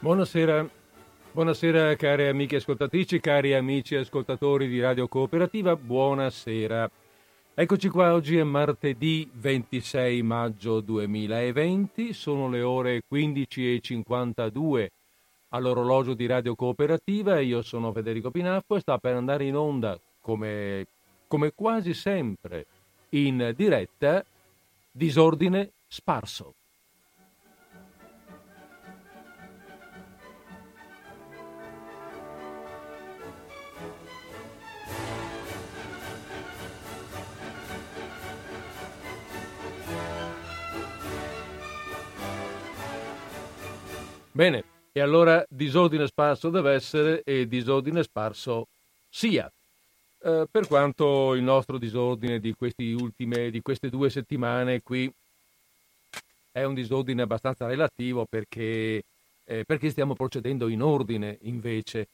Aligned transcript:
Buonasera, 0.00 0.64
buonasera 1.32 1.96
cari 1.96 2.28
amiche 2.28 2.54
ascoltatrici, 2.56 3.18
cari 3.18 3.52
amici 3.52 3.96
ascoltatori 3.96 4.68
di 4.68 4.80
Radio 4.80 5.08
Cooperativa, 5.08 5.74
buonasera. 5.74 6.88
Eccoci 7.52 7.88
qua, 7.88 8.14
oggi 8.14 8.36
è 8.36 8.44
martedì 8.44 9.28
26 9.32 10.22
maggio 10.22 10.78
2020, 10.78 12.12
sono 12.12 12.48
le 12.48 12.62
ore 12.62 13.02
15.52 13.12 14.86
all'orologio 15.48 16.14
di 16.14 16.26
Radio 16.26 16.54
Cooperativa, 16.54 17.40
io 17.40 17.62
sono 17.62 17.90
Federico 17.90 18.30
Pinaffo 18.30 18.76
e 18.76 18.80
sta 18.80 18.98
per 18.98 19.16
andare 19.16 19.46
in 19.46 19.56
onda, 19.56 19.98
come, 20.20 20.86
come 21.26 21.52
quasi 21.52 21.92
sempre, 21.92 22.66
in 23.08 23.52
diretta, 23.56 24.24
disordine 24.92 25.72
sparso. 25.88 26.54
Bene, 44.38 44.62
e 44.92 45.00
allora 45.00 45.44
disordine 45.48 46.06
sparso 46.06 46.48
deve 46.48 46.72
essere 46.72 47.24
e 47.24 47.48
disordine 47.48 48.04
sparso 48.04 48.68
sia. 49.08 49.50
Eh, 50.22 50.46
per 50.48 50.68
quanto 50.68 51.34
il 51.34 51.42
nostro 51.42 51.76
disordine 51.76 52.38
di, 52.38 52.54
ultime, 52.92 53.50
di 53.50 53.60
queste 53.60 53.90
due 53.90 54.10
settimane 54.10 54.80
qui 54.80 55.12
è 56.52 56.62
un 56.62 56.74
disordine 56.74 57.22
abbastanza 57.22 57.66
relativo 57.66 58.26
perché, 58.30 59.02
eh, 59.44 59.64
perché 59.64 59.90
stiamo 59.90 60.14
procedendo 60.14 60.68
in 60.68 60.82
ordine 60.82 61.38
invece. 61.40 62.06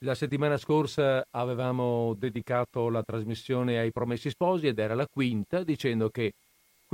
La 0.00 0.14
settimana 0.14 0.58
scorsa 0.58 1.26
avevamo 1.30 2.14
dedicato 2.18 2.90
la 2.90 3.02
trasmissione 3.02 3.78
ai 3.78 3.90
Promessi 3.90 4.28
Sposi 4.28 4.66
ed 4.66 4.78
era 4.78 4.94
la 4.94 5.06
quinta 5.10 5.62
dicendo 5.62 6.10
che 6.10 6.34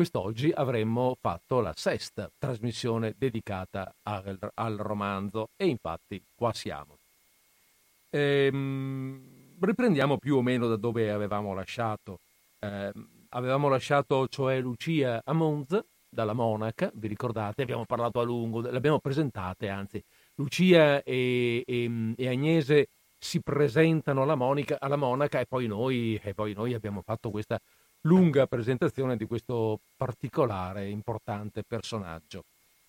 quest'oggi 0.01 0.51
avremmo 0.51 1.15
fatto 1.21 1.61
la 1.61 1.75
sesta 1.77 2.31
trasmissione 2.39 3.15
dedicata 3.19 3.95
al, 4.05 4.39
al 4.55 4.77
romanzo 4.79 5.51
e 5.57 5.67
infatti 5.67 6.25
qua 6.35 6.55
siamo. 6.55 6.97
Ehm, 8.09 9.59
riprendiamo 9.61 10.17
più 10.17 10.37
o 10.37 10.41
meno 10.41 10.69
da 10.69 10.77
dove 10.77 11.11
avevamo 11.11 11.53
lasciato. 11.53 12.21
Eh, 12.61 12.93
avevamo 13.29 13.69
lasciato 13.69 14.27
cioè 14.29 14.59
Lucia 14.59 15.21
a 15.23 15.35
Monza, 15.35 15.85
dalla 16.09 16.33
monaca, 16.33 16.91
vi 16.95 17.07
ricordate? 17.07 17.61
Abbiamo 17.61 17.85
parlato 17.85 18.21
a 18.21 18.23
lungo, 18.23 18.63
l'abbiamo 18.63 19.01
presentate 19.01 19.69
anzi. 19.69 20.03
Lucia 20.37 21.03
e, 21.03 21.63
e, 21.67 22.15
e 22.17 22.27
Agnese 22.27 22.89
si 23.19 23.43
presentano 23.43 24.23
alla, 24.23 24.35
Monica, 24.35 24.79
alla 24.81 24.97
monaca 24.97 25.41
e 25.41 25.45
poi, 25.45 25.67
noi, 25.67 26.19
e 26.23 26.33
poi 26.33 26.55
noi 26.55 26.73
abbiamo 26.73 27.03
fatto 27.03 27.29
questa 27.31 27.61
lunga 28.03 28.47
presentazione 28.47 29.17
di 29.17 29.27
questo 29.27 29.81
particolare 29.97 30.89
importante 30.89 31.63
personaggio. 31.67 32.45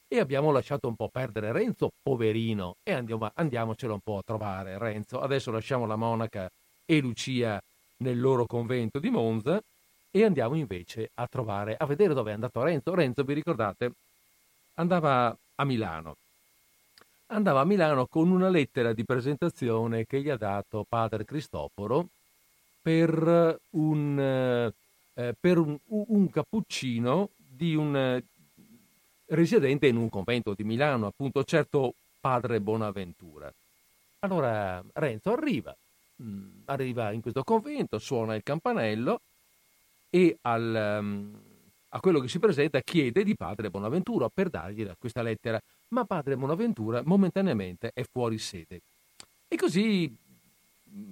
E 0.08 0.20
abbiamo 0.20 0.52
lasciato 0.52 0.88
un 0.88 0.96
po' 0.96 1.10
perdere 1.10 1.52
Renzo, 1.52 1.92
poverino, 2.02 2.76
e 2.84 2.92
andiamo, 2.92 3.32
andiamocelo 3.34 3.94
un 3.94 4.00
po' 4.02 4.18
a 4.18 4.24
trovare 4.26 4.78
Renzo. 4.78 5.22
Adesso 5.22 5.52
lasciamo 5.52 5.86
la 5.86 5.96
monaca 5.96 6.50
e 6.86 7.00
Lucia 7.00 7.62
nel 7.98 8.20
loro 8.20 8.46
convento 8.46 9.00
di 9.00 9.10
Monza 9.10 9.62
e 10.12 10.26
andiamo 10.26 10.56
invece 10.56 11.12
a 11.14 11.28
trovare, 11.28 11.78
a 11.78 11.86
vedere 11.86 12.14
dove 12.14 12.32
è 12.32 12.34
andato 12.34 12.62
Renzo. 12.62 12.94
Renzo, 12.94 13.24
vi 13.24 13.34
ricordate, 13.34 13.92
andava 14.76 15.36
a 15.56 15.64
Milano. 15.64 16.16
Andava 17.28 17.62
a 17.62 17.66
Milano 17.66 18.08
con 18.08 18.30
una 18.30 18.50
lettera 18.50 18.92
di 18.92 19.06
presentazione 19.06 20.06
che 20.06 20.22
gli 20.22 20.30
ha 20.30 20.36
dato 20.36 20.86
padre 20.88 21.24
Cristoforo 21.24 22.08
per 22.82 23.58
un 23.70 24.72
eh, 25.14 25.36
per 25.40 25.58
un, 25.58 25.78
un, 25.88 26.30
cappuccino 26.30 27.30
di 27.36 27.76
un 27.76 27.96
eh, 27.96 28.24
residente 29.28 29.88
in 29.88 29.98
un 29.98 30.10
convento 30.10 30.54
di 30.54 30.64
Milano, 30.64 31.08
appunto, 31.08 31.44
certo 31.44 31.94
padre 32.20 32.60
Bonaventura. 32.60 33.52
Allora 34.20 34.84
Renzo 34.94 35.34
arriva, 35.34 35.76
mm, 36.22 36.62
arriva 36.66 37.12
in 37.12 37.22
questo 37.22 37.44
convento, 37.44 37.98
suona 37.98 38.36
il 38.36 38.44
campanello 38.44 39.20
e 40.10 40.38
al, 40.42 41.00
um, 41.00 41.34
a 41.90 42.00
quello 42.00 42.20
che 42.20 42.28
si 42.28 42.38
presenta 42.38 42.82
chiede 42.82 43.24
di 43.24 43.36
padre 43.36 43.70
Bonaventura 43.70 44.30
per 44.30 44.50
dargli 44.50 44.88
questa 45.00 45.22
lettera, 45.22 45.60
ma 45.90 46.06
padre 46.06 46.38
Bonaventura 46.38 47.02
momentaneamente 47.04 47.92
è 47.94 48.04
fuori 48.04 48.38
sede. 48.38 48.82
E 49.48 49.56
così 49.56 50.16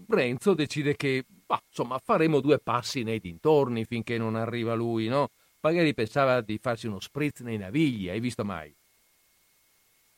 Renzo 0.08 0.54
decide 0.54 0.96
che 0.96 1.26
bah, 1.50 1.64
insomma 1.68 1.98
faremo 1.98 2.42
due 2.42 2.60
passi 2.60 3.02
nei 3.02 3.20
dintorni 3.20 3.84
finché 3.84 4.20
non 4.20 4.36
arriva 4.36 4.76
lui, 4.76 5.08
no? 5.08 5.32
Magari 5.62 5.96
pensava 5.96 6.42
di 6.42 6.60
farsi 6.60 6.86
uno 6.86 7.00
spritz 7.00 7.40
nei 7.40 7.58
navigli, 7.58 8.08
hai 8.08 8.20
visto 8.20 8.46
mai? 8.46 8.72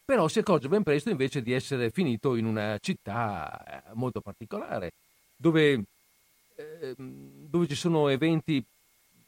Però 0.04 0.28
si 0.28 0.40
accorge 0.40 0.68
ben 0.68 0.84
presto 0.84 1.10
invece 1.10 1.42
di 1.42 1.54
essere 1.54 1.90
finito 1.90 2.36
in 2.36 2.44
una 2.46 2.78
città 2.80 3.64
eh, 3.66 3.92
molto 3.94 4.20
particolare, 4.20 4.92
dove, 5.38 5.84
eh, 6.58 6.96
dove 6.98 7.66
ci 7.66 7.76
sono 7.76 8.10
eventi 8.10 8.62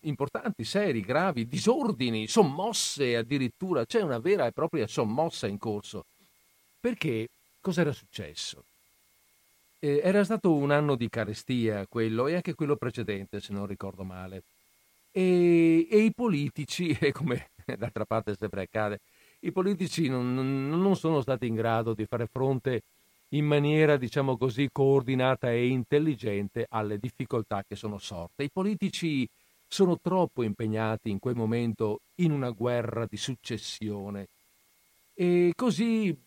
importanti, 0.01 0.65
seri, 0.65 0.99
gravi, 0.99 1.47
disordini, 1.47 2.27
sommosse 2.27 3.15
addirittura, 3.15 3.85
c'è 3.85 4.01
una 4.01 4.19
vera 4.19 4.45
e 4.45 4.51
propria 4.51 4.87
sommossa 4.87 5.47
in 5.47 5.57
corso. 5.57 6.03
Perché 6.81 7.29
cos'era 7.61 7.93
successo? 7.93 8.65
Eh, 9.83 9.99
era 10.01 10.23
stato 10.23 10.53
un 10.53 10.71
anno 10.71 10.95
di 10.95 11.09
carestia 11.09 11.85
quello 11.87 12.27
e 12.27 12.35
anche 12.35 12.53
quello 12.53 12.77
precedente, 12.77 13.41
se 13.41 13.51
non 13.51 13.65
ricordo 13.65 14.05
male. 14.05 14.43
E, 15.11 15.87
e 15.91 15.97
i 15.97 16.13
politici, 16.13 16.91
e 17.01 17.11
come 17.11 17.49
d'altra 17.77 18.05
parte 18.05 18.33
sempre 18.35 18.61
accade, 18.61 19.01
i 19.41 19.51
politici 19.51 20.07
non, 20.07 20.33
non, 20.69 20.95
sono 20.95 21.19
stati 21.21 21.47
in 21.47 21.55
grado 21.55 21.93
di 21.93 22.05
fare 22.05 22.27
fronte 22.27 22.83
in 23.29 23.45
maniera, 23.45 23.97
diciamo 23.97 24.37
così, 24.37 24.69
coordinata 24.71 25.51
e 25.51 25.67
intelligente 25.67 26.65
alle 26.69 26.97
difficoltà 26.97 27.63
che 27.67 27.75
sono 27.75 27.97
sorte. 27.97 28.43
I 28.43 28.51
politici 28.51 29.27
sono 29.67 29.99
troppo 30.01 30.43
impegnati 30.43 31.09
in 31.09 31.19
quel 31.19 31.35
momento 31.35 31.99
in 32.19 32.31
una 32.31 32.51
guerra 32.51 33.05
di 33.05 33.17
successione 33.17 34.27
e 35.13 35.51
così 35.55 36.17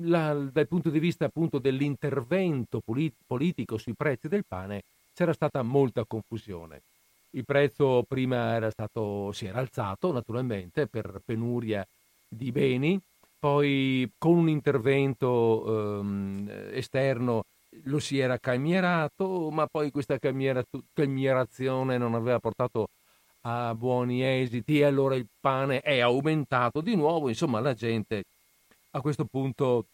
la, 0.00 0.34
dal 0.34 0.68
punto 0.68 0.90
di 0.90 0.98
vista 0.98 1.26
appunto 1.26 1.58
dell'intervento 1.58 2.80
polit- 2.80 3.16
politico 3.26 3.78
sui 3.78 3.94
prezzi 3.94 4.28
del 4.28 4.44
pane 4.46 4.82
c'era 5.12 5.32
stata 5.32 5.62
molta 5.62 6.04
confusione. 6.06 6.82
Il 7.30 7.44
prezzo 7.44 8.04
prima 8.06 8.54
era 8.54 8.70
stato, 8.70 9.32
si 9.32 9.46
era 9.46 9.58
alzato 9.58 10.12
naturalmente 10.12 10.86
per 10.86 11.20
penuria 11.24 11.86
di 12.28 12.52
beni, 12.52 13.00
poi 13.38 14.10
con 14.18 14.36
un 14.36 14.48
intervento 14.48 16.00
ehm, 16.00 16.70
esterno 16.72 17.44
lo 17.84 17.98
si 17.98 18.18
era 18.18 18.38
calmierato, 18.38 19.50
ma 19.50 19.66
poi 19.66 19.90
questa 19.90 20.18
calmierazione 20.18 21.96
non 21.98 22.14
aveva 22.14 22.38
portato 22.38 22.88
a 23.42 23.74
buoni 23.74 24.22
esiti 24.22 24.78
e 24.80 24.84
allora 24.84 25.14
il 25.14 25.26
pane 25.40 25.80
è 25.80 26.00
aumentato 26.00 26.80
di 26.80 26.94
nuovo, 26.94 27.28
insomma 27.28 27.60
la 27.60 27.74
gente 27.74 28.24
a 28.92 29.00
questo 29.00 29.24
punto 29.24 29.86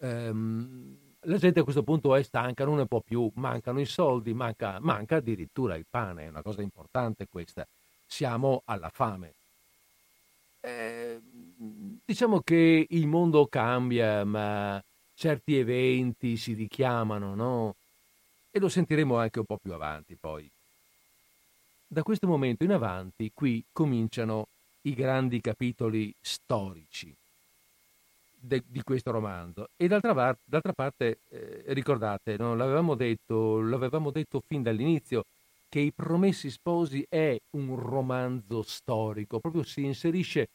ehm, 0.00 0.96
la 1.26 1.38
gente 1.38 1.60
a 1.60 1.62
questo 1.62 1.82
punto 1.82 2.14
è 2.16 2.22
stanca, 2.22 2.64
non 2.64 2.76
ne 2.76 2.86
può 2.86 3.00
più, 3.00 3.30
mancano 3.34 3.80
i 3.80 3.86
soldi, 3.86 4.34
manca, 4.34 4.78
manca 4.80 5.16
addirittura 5.16 5.76
il 5.76 5.86
pane, 5.88 6.24
è 6.24 6.28
una 6.28 6.42
cosa 6.42 6.62
importante 6.62 7.28
questa. 7.30 7.66
Siamo 8.06 8.62
alla 8.64 8.88
fame. 8.88 9.32
Eh, 10.60 11.20
diciamo 12.04 12.40
che 12.40 12.86
il 12.88 13.06
mondo 13.06 13.46
cambia, 13.46 14.24
ma 14.24 14.82
certi 15.14 15.56
eventi 15.56 16.36
si 16.36 16.54
richiamano, 16.54 17.34
no? 17.34 17.76
E 18.50 18.58
lo 18.58 18.68
sentiremo 18.68 19.16
anche 19.16 19.38
un 19.38 19.44
po' 19.44 19.58
più 19.62 19.72
avanti 19.72 20.16
poi. 20.18 20.50
Da 21.86 22.02
questo 22.02 22.26
momento 22.26 22.64
in 22.64 22.72
avanti 22.72 23.30
qui 23.32 23.62
cominciano 23.72 24.48
i 24.82 24.94
grandi 24.94 25.40
capitoli 25.40 26.12
storici 26.20 27.14
de, 28.42 28.62
di 28.66 28.82
questo 28.82 29.10
romanzo. 29.10 29.68
E 29.76 29.86
d'altra, 29.86 30.36
d'altra 30.44 30.72
parte, 30.72 31.18
eh, 31.30 31.62
ricordate, 31.68 32.36
no? 32.36 32.54
l'avevamo, 32.54 32.94
detto, 32.94 33.60
l'avevamo 33.60 34.10
detto 34.10 34.42
fin 34.46 34.62
dall'inizio, 34.62 35.24
che 35.68 35.80
I 35.80 35.92
Promessi 35.92 36.50
Sposi 36.50 37.06
è 37.08 37.38
un 37.52 37.76
romanzo 37.76 38.62
storico, 38.62 39.38
proprio 39.38 39.62
si 39.62 39.84
inserisce 39.84 40.48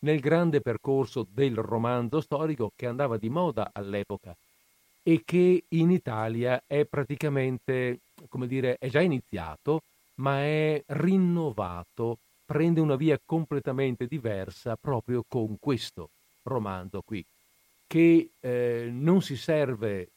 nel 0.00 0.20
grande 0.20 0.60
percorso 0.60 1.26
del 1.28 1.56
romanzo 1.56 2.20
storico 2.20 2.70
che 2.76 2.86
andava 2.86 3.16
di 3.16 3.28
moda 3.28 3.70
all'epoca 3.72 4.34
e 5.02 5.22
che 5.24 5.64
in 5.66 5.90
Italia 5.90 6.62
è 6.66 6.84
praticamente, 6.84 8.00
come 8.28 8.46
dire, 8.46 8.76
è 8.78 8.88
già 8.88 9.00
iniziato, 9.00 9.80
ma 10.16 10.40
è 10.40 10.80
rinnovato, 10.86 12.18
prende 12.44 12.80
una 12.80 12.96
via 12.96 13.18
completamente 13.24 14.06
diversa 14.06 14.76
proprio 14.76 15.24
con 15.26 15.56
questo 15.58 16.10
romanzo 16.50 17.02
qui. 17.02 17.24
che 17.86 18.30
eh, 18.38 18.88
non 18.92 19.20
si 19.20 19.36
serve, 19.36 20.10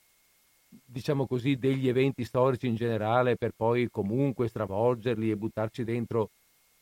diciamo 0.85 1.25
così, 1.25 1.57
degli 1.57 1.87
eventi 1.87 2.23
storici 2.23 2.67
in 2.67 2.75
generale 2.75 3.35
per 3.35 3.51
poi 3.55 3.89
comunque 3.89 4.47
stravolgerli 4.47 5.31
e 5.31 5.35
buttarci 5.35 5.83
dentro 5.83 6.29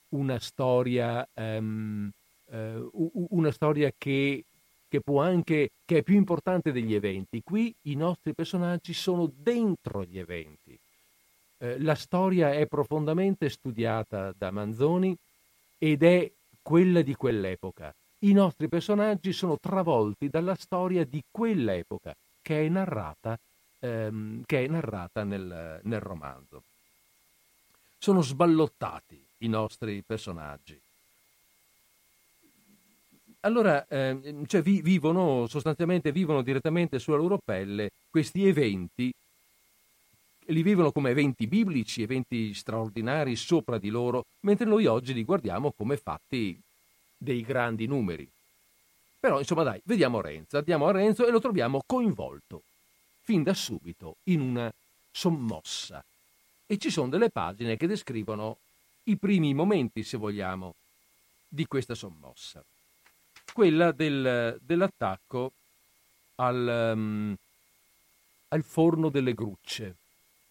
una 0.10 0.38
storia, 0.40 1.26
um, 1.36 2.10
uh, 2.48 3.28
una 3.30 3.52
storia 3.52 3.90
che, 3.98 4.44
che, 4.90 5.00
può 5.00 5.22
anche, 5.22 5.70
che 5.86 6.00
è 6.00 6.04
più 6.04 6.16
importante 6.16 6.74
degli 6.74 6.94
eventi. 6.94 7.42
Qui 7.42 7.74
i 7.84 7.96
nostri 7.96 8.34
personaggi 8.34 8.94
sono 8.94 9.32
dentro 9.34 10.04
gli 10.04 10.20
eventi. 10.20 10.78
Uh, 11.60 11.76
la 11.78 11.96
storia 11.96 12.52
è 12.52 12.66
profondamente 12.66 13.48
studiata 13.48 14.34
da 14.38 14.52
Manzoni 14.52 15.16
ed 15.78 16.04
è 16.04 16.30
quella 16.62 17.02
di 17.02 17.16
quell'epoca. 17.16 17.94
I 18.24 18.34
nostri 18.34 18.68
personaggi 18.68 19.34
sono 19.34 19.58
travolti 19.60 20.30
dalla 20.30 20.54
storia 20.54 21.04
di 21.04 21.24
quell'epoca 21.32 22.16
che 22.44 22.66
è 22.66 22.70
narrata, 22.70 23.38
ehm, 23.80 24.44
che 24.46 24.64
è 24.64 24.68
narrata 24.68 25.24
nel, 25.24 25.80
nel 25.82 26.00
romanzo. 26.00 26.62
Sono 27.98 28.22
sballottati 28.22 29.20
i 29.40 29.48
nostri 29.48 30.04
personaggi. 30.06 30.80
Allora, 33.40 33.88
eh, 33.88 34.36
cioè 34.46 34.62
vi, 34.62 34.84
vivono, 34.84 35.48
sostanzialmente 35.48 36.12
vivono 36.12 36.44
direttamente 36.44 37.00
sulla 37.00 37.18
loro 37.18 37.40
pelle 37.44 37.90
questi 38.12 38.46
eventi, 38.46 39.12
li 40.46 40.62
vivono 40.62 40.92
come 40.92 41.10
eventi 41.10 41.48
biblici, 41.48 42.04
eventi 42.04 42.54
straordinari 42.54 43.36
sopra 43.36 43.80
di 43.80 43.90
loro, 43.90 44.26
mentre 44.42 44.68
noi 44.68 44.86
oggi 44.86 45.16
li 45.16 45.24
guardiamo 45.24 45.74
come 45.76 45.98
fatti 45.98 46.60
dei 47.22 47.44
grandi 47.44 47.86
numeri. 47.86 48.28
Però, 49.20 49.38
insomma, 49.38 49.62
dai, 49.62 49.80
vediamo 49.84 50.20
Renzo, 50.22 50.58
andiamo 50.58 50.88
a 50.88 50.92
Renzo 50.92 51.28
e 51.28 51.30
lo 51.30 51.40
troviamo 51.40 51.84
coinvolto, 51.86 52.64
fin 53.22 53.44
da 53.44 53.54
subito, 53.54 54.16
in 54.24 54.42
una 54.42 54.74
sommossa. 55.12 56.04
E 56.66 56.78
ci 56.80 56.90
sono 56.90 57.10
delle 57.10 57.30
pagine 57.30 57.78
che 57.78 57.86
descrivono 57.86 58.58
i 59.04 59.18
primi 59.18 59.54
momenti, 59.54 60.04
se 60.04 60.18
vogliamo, 60.18 60.74
di 61.48 61.68
questa 61.68 61.94
sommossa. 61.94 62.64
Quella 63.54 63.92
del, 63.92 64.58
dell'attacco 64.60 65.52
al, 66.36 66.92
um, 66.96 67.36
al, 68.48 68.64
forno 68.64 69.10
delle 69.10 69.36
grucce. 69.36 69.98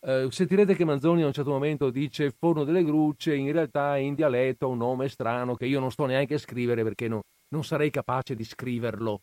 Uh, 0.01 0.31
sentirete 0.31 0.75
che 0.75 0.87
Manzoni 0.87 1.23
a 1.23 1.27
un 1.27 1.33
certo 1.33 1.51
momento 1.51 1.91
dice 1.91 2.31
forno 2.31 2.65
delle 2.65 2.83
grucce, 2.83 3.35
in 3.35 3.53
realtà 3.53 3.99
in 3.99 4.15
dialetto 4.15 4.69
un 4.69 4.79
nome 4.79 5.11
strano 5.11 5.57
che 5.57 5.67
io 5.67 5.79
non 5.79 5.91
sto 5.91 6.07
neanche 6.07 6.35
a 6.35 6.39
scrivere 6.39 6.83
perché 6.83 7.07
no, 7.07 7.23
non 7.49 7.65
sarei 7.65 7.91
capace 7.91 8.35
di 8.35 8.45
scriverlo, 8.45 9.21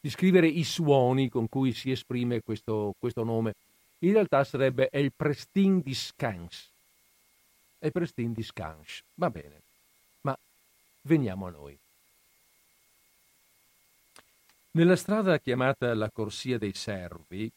di 0.00 0.10
scrivere 0.10 0.48
i 0.48 0.64
suoni 0.64 1.28
con 1.28 1.48
cui 1.48 1.72
si 1.72 1.92
esprime 1.92 2.42
questo, 2.42 2.94
questo 2.98 3.22
nome. 3.22 3.54
In 4.00 4.12
realtà 4.12 4.42
sarebbe 4.42 4.88
El 4.90 5.12
Prestin 5.14 5.80
di 5.80 5.94
Scans 5.94 6.68
e 7.78 7.90
Prestin 7.92 8.32
di 8.32 8.42
Scanch. 8.42 9.02
Va 9.14 9.30
bene, 9.30 9.60
ma 10.22 10.36
veniamo 11.02 11.46
a 11.46 11.50
noi. 11.50 11.78
Nella 14.72 14.96
strada 14.96 15.38
chiamata 15.38 15.94
la 15.94 16.10
Corsia 16.10 16.58
dei 16.58 16.74
Servi 16.74 17.50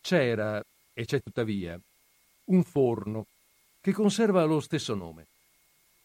c'era, 0.00 0.62
e 0.98 1.04
c'è 1.04 1.22
tuttavia, 1.22 1.78
un 2.46 2.64
forno 2.64 3.26
che 3.80 3.92
conserva 3.92 4.42
lo 4.42 4.58
stesso 4.58 4.96
nome, 4.96 5.26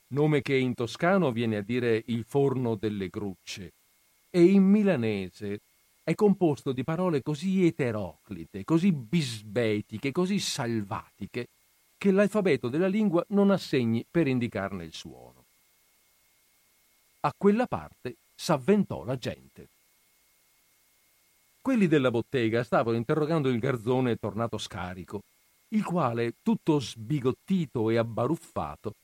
nome 0.09 0.43
che 0.43 0.55
in 0.55 0.75
toscano 0.75 1.31
viene 1.31 1.57
a 1.57 1.61
dire 1.63 2.03
il 2.05 2.23
forno 2.23 2.75
delle 2.75 3.07
grucce, 3.07 3.71
e 4.29 4.43
in 4.43 4.61
milanese 4.61 5.61
è 6.03 6.13
composto 6.13 6.73
di 6.73 6.83
parole 6.83 7.23
così 7.23 7.65
eteroclite, 7.65 8.63
così 8.63 8.91
bisbetiche, 8.91 10.11
così 10.11 10.37
salvatiche, 10.37 11.47
che 11.97 12.11
l'alfabeto 12.11 12.67
della 12.67 12.87
lingua 12.87 13.25
non 13.29 13.49
ha 13.49 13.57
segni 13.57 14.05
per 14.07 14.27
indicarne 14.27 14.83
il 14.83 14.93
suono. 14.93 15.45
A 17.21 17.33
quella 17.35 17.65
parte 17.65 18.17
s'avventò 18.35 19.03
la 19.05 19.17
gente. 19.17 19.69
Quelli 21.63 21.87
della 21.87 22.11
bottega 22.11 22.61
stavano 22.61 22.97
interrogando 22.97 23.47
il 23.47 23.57
garzone 23.57 24.17
tornato 24.17 24.57
scarico, 24.57 25.21
il 25.69 25.85
quale, 25.85 26.33
tutto 26.43 26.77
sbigottito 26.81 27.89
e 27.89 27.95
abbaruffato, 27.95 28.95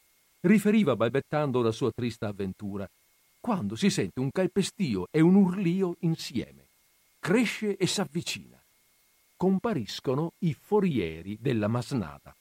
riferiva 0.41 0.97
balbettando 0.97 1.61
la 1.61 1.71
sua 1.71 1.89
trista 1.95 2.27
avventura, 2.27 2.85
quando 3.39 3.77
si 3.77 3.89
sente 3.89 4.19
un 4.19 4.29
calpestio 4.29 5.07
e 5.09 5.21
un 5.21 5.35
urlio 5.35 5.95
insieme. 6.01 6.65
Cresce 7.21 7.77
e 7.77 7.87
s'avvicina. 7.87 8.61
Compariscono 9.37 10.33
i 10.39 10.53
forieri 10.53 11.37
della 11.39 11.69
masnada. 11.69 12.35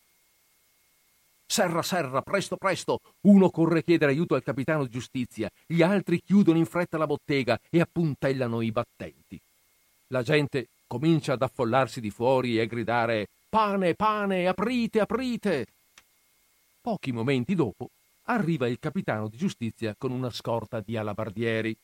Serra, 1.47 1.83
serra, 1.83 2.23
presto, 2.23 2.57
presto! 2.57 2.99
Uno 3.21 3.51
corre 3.51 3.79
a 3.79 3.83
chiedere 3.83 4.11
aiuto 4.11 4.35
al 4.35 4.43
capitano 4.43 4.83
di 4.83 4.91
giustizia, 4.91 5.49
gli 5.65 5.81
altri 5.81 6.21
chiudono 6.21 6.59
in 6.59 6.67
fretta 6.67 6.99
la 6.99 7.07
bottega 7.07 7.57
e 7.71 7.81
appuntellano 7.81 8.63
i 8.63 8.73
battenti. 8.73 9.41
La 10.09 10.23
gente 10.23 10.69
comincia 10.87 11.35
ad 11.35 11.43
affollarsi 11.43 12.01
di 12.01 12.11
fuori 12.11 12.59
e 12.59 12.63
a 12.63 12.65
gridare 12.65 13.29
Pane, 13.49 13.95
pane, 13.95 14.47
aprite, 14.47 15.01
aprite! 15.01 15.67
Pochi 16.81 17.13
momenti 17.13 17.55
dopo 17.55 17.89
arriva 18.25 18.69
il 18.69 18.79
capitano 18.79 19.29
di 19.29 19.37
giustizia 19.37 19.95
con 19.97 20.11
una 20.11 20.31
scorta 20.31 20.81
di 20.81 20.97
alabardieri. 20.97 21.75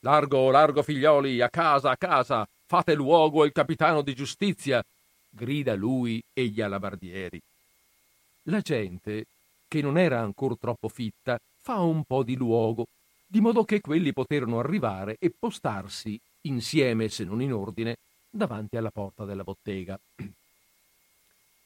Largo, 0.00 0.50
largo 0.50 0.82
figlioli, 0.82 1.40
a 1.40 1.48
casa, 1.48 1.90
a 1.90 1.96
casa, 1.96 2.46
fate 2.66 2.94
luogo 2.94 3.42
al 3.42 3.52
capitano 3.52 4.02
di 4.02 4.14
giustizia, 4.14 4.84
grida 5.30 5.74
lui 5.74 6.22
e 6.32 6.46
gli 6.46 6.60
alabardieri. 6.60 7.40
La 8.44 8.60
gente, 8.60 9.24
che 9.66 9.80
non 9.80 9.96
era 9.96 10.20
ancora 10.20 10.54
troppo 10.60 10.88
fitta, 10.88 11.40
fa 11.62 11.80
un 11.80 12.04
po' 12.04 12.22
di 12.22 12.36
luogo, 12.36 12.86
di 13.26 13.40
modo 13.40 13.64
che 13.64 13.80
quelli 13.80 14.12
poterono 14.12 14.58
arrivare 14.58 15.16
e 15.18 15.30
postarsi, 15.30 16.20
insieme 16.44 17.08
se 17.08 17.24
non 17.24 17.42
in 17.42 17.52
ordine, 17.52 17.96
davanti 18.30 18.76
alla 18.76 18.90
porta 18.90 19.24
della 19.24 19.42
bottega. 19.42 19.98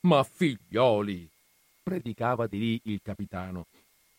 Ma 0.01 0.23
figlioli, 0.23 1.29
predicava 1.83 2.47
di 2.47 2.59
lì 2.59 2.81
il 2.85 3.01
capitano, 3.03 3.67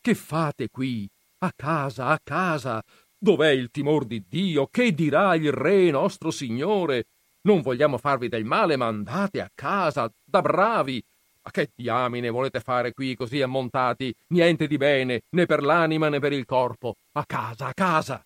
che 0.01 0.15
fate 0.15 0.69
qui? 0.69 1.07
A 1.39 1.51
casa, 1.55 2.07
a 2.07 2.19
casa. 2.23 2.83
Dov'è 3.17 3.49
il 3.49 3.69
timor 3.69 4.05
di 4.05 4.23
Dio? 4.27 4.67
Che 4.67 4.93
dirà 4.93 5.35
il 5.35 5.51
Re 5.51 5.91
nostro 5.91 6.31
Signore? 6.31 7.05
Non 7.41 7.61
vogliamo 7.61 7.97
farvi 7.97 8.29
del 8.29 8.45
male, 8.45 8.75
ma 8.75 8.87
andate 8.87 9.41
a 9.41 9.49
casa, 9.53 10.11
da 10.23 10.41
bravi, 10.41 11.03
ma 11.41 11.51
che 11.51 11.69
diamine 11.75 12.29
volete 12.29 12.59
fare 12.59 12.93
qui 12.93 13.15
così 13.15 13.41
ammontati? 13.41 14.13
Niente 14.27 14.67
di 14.67 14.77
bene, 14.77 15.23
né 15.29 15.45
per 15.45 15.63
l'anima 15.63 16.09
né 16.09 16.19
per 16.19 16.33
il 16.33 16.45
corpo. 16.45 16.95
A 17.13 17.25
casa, 17.25 17.67
a 17.67 17.73
casa. 17.73 18.23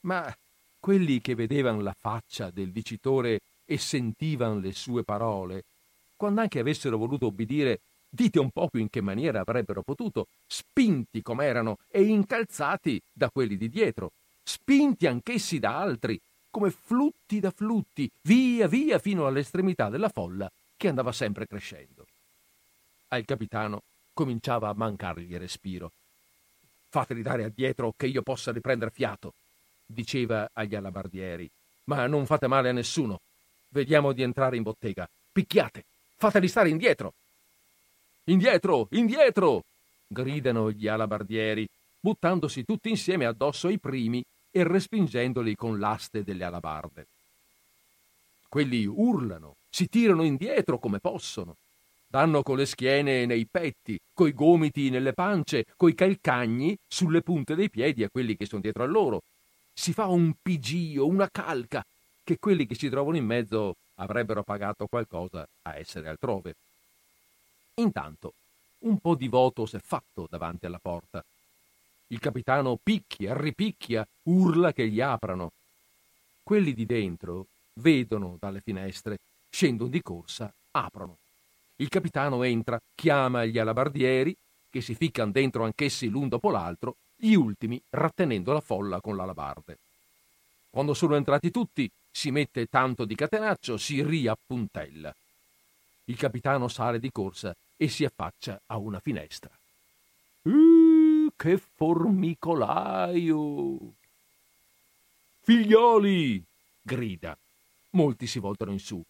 Ma 0.00 0.32
quelli 0.86 1.20
che 1.20 1.34
vedevano 1.34 1.80
la 1.80 1.96
faccia 1.98 2.50
del 2.50 2.70
dicitore 2.70 3.40
e 3.64 3.76
sentivano 3.76 4.60
le 4.60 4.70
sue 4.70 5.02
parole, 5.02 5.64
quando 6.14 6.40
anche 6.40 6.60
avessero 6.60 6.96
voluto 6.96 7.26
obbedire, 7.26 7.80
dite 8.08 8.38
un 8.38 8.50
poco 8.52 8.78
in 8.78 8.88
che 8.88 9.00
maniera 9.00 9.40
avrebbero 9.40 9.82
potuto, 9.82 10.28
spinti 10.46 11.22
com'erano 11.22 11.78
e 11.90 12.04
incalzati 12.04 13.02
da 13.12 13.28
quelli 13.30 13.56
di 13.56 13.68
dietro, 13.68 14.12
spinti 14.44 15.08
anch'essi 15.08 15.58
da 15.58 15.76
altri, 15.76 16.20
come 16.52 16.70
flutti 16.70 17.40
da 17.40 17.50
flutti, 17.50 18.08
via 18.20 18.68
via 18.68 19.00
fino 19.00 19.26
all'estremità 19.26 19.88
della 19.88 20.08
folla 20.08 20.48
che 20.76 20.86
andava 20.86 21.10
sempre 21.10 21.48
crescendo. 21.48 22.06
Al 23.08 23.24
capitano 23.24 23.82
cominciava 24.12 24.68
a 24.68 24.74
mancargli 24.76 25.36
respiro. 25.36 25.90
Fateli 26.90 27.22
dare 27.22 27.42
addietro 27.42 27.92
che 27.96 28.06
io 28.06 28.22
possa 28.22 28.52
riprendere 28.52 28.92
fiato, 28.92 29.32
diceva 29.86 30.50
agli 30.52 30.74
alabardieri. 30.74 31.48
Ma 31.84 32.06
non 32.06 32.26
fate 32.26 32.48
male 32.48 32.68
a 32.68 32.72
nessuno. 32.72 33.20
Vediamo 33.68 34.12
di 34.12 34.22
entrare 34.22 34.56
in 34.56 34.62
bottega. 34.62 35.08
Picchiate, 35.32 35.84
fateli 36.16 36.48
stare 36.48 36.68
indietro. 36.68 37.12
Indietro, 38.24 38.88
indietro! 38.90 39.62
gridano 40.08 40.70
gli 40.70 40.88
alabardieri, 40.88 41.66
buttandosi 42.00 42.64
tutti 42.64 42.88
insieme 42.88 43.24
addosso 43.24 43.68
ai 43.68 43.78
primi 43.78 44.24
e 44.50 44.64
respingendoli 44.64 45.54
con 45.54 45.78
l'aste 45.78 46.22
delle 46.22 46.44
alabarde. 46.44 47.06
Quelli 48.48 48.86
urlano, 48.86 49.56
si 49.68 49.88
tirano 49.88 50.22
indietro 50.22 50.78
come 50.78 50.98
possono. 50.98 51.56
Danno 52.08 52.42
con 52.42 52.56
le 52.56 52.66
schiene 52.66 53.26
nei 53.26 53.46
petti, 53.46 53.98
coi 54.14 54.32
gomiti 54.32 54.88
nelle 54.88 55.12
pance, 55.12 55.66
coi 55.76 55.94
calcagni 55.94 56.76
sulle 56.88 57.20
punte 57.20 57.54
dei 57.54 57.68
piedi 57.68 58.04
a 58.04 58.08
quelli 58.08 58.36
che 58.36 58.46
sono 58.46 58.62
dietro 58.62 58.84
a 58.84 58.86
loro. 58.86 59.22
Si 59.78 59.92
fa 59.92 60.06
un 60.06 60.32
pigio, 60.40 61.06
una 61.06 61.28
calca, 61.30 61.84
che 62.24 62.38
quelli 62.38 62.66
che 62.66 62.74
si 62.74 62.88
trovano 62.88 63.18
in 63.18 63.26
mezzo 63.26 63.76
avrebbero 63.96 64.42
pagato 64.42 64.86
qualcosa 64.86 65.46
a 65.62 65.76
essere 65.76 66.08
altrove. 66.08 66.54
Intanto, 67.74 68.32
un 68.80 68.98
po' 68.98 69.14
di 69.14 69.28
voto 69.28 69.66
s'è 69.66 69.78
fatto 69.78 70.26
davanti 70.30 70.64
alla 70.64 70.80
porta. 70.80 71.22
Il 72.08 72.18
capitano 72.18 72.78
picchia, 72.82 73.36
ripicchia, 73.38 74.04
urla 74.24 74.72
che 74.72 74.88
gli 74.88 75.00
aprano. 75.00 75.52
Quelli 76.42 76.72
di 76.72 76.86
dentro 76.86 77.46
vedono 77.74 78.38
dalle 78.40 78.62
finestre, 78.62 79.18
scendono 79.50 79.90
di 79.90 80.00
corsa, 80.02 80.50
aprono. 80.70 81.18
Il 81.76 81.90
capitano 81.90 82.42
entra, 82.44 82.80
chiama 82.94 83.44
gli 83.44 83.58
alabardieri, 83.58 84.34
che 84.70 84.80
si 84.80 84.94
ficcano 84.94 85.32
dentro 85.32 85.64
anch'essi 85.64 86.08
l'un 86.08 86.28
dopo 86.28 86.50
l'altro, 86.50 86.96
gli 87.16 87.34
ultimi 87.34 87.80
rattenendo 87.90 88.52
la 88.52 88.60
folla 88.60 89.00
con 89.00 89.16
l'alabarde. 89.16 89.78
Quando 90.70 90.94
sono 90.94 91.16
entrati 91.16 91.50
tutti, 91.50 91.90
si 92.10 92.30
mette 92.30 92.66
tanto 92.66 93.04
di 93.04 93.14
catenaccio, 93.14 93.76
si 93.76 94.02
riappuntella. 94.02 95.14
Il 96.04 96.16
capitano 96.16 96.68
sale 96.68 97.00
di 97.00 97.10
corsa 97.10 97.56
e 97.76 97.88
si 97.88 98.04
affaccia 98.04 98.60
a 98.66 98.76
una 98.76 99.00
finestra. 99.00 99.50
Uh, 100.42 101.28
che 101.34 101.58
formicolaio! 101.58 102.74
Figlioli! 105.40 106.44
grida. 106.86 107.36
Molti 107.90 108.26
si 108.26 108.38
voltano 108.38 108.70
in 108.70 108.78
su. 108.78 109.02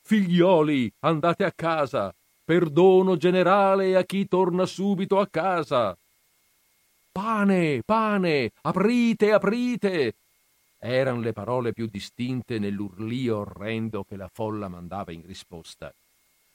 Figlioli, 0.00 0.92
andate 1.00 1.44
a 1.44 1.52
casa. 1.52 2.14
Perdono 2.44 3.16
generale 3.16 3.96
a 3.96 4.04
chi 4.04 4.26
torna 4.26 4.66
subito 4.66 5.20
a 5.20 5.28
casa. 5.28 5.96
Pane, 7.12 7.82
pane, 7.84 8.52
aprite, 8.62 9.32
aprite. 9.32 10.14
Eran 10.78 11.20
le 11.20 11.34
parole 11.34 11.74
più 11.74 11.86
distinte 11.86 12.58
nell'urlio 12.58 13.40
orrendo 13.40 14.02
che 14.02 14.16
la 14.16 14.30
folla 14.32 14.68
mandava 14.68 15.12
in 15.12 15.22
risposta. 15.26 15.92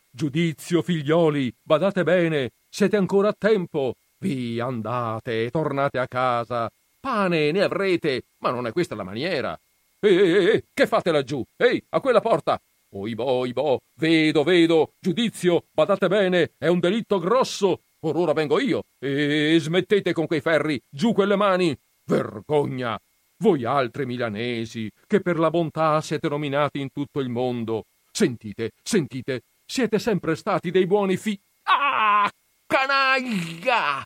Giudizio, 0.09 0.81
figlioli, 0.81 1.53
badate 1.61 2.03
bene, 2.03 2.53
siete 2.67 2.97
ancora 2.97 3.29
a 3.29 3.35
tempo. 3.37 3.93
Vi 4.17 4.59
andate, 4.59 5.51
tornate 5.51 5.99
a 5.99 6.07
casa. 6.07 6.71
Pane 6.99 7.51
ne 7.51 7.61
avrete, 7.61 8.23
ma 8.39 8.49
non 8.49 8.65
è 8.65 8.71
questa 8.71 8.95
la 8.95 9.03
maniera. 9.03 9.57
Ehi, 9.99 10.17
ehi, 10.17 10.47
ehi, 10.47 10.63
che 10.73 10.87
fate 10.87 11.11
laggiù? 11.11 11.43
Ehi, 11.55 11.81
a 11.89 11.99
quella 11.99 12.19
porta! 12.19 12.59
Oibò, 12.89 13.25
oibò, 13.25 13.77
vedo, 13.95 14.43
vedo, 14.43 14.93
giudizio, 14.99 15.65
badate 15.71 16.07
bene, 16.07 16.53
è 16.57 16.67
un 16.67 16.79
delitto 16.79 17.19
grosso. 17.19 17.81
Or 18.01 18.15
ora 18.15 18.33
vengo 18.33 18.59
io. 18.59 18.83
E 18.99 19.57
smettete 19.59 20.13
con 20.13 20.27
quei 20.27 20.41
ferri, 20.41 20.81
giù 20.89 21.13
quelle 21.13 21.35
mani. 21.35 21.77
Vergogna! 22.03 22.99
Voi 23.39 23.65
altri 23.65 24.05
milanesi, 24.05 24.91
che 25.05 25.21
per 25.21 25.37
la 25.37 25.49
bontà 25.49 26.01
siete 26.01 26.27
nominati 26.27 26.79
in 26.79 26.91
tutto 26.91 27.19
il 27.19 27.29
mondo. 27.29 27.85
Sentite, 28.11 28.71
sentite, 28.81 29.43
siete 29.65 29.99
sempre 29.99 30.35
stati 30.35 30.71
dei 30.71 30.87
buoni 30.87 31.17
fi... 31.17 31.39
Ah! 31.63 32.29
Canaglia! 32.65 34.03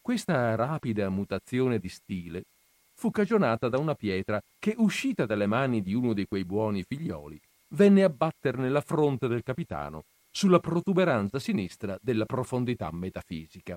Questa 0.00 0.54
rapida 0.54 1.08
mutazione 1.08 1.78
di 1.78 1.88
stile 1.88 2.44
fu 2.94 3.10
cagionata 3.10 3.68
da 3.68 3.78
una 3.78 3.94
pietra 3.94 4.42
che, 4.58 4.74
uscita 4.76 5.24
dalle 5.24 5.46
mani 5.46 5.82
di 5.82 5.94
uno 5.94 6.12
di 6.12 6.26
quei 6.26 6.44
buoni 6.44 6.82
figlioli, 6.82 7.40
venne 7.68 8.02
a 8.02 8.08
batter 8.08 8.58
nella 8.58 8.80
fronte 8.80 9.28
del 9.28 9.42
capitano 9.42 10.04
sulla 10.38 10.60
protuberanza 10.60 11.40
sinistra 11.40 11.98
della 12.00 12.24
profondità 12.24 12.88
metafisica. 12.92 13.76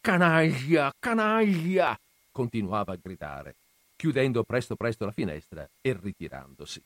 Canaglia, 0.00 0.94
canaglia! 0.96 1.98
continuava 2.30 2.92
a 2.92 2.98
gridare, 3.02 3.56
chiudendo 3.96 4.44
presto 4.44 4.76
presto 4.76 5.04
la 5.04 5.10
finestra 5.10 5.68
e 5.80 5.98
ritirandosi. 6.00 6.80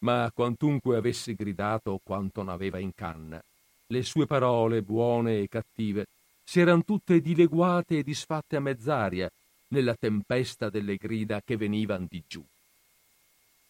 Ma 0.00 0.30
quantunque 0.34 0.98
avesse 0.98 1.32
gridato 1.32 1.98
quanto 2.02 2.42
n'aveva 2.42 2.78
in 2.78 2.94
canna, 2.94 3.42
le 3.86 4.02
sue 4.02 4.26
parole, 4.26 4.82
buone 4.82 5.40
e 5.40 5.48
cattive, 5.48 6.04
si 6.44 6.60
eran 6.60 6.84
tutte 6.84 7.22
dileguate 7.22 7.96
e 7.96 8.02
disfatte 8.02 8.56
a 8.56 8.60
mezz'aria 8.60 9.30
nella 9.68 9.94
tempesta 9.94 10.68
delle 10.68 10.96
grida 10.96 11.40
che 11.42 11.56
venivan 11.56 12.06
di 12.10 12.22
giù. 12.28 12.44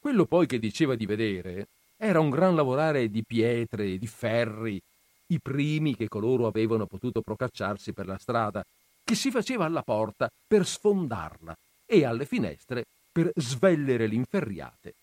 Quello 0.01 0.25
poi 0.25 0.49
che 0.49 0.59
diceva 0.59 0.97
di 0.97 1.07
vedere 1.07 1.69
era 2.03 2.19
un 2.19 2.31
gran 2.31 2.55
lavorare 2.55 3.11
di 3.11 3.23
pietre, 3.23 3.99
di 3.99 4.07
ferri, 4.07 4.81
i 5.27 5.39
primi 5.39 5.95
che 5.95 6.09
coloro 6.09 6.47
avevano 6.47 6.87
potuto 6.87 7.21
procacciarsi 7.21 7.93
per 7.93 8.07
la 8.07 8.17
strada, 8.17 8.65
che 9.05 9.15
si 9.15 9.31
faceva 9.31 9.67
alla 9.67 9.83
porta 9.83 10.31
per 10.47 10.67
sfondarla 10.67 11.55
e 11.85 12.05
alle 12.07 12.25
finestre 12.25 12.85
per 13.13 13.31
svellere 13.35 14.07
l'inferriate. 14.07 14.95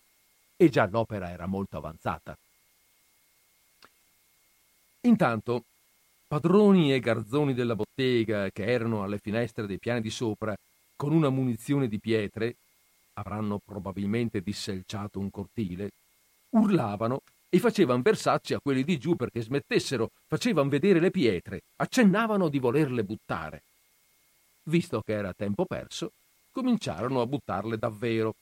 E 0.56 0.68
già 0.70 0.88
l'opera 0.90 1.30
era 1.30 1.46
molto 1.46 1.76
avanzata. 1.76 2.36
Intanto, 5.02 5.62
padroni 6.26 6.92
e 6.92 6.98
garzoni 6.98 7.54
della 7.54 7.76
bottega 7.76 8.50
che 8.50 8.64
erano 8.64 9.04
alle 9.04 9.18
finestre 9.18 9.66
dei 9.66 9.78
piani 9.78 10.00
di 10.00 10.10
sopra 10.10 10.56
con 10.96 11.12
una 11.12 11.28
munizione 11.28 11.86
di 11.86 12.00
pietre, 12.00 12.56
avranno 13.14 13.60
probabilmente 13.64 14.40
disselciato 14.40 15.20
un 15.20 15.30
cortile, 15.30 15.90
urlavano 16.50 17.22
e 17.50 17.58
facevano 17.58 18.02
versacci 18.02 18.54
a 18.54 18.60
quelli 18.60 18.84
di 18.84 18.98
giù 18.98 19.16
perché 19.16 19.40
smettessero, 19.42 20.10
facevano 20.26 20.68
vedere 20.68 21.00
le 21.00 21.10
pietre, 21.10 21.62
accennavano 21.76 22.48
di 22.48 22.58
volerle 22.58 23.02
buttare. 23.02 23.62
Visto 24.64 25.00
che 25.00 25.12
era 25.12 25.32
tempo 25.32 25.64
perso, 25.64 26.12
cominciarono 26.52 27.20
a 27.20 27.26
buttarle 27.26 27.78
davvero. 27.78 28.34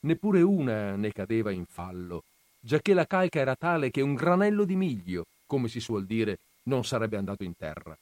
Neppure 0.00 0.42
una 0.42 0.96
ne 0.96 1.12
cadeva 1.12 1.50
in 1.50 1.66
fallo, 1.66 2.24
giacché 2.58 2.94
la 2.94 3.06
calca 3.06 3.38
era 3.38 3.54
tale 3.54 3.90
che 3.90 4.00
un 4.00 4.14
granello 4.14 4.64
di 4.64 4.74
miglio, 4.74 5.26
come 5.46 5.68
si 5.68 5.80
suol 5.80 6.04
dire, 6.04 6.38
non 6.64 6.84
sarebbe 6.84 7.16
andato 7.16 7.44
in 7.44 7.56
terra. 7.56 7.96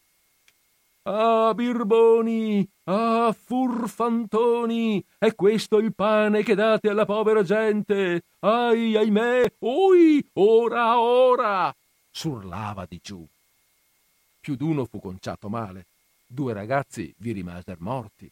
Ah, 1.04 1.52
birboni! 1.54 2.68
Ah, 2.84 3.34
furfantoni! 3.36 5.04
È 5.18 5.34
questo 5.34 5.78
il 5.78 5.94
pane 5.94 6.42
che 6.44 6.54
date 6.54 6.88
alla 6.88 7.04
povera 7.04 7.42
gente! 7.42 8.22
Ai, 8.40 8.96
ahimè! 8.96 9.54
Oi! 9.58 10.24
Ora, 10.34 11.00
ora! 11.00 11.74
s'urlava 12.12 12.86
di 12.88 13.00
giù. 13.02 13.26
Più 14.38 14.54
d'uno 14.54 14.84
fu 14.84 15.00
conciato 15.00 15.48
male. 15.48 15.86
Due 16.26 16.52
ragazzi 16.52 17.12
vi 17.18 17.32
rimasero 17.32 17.78
morti. 17.80 18.30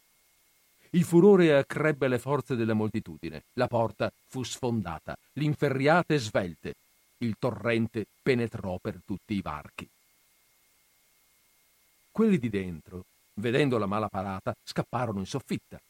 Il 0.91 1.05
furore 1.05 1.57
accrebbe 1.57 2.09
le 2.09 2.19
forze 2.19 2.57
della 2.57 2.75
moltitudine. 2.75 3.45
La 3.55 3.67
porta 3.67 4.13
fu 4.29 4.43
sfondata, 4.43 5.17
l'inferriate 5.35 6.19
svelte. 6.19 6.75
Il 7.19 7.37
torrente 7.39 8.07
penetrò 8.23 8.79
per 8.81 9.01
tutti 9.05 9.35
i 9.35 9.41
varchi. 9.41 9.89
Quelli 12.21 12.37
di 12.37 12.51
dentro, 12.51 13.07
vedendo 13.37 13.79
la 13.79 13.87
mala 13.87 14.09
parata, 14.09 14.55
scapparono 14.63 15.21
in 15.21 15.25
soffitta. 15.25 15.81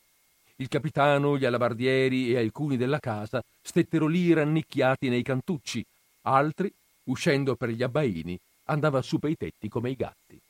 Il 0.55 0.69
capitano, 0.69 1.37
gli 1.37 1.45
alabardieri 1.45 2.31
e 2.31 2.39
alcuni 2.39 2.77
della 2.77 3.01
casa 3.01 3.43
stettero 3.61 4.07
lì 4.07 4.33
rannicchiati 4.33 5.09
nei 5.09 5.25
cantucci, 5.25 5.85
altri, 6.23 6.73
uscendo 7.07 7.57
per 7.57 7.71
gli 7.71 7.83
abbaini, 7.83 8.39
andavano 8.67 9.03
su 9.03 9.19
per 9.19 9.31
i 9.31 9.37
tetti 9.37 9.69
come 9.69 9.91
i 9.91 9.97
gatti. 9.97 10.41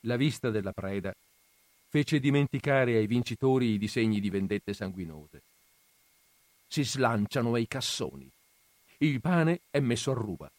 La 0.00 0.16
vista 0.16 0.50
della 0.50 0.72
preda 0.72 1.14
fece 1.88 2.20
dimenticare 2.20 2.96
ai 2.96 3.06
vincitori 3.06 3.68
i 3.68 3.78
disegni 3.78 4.20
di 4.20 4.28
vendette 4.28 4.74
sanguinose. 4.74 5.40
Si 6.68 6.84
slanciano 6.84 7.54
ai 7.54 7.66
cassoni. 7.66 8.28
Il 8.98 9.22
pane 9.22 9.60
è 9.70 9.80
messo 9.80 10.10
a 10.10 10.14
ruba. 10.14 10.50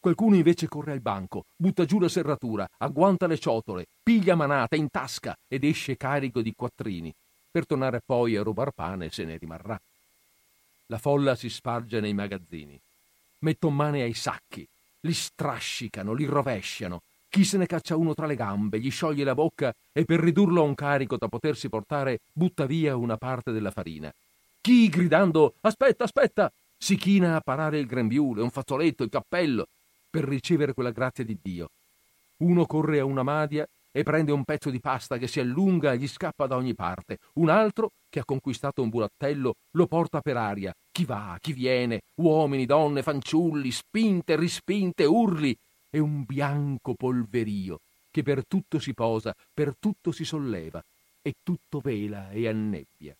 Qualcuno 0.00 0.34
invece 0.34 0.66
corre 0.66 0.92
al 0.92 1.00
banco, 1.00 1.44
butta 1.54 1.84
giù 1.84 2.00
la 2.00 2.08
serratura, 2.08 2.66
agguanta 2.78 3.26
le 3.26 3.38
ciotole, 3.38 3.84
piglia 4.02 4.34
manata 4.34 4.74
in 4.74 4.88
tasca 4.88 5.36
ed 5.46 5.62
esce 5.62 5.98
carico 5.98 6.40
di 6.40 6.54
quattrini, 6.56 7.12
per 7.50 7.66
tornare 7.66 8.00
poi 8.02 8.34
a 8.34 8.42
rubar 8.42 8.70
pane 8.70 9.10
se 9.10 9.24
ne 9.24 9.36
rimarrà. 9.36 9.78
La 10.86 10.96
folla 10.96 11.34
si 11.34 11.50
sparge 11.50 12.00
nei 12.00 12.14
magazzini. 12.14 12.80
Metton 13.40 13.76
mano 13.76 13.96
ai 13.96 14.14
sacchi, 14.14 14.66
li 15.00 15.12
strascicano, 15.12 16.14
li 16.14 16.24
rovesciano. 16.24 17.02
Chi 17.28 17.44
se 17.44 17.58
ne 17.58 17.66
caccia 17.66 17.94
uno 17.94 18.14
tra 18.14 18.24
le 18.24 18.36
gambe, 18.36 18.80
gli 18.80 18.90
scioglie 18.90 19.22
la 19.22 19.34
bocca 19.34 19.70
e 19.92 20.06
per 20.06 20.20
ridurlo 20.20 20.62
a 20.62 20.64
un 20.64 20.74
carico 20.74 21.18
da 21.18 21.28
potersi 21.28 21.68
portare 21.68 22.20
butta 22.32 22.64
via 22.64 22.96
una 22.96 23.18
parte 23.18 23.52
della 23.52 23.70
farina. 23.70 24.10
Chi, 24.62 24.88
gridando 24.88 25.56
Aspetta, 25.60 26.04
aspetta, 26.04 26.50
si 26.78 26.96
china 26.96 27.36
a 27.36 27.40
parare 27.40 27.78
il 27.78 27.86
grembiule, 27.86 28.40
un 28.40 28.50
fazzoletto, 28.50 29.02
il 29.04 29.10
cappello, 29.10 29.66
per 30.10 30.24
ricevere 30.24 30.74
quella 30.74 30.90
grazia 30.90 31.24
di 31.24 31.38
Dio. 31.40 31.70
Uno 32.38 32.66
corre 32.66 32.98
a 32.98 33.04
una 33.04 33.22
madia 33.22 33.66
e 33.92 34.02
prende 34.02 34.32
un 34.32 34.44
pezzo 34.44 34.70
di 34.70 34.80
pasta 34.80 35.18
che 35.18 35.26
si 35.26 35.40
allunga 35.40 35.92
e 35.92 35.98
gli 35.98 36.08
scappa 36.08 36.46
da 36.46 36.56
ogni 36.56 36.74
parte. 36.74 37.18
Un 37.34 37.48
altro, 37.48 37.92
che 38.08 38.20
ha 38.20 38.24
conquistato 38.24 38.82
un 38.82 38.88
burattello, 38.88 39.54
lo 39.72 39.86
porta 39.86 40.20
per 40.20 40.36
aria. 40.36 40.74
Chi 40.90 41.04
va, 41.04 41.36
chi 41.40 41.52
viene, 41.52 42.02
uomini, 42.16 42.66
donne, 42.66 43.02
fanciulli, 43.02 43.70
spinte, 43.70 44.36
rispinte, 44.36 45.04
urli 45.04 45.56
e 45.90 45.98
un 45.98 46.24
bianco 46.24 46.94
polverio 46.94 47.80
che 48.10 48.22
per 48.22 48.44
tutto 48.46 48.78
si 48.78 48.92
posa, 48.92 49.34
per 49.52 49.74
tutto 49.78 50.10
si 50.12 50.24
solleva 50.24 50.82
e 51.22 51.34
tutto 51.42 51.80
vela 51.80 52.30
e 52.30 52.48
annebbia. 52.48 53.14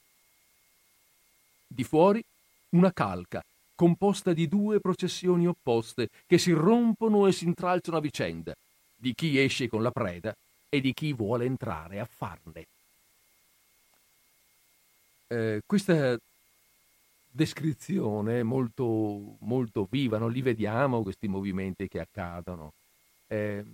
Di 1.67 1.85
fuori 1.85 2.23
una 2.71 2.93
calca 2.93 3.45
composta 3.81 4.35
di 4.35 4.47
due 4.47 4.79
processioni 4.79 5.47
opposte 5.47 6.11
che 6.27 6.37
si 6.37 6.53
rompono 6.53 7.27
e 7.27 7.33
si 7.33 7.47
intralciano 7.47 7.97
a 7.97 8.01
vicenda, 8.03 8.55
di 8.95 9.15
chi 9.15 9.39
esce 9.39 9.71
con 9.71 9.81
la 9.83 9.91
preda 9.91 10.37
e 10.69 10.83
di 10.83 10.93
chi 10.93 11.15
vuole 11.15 11.47
entrare 11.47 11.99
a 11.99 12.05
farne. 12.05 12.67
eh, 15.29 15.63
questa 15.65 16.19
descrizione 17.31 18.43
molto, 18.43 19.37
molto 19.39 19.87
viva, 19.89 20.19
non 20.19 20.31
li 20.31 20.43
vediamo 20.43 21.03
questi 21.03 21.27
movimenti 21.27 21.89
che 21.89 22.01
accadono. 22.01 22.75
Eh, 23.29 23.65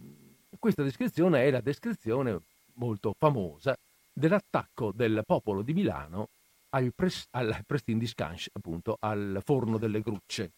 questa 0.57 0.85
descrizione 0.85 1.43
è 1.43 1.51
la 1.51 1.61
descrizione 1.61 2.39
molto 2.75 3.13
famosa 3.19 3.77
dell'attacco 4.13 4.93
del 4.95 5.25
popolo 5.27 5.63
di 5.63 5.73
Milano 5.73 6.29
al, 6.76 6.92
pres, 6.95 7.26
al 7.30 7.64
Prestin 7.66 7.99
di 7.99 8.12
appunto, 8.52 8.97
al 9.00 9.40
forno 9.45 9.78
delle 9.78 10.02
grucce. 10.02 10.50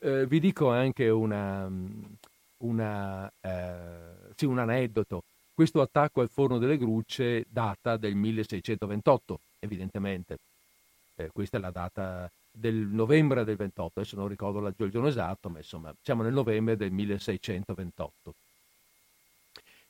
Eh, 0.00 0.26
vi 0.26 0.40
dico 0.40 0.70
anche 0.70 1.08
una, 1.08 1.70
una, 2.58 3.32
eh, 3.40 4.34
sì, 4.34 4.44
un 4.46 4.58
aneddoto. 4.58 5.22
Questo 5.54 5.80
attacco 5.80 6.20
al 6.20 6.28
forno 6.28 6.58
delle 6.58 6.76
grucce 6.76 7.44
data 7.48 7.96
del 7.96 8.16
1628, 8.16 9.38
evidentemente. 9.60 10.38
Eh, 11.14 11.30
questa 11.32 11.58
è 11.58 11.60
la 11.60 11.70
data 11.70 12.28
del 12.50 12.74
novembre 12.74 13.44
del 13.44 13.56
28, 13.56 14.00
adesso 14.00 14.16
non 14.16 14.26
ricordo 14.28 14.66
il 14.66 14.90
giorno 14.90 15.08
esatto, 15.08 15.48
ma 15.48 15.58
insomma 15.58 15.94
siamo 16.02 16.22
nel 16.22 16.32
novembre 16.32 16.76
del 16.76 16.90
1628. 16.90 18.34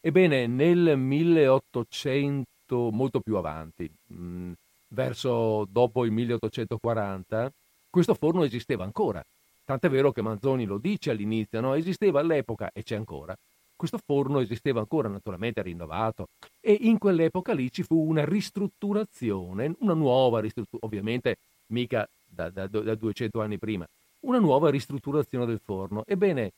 Ebbene, 0.01 0.47
nel 0.47 0.99
1800, 0.99 2.91
molto 2.91 3.21
più 3.21 3.37
avanti, 3.37 3.91
mh, 4.09 4.15
mm, 4.15 4.53
verso 4.93 5.67
dopo 5.71 6.05
il 6.05 6.13
1840, 6.13 7.53
questo 7.91 8.15
forno 8.15 8.45
esisteva 8.45 8.85
ancora. 8.85 9.25
Tant'è 9.65 9.89
vero 9.89 10.13
che 10.13 10.23
Manzoni 10.23 10.65
lo 10.65 10.79
dice 10.79 11.11
all'inizio, 11.11 11.61
no? 11.61 11.75
esisteva 11.75 12.21
all'epoca 12.21 12.71
e 12.73 12.83
c'è 12.83 12.97
ancora. 12.97 13.37
Questo 13.77 13.99
forno 14.05 14.41
esisteva 14.41 14.81
ancora, 14.81 15.09
naturalmente 15.09 15.61
rinnovato, 15.63 16.29
e 16.61 16.77
in 16.83 16.99
quell'epoca 16.99 17.53
lì 17.53 17.71
ci 17.73 17.83
fu 17.83 17.97
una 17.97 18.25
ristrutturazione, 18.25 19.75
una 19.81 19.95
nuova 19.95 20.41
ristrutturazione, 20.41 20.85
ovviamente 20.85 21.37
mica 21.67 22.09
da, 22.25 22.49
da, 22.51 22.67
da 22.67 22.95
200 22.95 23.41
anni 23.41 23.59
prima, 23.59 23.87
una 24.21 24.39
nuova 24.39 24.71
ristrutturazione 24.71 25.47
del 25.47 25.61
forno. 25.63 26.05
Ebbene, 26.07 26.53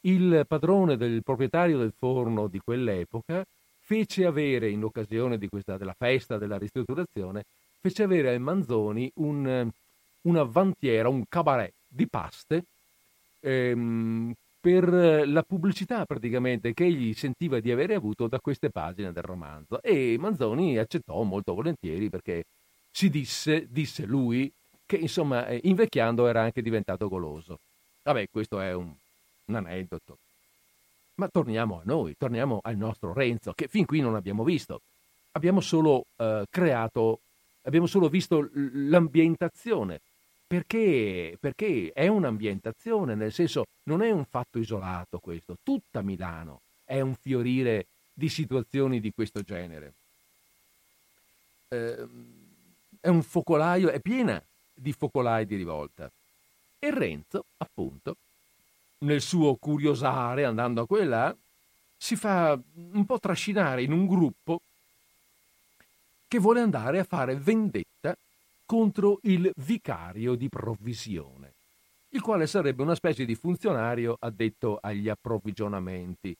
il 0.00 0.44
padrone 0.48 0.96
del 0.96 1.22
proprietario 1.22 1.78
del 1.78 1.92
forno 1.96 2.48
di 2.48 2.58
quell'epoca 2.58 3.44
fece 3.78 4.24
avere, 4.26 4.68
in 4.68 4.82
occasione 4.82 5.38
questa, 5.48 5.76
della 5.76 5.94
festa 5.96 6.38
della 6.38 6.58
ristrutturazione, 6.58 7.44
fece 7.84 8.04
avere 8.04 8.30
ai 8.30 8.38
Manzoni 8.38 9.12
un, 9.16 9.68
una 10.22 10.42
vantiera, 10.44 11.10
un 11.10 11.24
cabaret 11.28 11.74
di 11.86 12.06
paste 12.06 12.64
ehm, 13.40 14.32
per 14.58 15.28
la 15.28 15.42
pubblicità 15.42 16.06
praticamente 16.06 16.72
che 16.72 16.84
egli 16.84 17.12
sentiva 17.12 17.60
di 17.60 17.70
avere 17.70 17.94
avuto 17.94 18.26
da 18.26 18.40
queste 18.40 18.70
pagine 18.70 19.12
del 19.12 19.22
romanzo 19.22 19.82
e 19.82 20.16
Manzoni 20.18 20.78
accettò 20.78 21.20
molto 21.24 21.52
volentieri 21.52 22.08
perché 22.08 22.46
si 22.90 23.10
disse, 23.10 23.66
disse 23.68 24.06
lui, 24.06 24.50
che 24.86 24.96
insomma 24.96 25.46
eh, 25.46 25.60
invecchiando 25.64 26.26
era 26.26 26.40
anche 26.40 26.62
diventato 26.62 27.06
goloso. 27.08 27.58
Vabbè, 28.02 28.28
questo 28.30 28.60
è 28.60 28.72
un, 28.72 28.90
un 29.44 29.54
aneddoto. 29.54 30.16
Ma 31.16 31.28
torniamo 31.28 31.80
a 31.80 31.82
noi, 31.84 32.16
torniamo 32.16 32.60
al 32.62 32.76
nostro 32.76 33.12
Renzo, 33.12 33.52
che 33.52 33.68
fin 33.68 33.84
qui 33.84 34.00
non 34.00 34.14
abbiamo 34.14 34.42
visto. 34.42 34.80
Abbiamo 35.32 35.60
solo 35.60 36.06
eh, 36.16 36.46
creato, 36.48 37.18
abbiamo 37.64 37.86
solo 37.86 38.08
visto 38.08 38.48
l'ambientazione. 38.52 40.00
Perché? 40.46 41.36
Perché 41.40 41.92
è 41.92 42.06
un'ambientazione, 42.06 43.14
nel 43.14 43.32
senso 43.32 43.66
non 43.84 44.02
è 44.02 44.10
un 44.10 44.24
fatto 44.24 44.58
isolato 44.58 45.18
questo. 45.18 45.56
Tutta 45.62 46.02
Milano 46.02 46.60
è 46.84 47.00
un 47.00 47.14
fiorire 47.14 47.86
di 48.12 48.28
situazioni 48.28 49.00
di 49.00 49.12
questo 49.12 49.42
genere. 49.42 49.92
Eh, 51.68 52.06
è 53.00 53.08
un 53.08 53.22
focolaio, 53.22 53.90
è 53.90 53.98
piena 53.98 54.40
di 54.72 54.92
focolai 54.92 55.46
di 55.46 55.56
rivolta. 55.56 56.10
E 56.78 56.90
Renzo, 56.90 57.44
appunto, 57.56 58.16
nel 58.98 59.20
suo 59.20 59.54
curiosare, 59.54 60.44
andando 60.44 60.82
a 60.82 60.86
quella, 60.86 61.34
si 61.96 62.16
fa 62.16 62.58
un 62.92 63.06
po' 63.06 63.18
trascinare 63.18 63.82
in 63.82 63.92
un 63.92 64.06
gruppo 64.06 64.60
che 66.34 66.40
vuole 66.40 66.62
andare 66.62 66.98
a 66.98 67.04
fare 67.04 67.36
vendetta 67.36 68.16
contro 68.66 69.20
il 69.22 69.52
vicario 69.58 70.34
di 70.34 70.48
provvisione, 70.48 71.52
il 72.08 72.20
quale 72.20 72.48
sarebbe 72.48 72.82
una 72.82 72.96
specie 72.96 73.24
di 73.24 73.36
funzionario 73.36 74.16
addetto 74.18 74.80
agli 74.82 75.08
approvvigionamenti, 75.08 76.36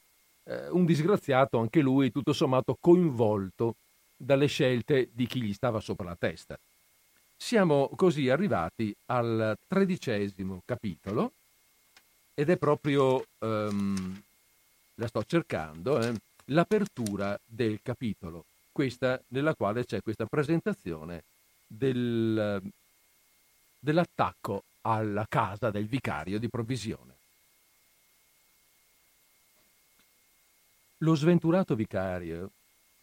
eh, 0.47 0.69
un 0.71 0.85
disgraziato 0.85 1.61
anche 1.61 1.81
lui 1.81 2.11
tutto 2.11 2.33
sommato 2.33 2.77
coinvolto 2.81 3.77
dalle 4.17 4.47
scelte 4.47 5.11
di 5.13 5.27
chi 5.27 5.41
gli 5.41 5.53
stava 5.53 5.79
sopra 5.79 6.07
la 6.07 6.17
testa. 6.19 6.59
Siamo 7.37 7.89
così 7.95 8.29
arrivati 8.29 8.93
al 9.07 9.57
tredicesimo 9.69 10.63
capitolo 10.65 11.31
ed 12.35 12.51
è 12.51 12.57
proprio, 12.57 13.25
um, 13.39 14.21
la 14.97 15.07
sto 15.07 15.23
cercando, 15.25 16.01
eh, 16.01 16.13
l'apertura 16.47 17.39
del 17.47 17.79
capitolo, 17.81 18.47
questa 18.75 19.23
nella 19.29 19.55
quale 19.55 19.85
c'è 19.85 20.03
questa 20.03 20.27
presentazione 20.27 21.23
del, 21.65 22.61
dell'attacco 23.79 24.65
alla 24.83 25.25
casa 25.29 25.71
del 25.71 25.87
vicario 25.87 26.41
di 26.41 26.49
provvisione. 26.49 27.13
Lo 30.99 31.15
sventurato 31.15 31.77
vicario 31.77 32.51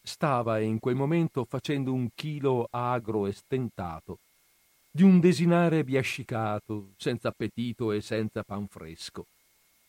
stava 0.04 0.60
in 0.60 0.80
quel 0.80 0.96
momento 0.96 1.46
facendo 1.46 1.94
un 1.94 2.10
chilo 2.14 2.68
agro 2.70 3.26
e 3.26 3.32
stentato 3.32 4.18
di 4.92 5.04
un 5.04 5.22
desinare 5.22 5.86
biascicato, 5.86 6.90
senza 6.98 7.30
appetito 7.30 7.94
e 7.94 8.02
senza 8.02 8.44
pan 8.44 8.68
fresco, 8.68 9.26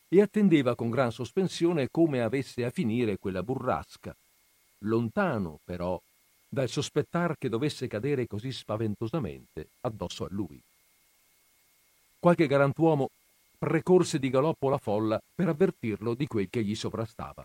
e 0.08 0.20
attendeva 0.20 0.76
con 0.76 0.90
gran 0.90 1.10
sospensione 1.10 1.88
come 1.90 2.22
avesse 2.22 2.64
a 2.64 2.70
finire 2.70 3.18
quella 3.18 3.42
burrasca, 3.42 4.14
lontano 4.82 5.58
però 5.64 6.00
dal 6.48 6.68
sospettar 6.68 7.36
che 7.38 7.48
dovesse 7.48 7.86
cadere 7.88 8.26
così 8.26 8.52
spaventosamente 8.52 9.68
addosso 9.80 10.24
a 10.24 10.28
lui. 10.30 10.60
Qualche 12.18 12.46
galantuomo 12.46 13.10
precorse 13.58 14.18
di 14.18 14.28
galoppo 14.28 14.68
la 14.68 14.78
folla 14.78 15.20
per 15.34 15.48
avvertirlo 15.48 16.14
di 16.14 16.26
quel 16.26 16.50
che 16.50 16.62
gli 16.62 16.74
sovrastava. 16.74 17.44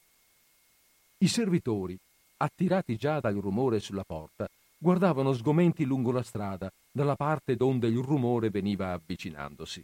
I 1.19 1.27
servitori, 1.27 1.97
attirati 2.37 2.95
già 2.95 3.19
dal 3.19 3.35
rumore 3.35 3.79
sulla 3.79 4.03
porta, 4.05 4.47
guardavano 4.77 5.33
sgomenti 5.33 5.85
lungo 5.85 6.11
la 6.11 6.21
strada, 6.21 6.71
dalla 6.91 7.15
parte 7.15 7.55
donde 7.55 7.87
il 7.87 7.97
rumore 7.97 8.49
veniva 8.49 8.91
avvicinandosi. 8.91 9.83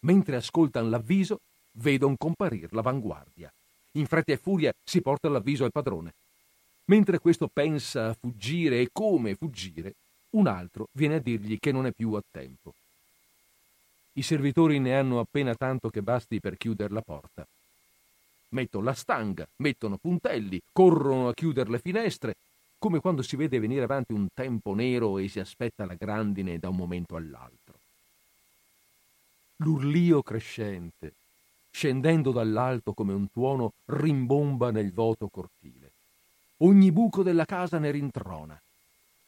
Mentre 0.00 0.36
ascoltan 0.36 0.90
l'avviso, 0.90 1.40
vedono 1.72 2.16
comparir 2.16 2.72
l'avanguardia. 2.72 3.50
In 3.92 4.06
fretta 4.06 4.32
e 4.32 4.36
furia 4.36 4.72
si 4.84 5.00
porta 5.00 5.28
l'avviso 5.28 5.64
al 5.64 5.72
padrone. 5.72 6.12
Mentre 6.88 7.18
questo 7.18 7.48
pensa 7.48 8.08
a 8.08 8.16
fuggire 8.18 8.80
e 8.80 8.88
come 8.92 9.34
fuggire, 9.34 9.94
un 10.30 10.46
altro 10.46 10.88
viene 10.92 11.16
a 11.16 11.20
dirgli 11.20 11.58
che 11.58 11.70
non 11.70 11.86
è 11.86 11.92
più 11.92 12.12
a 12.12 12.22
tempo. 12.30 12.74
I 14.14 14.22
servitori 14.22 14.78
ne 14.78 14.96
hanno 14.96 15.20
appena 15.20 15.54
tanto 15.54 15.90
che 15.90 16.02
basti 16.02 16.40
per 16.40 16.56
chiudere 16.56 16.92
la 16.92 17.02
porta. 17.02 17.46
Mettono 18.50 18.84
la 18.84 18.94
stanga, 18.94 19.46
mettono 19.56 19.98
puntelli, 19.98 20.60
corrono 20.72 21.28
a 21.28 21.34
chiudere 21.34 21.70
le 21.70 21.78
finestre 21.78 22.36
come 22.78 23.00
quando 23.00 23.22
si 23.22 23.36
vede 23.36 23.58
venire 23.58 23.82
avanti 23.82 24.12
un 24.12 24.28
tempo 24.32 24.72
nero 24.72 25.18
e 25.18 25.28
si 25.28 25.40
aspetta 25.40 25.84
la 25.84 25.94
grandine 25.94 26.58
da 26.58 26.68
un 26.68 26.76
momento 26.76 27.16
all'altro. 27.16 27.74
L'urlio 29.56 30.22
crescente, 30.22 31.12
scendendo 31.70 32.30
dall'alto 32.30 32.92
come 32.92 33.12
un 33.12 33.30
tuono, 33.30 33.72
rimbomba 33.86 34.70
nel 34.70 34.92
vuoto 34.92 35.28
cortile. 35.28 35.87
Ogni 36.58 36.90
buco 36.90 37.22
della 37.22 37.44
casa 37.44 37.78
ne 37.78 37.90
rintrona, 37.90 38.60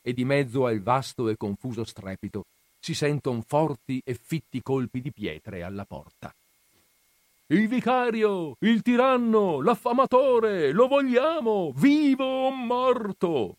e 0.03 0.12
di 0.12 0.25
mezzo 0.25 0.66
al 0.66 0.81
vasto 0.81 1.29
e 1.29 1.37
confuso 1.37 1.85
strepito 1.85 2.45
si 2.81 2.95
sentono 2.95 3.43
forti 3.47 4.01
e 4.05 4.14
fitti 4.14 4.62
colpi 4.62 5.01
di 5.01 5.12
pietre 5.12 5.62
alla 5.62 5.85
porta. 5.85 6.35
Il 7.49 7.69
vicario, 7.69 8.57
il 8.61 8.81
tiranno, 8.81 9.61
l'affamatore, 9.61 10.73
lo 10.73 10.87
vogliamo, 10.87 11.73
vivo 11.75 12.25
o 12.25 12.51
morto. 12.51 13.57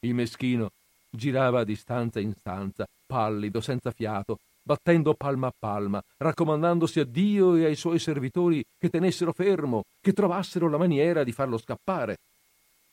Il 0.00 0.14
meschino 0.14 0.70
girava 1.10 1.64
di 1.64 1.76
stanza 1.76 2.20
in 2.20 2.32
stanza, 2.32 2.86
pallido, 3.06 3.60
senza 3.60 3.90
fiato, 3.90 4.38
battendo 4.64 5.12
palma 5.14 5.48
a 5.48 5.54
palma, 5.56 6.02
raccomandandosi 6.16 6.98
a 6.98 7.04
Dio 7.04 7.54
e 7.54 7.66
ai 7.66 7.76
suoi 7.76 7.98
servitori 7.98 8.64
che 8.78 8.88
tenessero 8.88 9.32
fermo, 9.32 9.84
che 10.00 10.14
trovassero 10.14 10.68
la 10.68 10.78
maniera 10.78 11.22
di 11.22 11.32
farlo 11.32 11.58
scappare. 11.58 12.16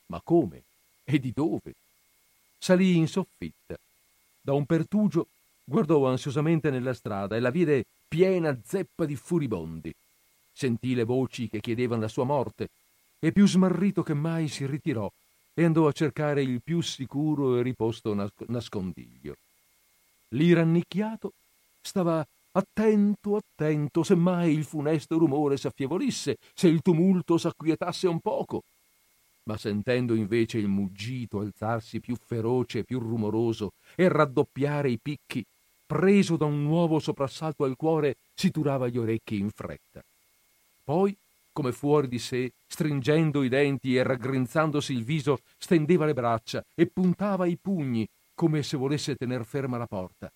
Ma 0.07 0.21
come? 0.21 0.63
E 1.05 1.17
di 1.17 1.31
dove? 1.33 1.73
Salì 2.59 2.97
in 2.97 3.07
soffitta. 3.07 3.77
Da 4.41 4.53
un 4.53 4.65
pertugio 4.65 5.27
guardò 5.63 6.05
ansiosamente 6.07 6.69
nella 6.69 6.93
strada 6.93 7.37
e 7.37 7.39
la 7.39 7.49
vide 7.49 7.85
piena 8.07 8.55
zeppa 8.63 9.05
di 9.05 9.15
furibondi. 9.15 9.93
Sentì 10.51 10.93
le 10.93 11.05
voci 11.05 11.47
che 11.47 11.61
chiedevano 11.61 12.01
la 12.01 12.07
sua 12.09 12.25
morte 12.25 12.69
e 13.17 13.31
più 13.31 13.47
smarrito 13.47 14.03
che 14.03 14.13
mai 14.13 14.49
si 14.49 14.65
ritirò 14.65 15.09
e 15.53 15.63
andò 15.63 15.87
a 15.87 15.91
cercare 15.93 16.41
il 16.41 16.61
più 16.61 16.81
sicuro 16.81 17.57
e 17.57 17.61
riposto 17.61 18.13
nascondiglio. 18.47 19.35
Lì 20.29 20.51
rannicchiato 20.53 21.33
stava 21.81 22.25
attento, 22.53 23.37
attento, 23.37 24.03
se 24.03 24.15
mai 24.15 24.53
il 24.53 24.63
funesto 24.63 25.17
rumore 25.17 25.57
s'affievolisse, 25.57 26.37
se 26.53 26.67
il 26.67 26.81
tumulto 26.81 27.37
s'acquietasse 27.37 28.07
un 28.07 28.19
poco. 28.19 28.63
Ma 29.43 29.57
sentendo 29.57 30.13
invece 30.13 30.59
il 30.59 30.67
muggito 30.67 31.39
alzarsi 31.39 31.99
più 31.99 32.15
feroce 32.15 32.79
e 32.79 32.83
più 32.83 32.99
rumoroso 32.99 33.71
e 33.95 34.07
raddoppiare 34.07 34.89
i 34.89 34.99
picchi, 35.01 35.43
preso 35.85 36.37
da 36.37 36.45
un 36.45 36.61
nuovo 36.61 36.99
soprassalto 36.99 37.63
al 37.63 37.75
cuore, 37.75 38.15
si 38.33 38.51
turava 38.51 38.87
gli 38.87 38.97
orecchi 38.97 39.37
in 39.37 39.49
fretta. 39.49 40.01
Poi, 40.83 41.15
come 41.51 41.71
fuori 41.71 42.07
di 42.07 42.19
sé, 42.19 42.51
stringendo 42.67 43.43
i 43.43 43.49
denti 43.49 43.95
e 43.95 44.03
raggrinzandosi 44.03 44.93
il 44.93 45.03
viso, 45.03 45.39
stendeva 45.57 46.05
le 46.05 46.13
braccia 46.13 46.63
e 46.75 46.85
puntava 46.85 47.45
i 47.45 47.57
pugni 47.57 48.07
come 48.33 48.63
se 48.63 48.77
volesse 48.77 49.15
tener 49.15 49.43
ferma 49.43 49.77
la 49.77 49.87
porta. 49.87 50.31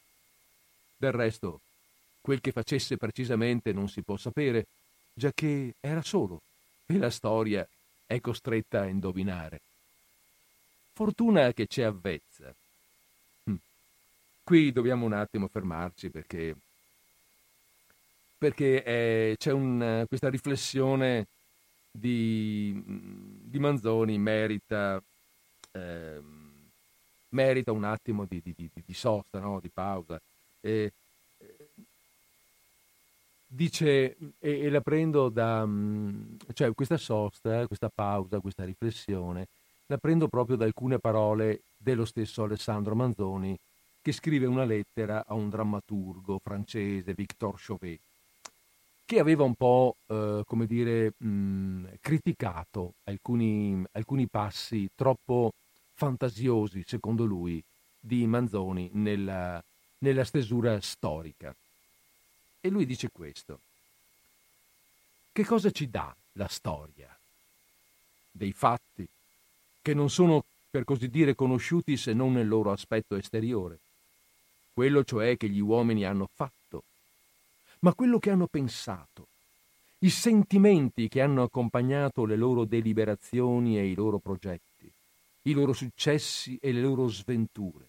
Del 0.98 1.12
resto, 1.12 1.62
quel 2.22 2.42
che 2.42 2.52
facesse 2.52 2.98
precisamente 2.98 3.72
non 3.74 3.90
si 3.90 4.02
può 4.02 4.18
sapere, 4.18 4.66
giacché 5.14 5.76
era 5.80 6.02
solo 6.02 6.42
e 6.86 6.98
la 6.98 7.10
storia 7.10 7.68
è 8.06 8.20
costretta 8.20 8.82
a 8.82 8.86
indovinare. 8.86 9.60
Fortuna 10.94 11.52
che 11.54 11.68
c'è 11.68 11.84
avvezza. 11.84 12.54
Hm. 13.44 13.56
Qui 14.44 14.72
dobbiamo 14.72 15.06
un 15.06 15.14
attimo 15.14 15.48
fermarci 15.48 16.10
perché, 16.10 16.56
perché 18.38 18.84
eh, 18.84 19.36
c'è 19.38 19.52
un, 19.52 20.06
questa 20.08 20.30
riflessione 20.30 21.28
di, 21.92 22.82
di 22.86 23.60
Manzoni 23.60 24.18
merita, 24.18 25.02
eh, 25.72 26.20
merita 27.30 27.72
un 27.72 27.84
attimo 27.84 28.26
di, 28.26 28.42
di, 28.44 28.54
di 28.74 28.94
sosta, 28.94 29.40
no? 29.40 29.60
di 29.60 29.70
pausa. 29.70 30.20
Eh, 30.66 30.92
dice, 33.46 34.18
e, 34.40 34.60
e, 34.62 34.70
la 34.70 34.82
prendo 34.82 35.30
da, 35.30 35.64
mm, 35.64 36.38
cioè 36.54 36.74
questa 36.74 36.98
sosta, 36.98 37.68
questa 37.68 37.90
pausa, 37.94 38.40
questa 38.40 38.66
riflessione, 38.66 39.48
la 39.86 39.98
prendo 39.98 40.28
proprio 40.28 40.56
da 40.56 40.66
alcune 40.66 40.98
parole 40.98 41.62
dello 41.78 42.06
stesso 42.06 42.44
Alessandro 42.44 42.96
Manzoni, 42.96 43.56
che 44.02 44.12
scrive 44.12 44.48
una 44.48 44.66
lettera 44.66 45.24
a 45.28 45.36
un 45.36 45.50
drammaturgo 45.50 46.40
francese, 46.44 47.14
Victor 47.14 47.56
Chauvet, 47.58 48.00
che 49.06 49.20
aveva 49.20 49.44
un 49.44 49.54
po', 49.54 49.98
eh, 50.08 50.42
come 50.48 50.66
dire, 50.66 51.14
mh, 51.18 51.28
mm, 51.28 51.86
criticato 52.02 52.96
alcuni, 53.04 53.84
alcuni 53.92 54.28
passi 54.28 54.90
troppo 54.96 55.54
fantasiosi, 55.94 56.84
secondo 56.88 57.24
lui, 57.26 57.64
di 58.00 58.26
Manzoni 58.28 58.90
nella, 58.94 59.64
nella 60.00 60.24
stesura 60.24 60.80
storica. 60.82 61.56
E 62.62 62.70
lui 62.70 62.86
dice 62.86 63.10
questo. 63.12 63.60
Che 65.32 65.46
cosa 65.46 65.72
ci 65.72 65.90
dà 65.90 66.16
la 66.34 66.48
storia? 66.48 67.16
Dei 68.32 68.54
fatti 68.54 69.08
che 69.82 69.94
non 69.94 70.10
sono, 70.10 70.44
per 70.70 70.84
così 70.84 71.10
dire, 71.10 71.36
conosciuti 71.36 71.96
se 71.96 72.14
non 72.14 72.34
nel 72.34 72.48
loro 72.48 72.72
aspetto 72.72 73.16
esteriore. 73.16 73.78
Quello 74.74 75.04
cioè 75.04 75.38
che 75.38 75.48
gli 75.48 75.60
uomini 75.60 76.06
hanno 76.06 76.28
fatto, 76.34 76.84
ma 77.80 77.94
quello 77.94 78.18
che 78.18 78.32
hanno 78.32 78.48
pensato, 78.48 79.28
i 80.00 80.10
sentimenti 80.10 81.08
che 81.08 81.22
hanno 81.22 81.44
accompagnato 81.44 82.26
le 82.26 82.36
loro 82.36 82.66
deliberazioni 82.66 83.78
e 83.78 83.88
i 83.88 83.94
loro 83.94 84.18
progetti, 84.18 84.92
i 85.44 85.54
loro 85.54 85.74
successi 85.74 86.58
e 86.60 86.72
le 86.72 86.82
loro 86.82 87.08
sventure, 87.08 87.86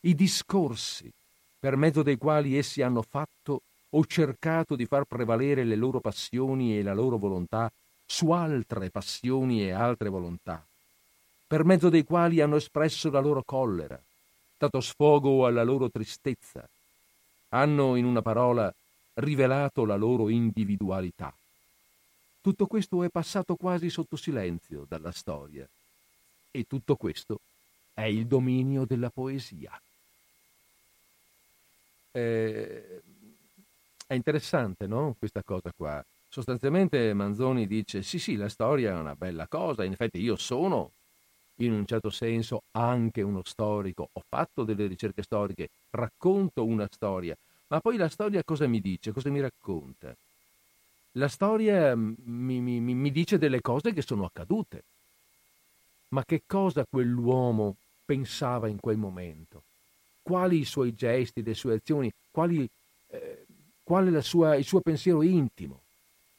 i 0.00 0.14
discorsi 0.14 1.10
per 1.58 1.76
mezzo 1.76 2.02
dei 2.02 2.16
quali 2.16 2.56
essi 2.56 2.82
hanno 2.82 3.02
fatto 3.02 3.62
o 3.90 4.04
cercato 4.04 4.76
di 4.76 4.86
far 4.86 5.04
prevalere 5.04 5.64
le 5.64 5.76
loro 5.76 6.00
passioni 6.00 6.78
e 6.78 6.82
la 6.82 6.94
loro 6.94 7.16
volontà 7.16 7.70
su 8.04 8.30
altre 8.30 8.90
passioni 8.90 9.62
e 9.62 9.72
altre 9.72 10.08
volontà, 10.08 10.64
per 11.46 11.64
mezzo 11.64 11.88
dei 11.88 12.04
quali 12.04 12.40
hanno 12.40 12.56
espresso 12.56 13.10
la 13.10 13.20
loro 13.20 13.42
collera, 13.42 14.00
dato 14.56 14.80
sfogo 14.80 15.46
alla 15.46 15.64
loro 15.64 15.90
tristezza, 15.90 16.68
hanno, 17.50 17.96
in 17.96 18.04
una 18.04 18.22
parola, 18.22 18.72
rivelato 19.14 19.84
la 19.84 19.96
loro 19.96 20.28
individualità. 20.28 21.32
Tutto 22.40 22.66
questo 22.66 23.02
è 23.02 23.08
passato 23.08 23.56
quasi 23.56 23.90
sotto 23.90 24.16
silenzio 24.16 24.84
dalla 24.88 25.10
storia 25.10 25.66
e 26.50 26.64
tutto 26.64 26.94
questo 26.94 27.40
è 27.92 28.04
il 28.04 28.26
dominio 28.26 28.84
della 28.84 29.10
poesia. 29.10 29.80
Eh, 32.16 33.02
è 34.06 34.14
interessante, 34.14 34.86
no? 34.86 35.14
Questa 35.18 35.42
cosa 35.42 35.70
qua. 35.76 36.02
Sostanzialmente 36.28 37.12
Manzoni 37.12 37.66
dice: 37.66 38.02
sì, 38.02 38.18
sì, 38.18 38.36
la 38.36 38.48
storia 38.48 38.92
è 38.92 38.98
una 39.00 39.14
bella 39.14 39.46
cosa. 39.48 39.84
In 39.84 39.92
effetti, 39.92 40.20
io 40.20 40.36
sono 40.36 40.92
in 41.60 41.72
un 41.72 41.86
certo 41.86 42.10
senso 42.10 42.62
anche 42.72 43.22
uno 43.22 43.42
storico. 43.44 44.08
Ho 44.12 44.22
fatto 44.28 44.64
delle 44.64 44.86
ricerche 44.86 45.22
storiche, 45.22 45.68
racconto 45.90 46.64
una 46.64 46.86
storia, 46.90 47.36
ma 47.68 47.80
poi 47.80 47.96
la 47.96 48.08
storia 48.08 48.42
cosa 48.44 48.66
mi 48.66 48.80
dice? 48.80 49.12
Cosa 49.12 49.30
mi 49.30 49.40
racconta? 49.40 50.14
La 51.18 51.28
storia 51.28 51.94
mi, 51.96 52.60
mi, 52.60 52.80
mi 52.80 53.10
dice 53.10 53.38
delle 53.38 53.60
cose 53.60 53.92
che 53.92 54.02
sono 54.02 54.24
accadute. 54.24 54.84
Ma 56.08 56.24
che 56.24 56.42
cosa 56.46 56.84
quell'uomo 56.84 57.76
pensava 58.04 58.66
in 58.66 58.80
quel 58.80 58.96
momento? 58.96 59.62
Quali 60.26 60.58
i 60.58 60.64
suoi 60.64 60.92
gesti, 60.92 61.44
le 61.44 61.54
sue 61.54 61.74
azioni, 61.74 62.12
quali 62.32 62.68
eh, 63.08 63.46
qual 63.86 64.12
è 64.12 64.20
sua, 64.22 64.56
il 64.56 64.64
suo 64.64 64.80
pensiero 64.80 65.22
intimo. 65.22 65.82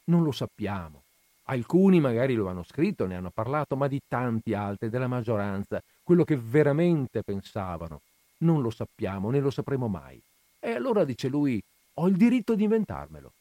Non 0.04 0.22
lo 0.22 0.32
sappiamo. 0.32 1.04
Alcuni 1.44 1.98
magari 1.98 2.34
lo 2.34 2.48
hanno 2.48 2.62
scritto, 2.62 3.06
ne 3.06 3.16
hanno 3.16 3.30
parlato, 3.30 3.74
ma 3.74 3.88
di 3.88 4.02
tanti 4.06 4.52
altri, 4.52 4.90
della 4.90 5.06
maggioranza, 5.06 5.82
quello 6.02 6.24
che 6.24 6.36
veramente 6.36 7.22
pensavano, 7.22 8.02
non 8.40 8.60
lo 8.60 8.68
sappiamo, 8.68 9.30
né 9.30 9.40
lo 9.40 9.50
sapremo 9.50 9.88
mai. 9.88 10.20
E 10.60 10.72
allora 10.72 11.04
dice 11.04 11.28
lui, 11.28 11.58
ho 11.94 12.06
il 12.06 12.16
diritto 12.16 12.54
di 12.54 12.64
inventarmelo. 12.64 13.32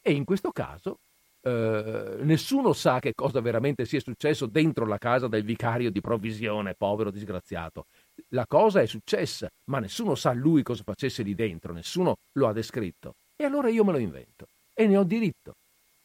E 0.00 0.12
in 0.12 0.24
questo 0.24 0.50
caso 0.50 0.96
eh, 1.42 2.16
nessuno 2.20 2.72
sa 2.72 3.00
che 3.00 3.14
cosa 3.14 3.40
veramente 3.40 3.84
sia 3.84 4.00
successo 4.00 4.46
dentro 4.46 4.86
la 4.86 4.98
casa 4.98 5.28
del 5.28 5.44
vicario 5.44 5.90
di 5.90 6.00
provvisione, 6.00 6.74
povero 6.74 7.10
disgraziato. 7.10 7.84
La 8.28 8.46
cosa 8.46 8.80
è 8.80 8.86
successa, 8.86 9.48
ma 9.64 9.78
nessuno 9.78 10.14
sa 10.14 10.32
lui 10.32 10.62
cosa 10.62 10.82
facesse 10.82 11.22
lì 11.22 11.34
dentro, 11.34 11.72
nessuno 11.72 12.16
lo 12.32 12.48
ha 12.48 12.52
descritto. 12.52 13.14
E 13.36 13.44
allora 13.44 13.68
io 13.68 13.84
me 13.84 13.92
lo 13.92 13.98
invento 13.98 14.46
e 14.74 14.86
ne 14.86 14.96
ho 14.96 15.04
diritto. 15.04 15.54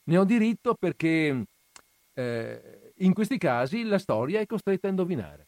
Ne 0.04 0.18
ho 0.18 0.24
diritto 0.24 0.74
perché 0.74 1.44
eh, 2.14 2.92
in 2.96 3.14
questi 3.14 3.38
casi 3.38 3.84
la 3.84 4.00
storia 4.00 4.40
è 4.40 4.46
costretta 4.46 4.88
a 4.88 4.90
indovinare. 4.90 5.46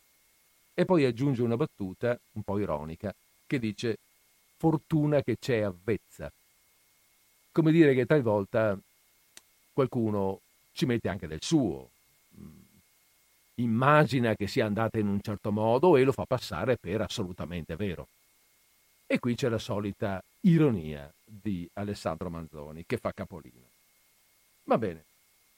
E 0.74 0.86
poi 0.86 1.06
aggiunge 1.06 1.42
una 1.42 1.58
battuta 1.58 2.18
un 2.34 2.44
po' 2.44 2.58
ironica 2.60 3.14
che 3.46 3.60
dice 3.60 3.98
fortuna 4.58 5.22
che 5.22 5.38
c'è 5.40 5.60
avvezza. 5.60 6.32
Come 7.52 7.72
dire 7.72 7.94
che 7.94 8.06
talvolta 8.06 8.78
qualcuno 9.74 10.42
ci 10.74 10.86
mette 10.86 11.10
anche 11.10 11.28
del 11.28 11.42
suo, 11.42 11.90
immagina 13.62 14.36
che 14.36 14.48
sia 14.48 14.66
andata 14.66 15.00
in 15.00 15.08
un 15.08 15.22
certo 15.22 15.52
modo 15.52 15.98
e 15.98 16.04
lo 16.04 16.12
fa 16.12 16.26
passare 16.26 16.78
per 16.78 17.02
assolutamente 17.02 17.76
vero. 17.76 18.08
E 19.06 19.20
qui 19.20 19.36
c'è 19.36 19.50
la 19.50 19.58
solita 19.58 20.24
ironia 20.42 21.12
di 21.24 21.68
Alessandro 21.74 22.30
Manzoni 22.30 22.84
che 22.86 22.98
fa 22.98 23.12
capolino. 23.12 23.68
Va 24.66 24.78
bene, 24.78 25.04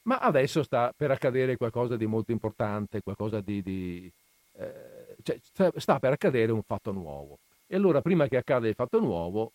ma 0.02 0.18
adesso 0.18 0.62
sta 0.62 0.92
per 0.96 1.10
accadere 1.10 1.56
qualcosa 1.56 1.96
di 1.96 2.06
molto 2.06 2.32
importante, 2.32 3.02
qualcosa 3.02 3.40
di... 3.40 3.62
di 3.62 4.10
eh, 4.54 5.16
cioè, 5.22 5.70
sta 5.76 5.98
per 5.98 6.12
accadere 6.12 6.50
un 6.52 6.62
fatto 6.62 6.92
nuovo. 6.92 7.38
E 7.66 7.76
allora 7.76 8.00
prima 8.00 8.26
che 8.26 8.36
accada 8.36 8.68
il 8.68 8.74
fatto 8.74 8.98
nuovo 9.00 9.52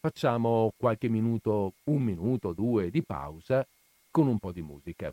facciamo 0.00 0.72
qualche 0.76 1.08
minuto, 1.08 1.72
un 1.84 2.02
minuto, 2.02 2.52
due 2.52 2.90
di 2.90 3.02
pausa 3.02 3.66
con 4.10 4.28
un 4.28 4.38
po' 4.38 4.52
di 4.52 4.62
musica. 4.62 5.12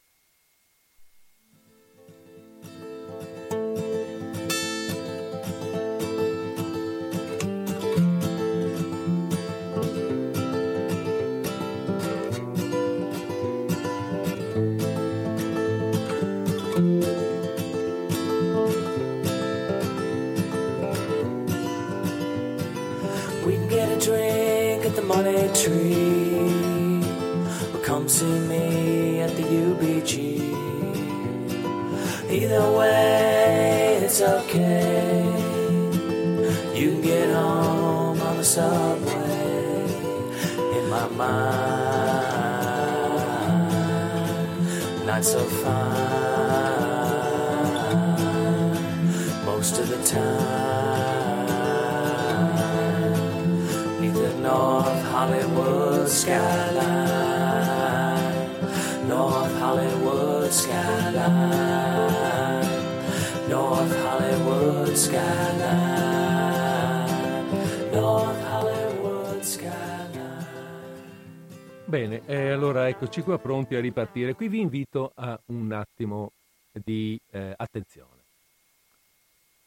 Bene, 71.87 72.21
eh, 72.25 72.49
allora 72.49 72.89
eccoci 72.89 73.21
qua 73.21 73.39
pronti 73.39 73.73
a 73.75 73.79
ripartire. 73.79 74.33
Qui 74.33 74.49
vi 74.49 74.59
invito 74.59 75.13
a 75.15 75.39
un 75.45 75.71
attimo 75.71 76.33
di 76.73 77.17
eh, 77.31 77.53
attenzione. 77.55 78.23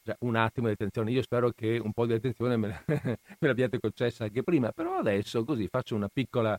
Cioè, 0.03 0.15
un 0.19 0.35
attimo 0.35 0.67
di 0.67 0.73
attenzione. 0.73 1.09
Io 1.09 1.23
spero 1.23 1.49
che 1.49 1.79
un 1.83 1.91
po' 1.91 2.05
di 2.05 2.13
attenzione 2.13 2.57
me, 2.57 2.83
me 2.85 3.17
l'abbiate 3.39 3.79
concessa 3.79 4.25
anche 4.25 4.43
prima, 4.43 4.71
però 4.71 4.99
adesso 4.99 5.43
così 5.43 5.67
faccio 5.67 5.95
una 5.95 6.09
piccola, 6.09 6.55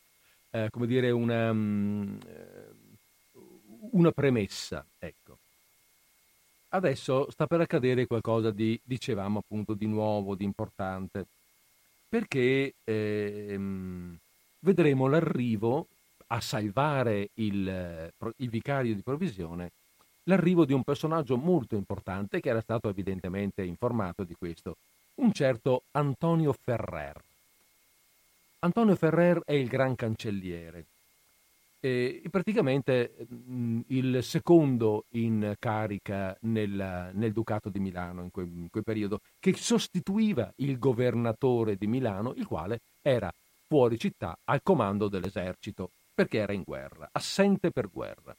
eh, 0.50 0.66
come 0.68 0.88
dire, 0.88 1.12
una, 1.12 1.50
um, 1.52 2.18
una 3.92 4.10
premessa. 4.10 4.84
Ecco. 4.98 5.21
Adesso 6.74 7.30
sta 7.30 7.46
per 7.46 7.60
accadere 7.60 8.06
qualcosa 8.06 8.50
di, 8.50 8.80
dicevamo 8.82 9.40
appunto, 9.40 9.74
di 9.74 9.86
nuovo, 9.86 10.34
di 10.34 10.44
importante, 10.44 11.26
perché 12.08 12.72
ehm, 12.84 14.16
vedremo 14.60 15.06
l'arrivo 15.06 15.86
a 16.28 16.40
salvare 16.40 17.28
il, 17.34 18.10
il 18.36 18.48
vicario 18.48 18.94
di 18.94 19.02
provvisione, 19.02 19.70
l'arrivo 20.24 20.64
di 20.64 20.72
un 20.72 20.82
personaggio 20.82 21.36
molto 21.36 21.74
importante 21.74 22.40
che 22.40 22.48
era 22.48 22.62
stato 22.62 22.88
evidentemente 22.88 23.62
informato 23.62 24.24
di 24.24 24.34
questo, 24.34 24.76
un 25.16 25.30
certo 25.32 25.82
Antonio 25.90 26.54
Ferrer. 26.54 27.20
Antonio 28.60 28.96
Ferrer 28.96 29.42
è 29.44 29.52
il 29.52 29.68
gran 29.68 29.94
cancelliere, 29.94 30.86
e 31.84 32.22
praticamente 32.30 33.26
mh, 33.26 33.80
il 33.88 34.22
secondo 34.22 35.06
in 35.14 35.56
carica 35.58 36.36
nel, 36.42 37.10
nel 37.12 37.32
Ducato 37.32 37.70
di 37.70 37.80
Milano 37.80 38.22
in, 38.22 38.30
que, 38.30 38.44
in, 38.44 38.68
quel 38.70 38.84
periodo, 38.84 39.18
che 39.40 39.52
sostituiva 39.56 40.52
il 40.58 40.78
governatore 40.78 41.74
di 41.74 41.88
Milano, 41.88 42.34
il 42.36 42.46
quale 42.46 42.82
era 43.02 43.32
fuori 43.66 43.98
città 43.98 44.38
al 44.44 44.62
comando 44.62 45.08
dell'esercito, 45.08 45.90
perché 46.14 46.38
era 46.38 46.52
in 46.52 46.62
guerra, 46.64 47.08
assente 47.10 47.72
per 47.72 47.90
guerra. 47.90 48.32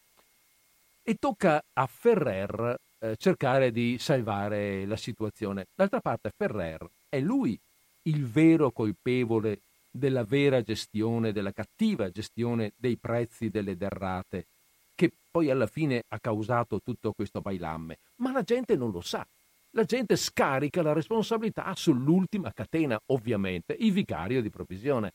E 1.01 1.15
tocca 1.15 1.61
a 1.73 1.85
Ferrer 1.85 2.79
eh, 2.99 3.17
cercare 3.17 3.73
di 3.73 3.97
salvare 3.99 4.85
la 4.85 4.95
situazione. 4.95 5.65
D'altra 5.75 5.99
parte 5.99 6.31
Ferrer 6.33 6.87
è 7.09 7.19
lui 7.19 7.59
il 8.03 8.25
vero 8.25 8.71
colpevole 8.71 9.59
della 9.95 10.23
vera 10.23 10.63
gestione, 10.63 11.31
della 11.31 11.51
cattiva 11.51 12.09
gestione 12.09 12.71
dei 12.75 12.97
prezzi 12.97 13.49
delle 13.49 13.77
derrate, 13.77 14.47
che 14.95 15.11
poi 15.29 15.51
alla 15.51 15.67
fine 15.67 16.03
ha 16.07 16.19
causato 16.19 16.81
tutto 16.83 17.13
questo 17.13 17.41
bailamme. 17.41 17.97
Ma 18.17 18.31
la 18.31 18.41
gente 18.41 18.75
non 18.75 18.89
lo 18.89 19.01
sa. 19.01 19.25
La 19.71 19.83
gente 19.83 20.15
scarica 20.15 20.81
la 20.81 20.93
responsabilità 20.93 21.73
sull'ultima 21.75 22.51
catena, 22.53 22.99
ovviamente, 23.07 23.75
il 23.79 23.91
vicario 23.91 24.41
di 24.41 24.49
provvisione. 24.49 25.11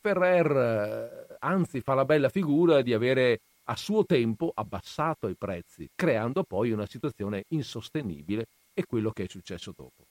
Ferrer, 0.00 1.36
anzi, 1.40 1.80
fa 1.80 1.94
la 1.94 2.04
bella 2.04 2.28
figura 2.28 2.82
di 2.82 2.92
avere 2.92 3.40
a 3.64 3.76
suo 3.76 4.04
tempo 4.04 4.50
abbassato 4.54 5.28
i 5.28 5.34
prezzi, 5.34 5.88
creando 5.94 6.42
poi 6.42 6.72
una 6.72 6.86
situazione 6.86 7.44
insostenibile 7.48 8.46
e 8.74 8.84
quello 8.84 9.10
che 9.10 9.24
è 9.24 9.28
successo 9.28 9.72
dopo. 9.76 10.04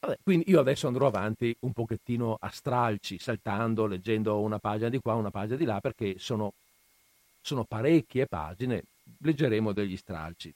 Vabbè, 0.00 0.18
quindi 0.22 0.48
io 0.48 0.60
adesso 0.60 0.86
andrò 0.86 1.06
avanti 1.06 1.54
un 1.60 1.72
pochettino 1.72 2.38
a 2.40 2.48
stralci, 2.48 3.18
saltando, 3.18 3.86
leggendo 3.86 4.40
una 4.40 4.58
pagina 4.58 4.88
di 4.88 4.98
qua, 4.98 5.14
una 5.14 5.30
pagina 5.30 5.56
di 5.56 5.64
là, 5.66 5.78
perché 5.80 6.18
sono, 6.18 6.54
sono 7.42 7.64
parecchie 7.64 8.26
pagine, 8.26 8.82
leggeremo 9.18 9.72
degli 9.72 9.98
stralci. 9.98 10.52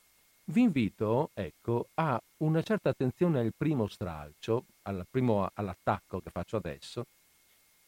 Vi 0.47 0.63
invito, 0.63 1.31
ecco, 1.35 1.89
a 1.95 2.21
una 2.39 2.63
certa 2.63 2.89
attenzione 2.91 3.41
al 3.41 3.53
primo 3.55 3.87
stralcio, 3.87 4.65
al 4.83 5.05
primo, 5.11 5.51
all'attacco 5.53 6.21
che 6.21 6.31
faccio 6.31 6.57
adesso, 6.57 7.05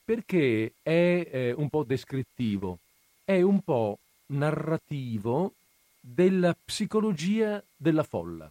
perché 0.05 0.75
è 0.83 1.29
eh, 1.31 1.55
un 1.57 1.71
po' 1.71 1.85
descrittivo, 1.85 2.79
è 3.25 3.41
un 3.41 3.63
po' 3.63 3.99
narrativo 4.27 5.53
della 6.01 6.55
psicologia 6.65 7.63
della 7.77 8.03
folla 8.03 8.51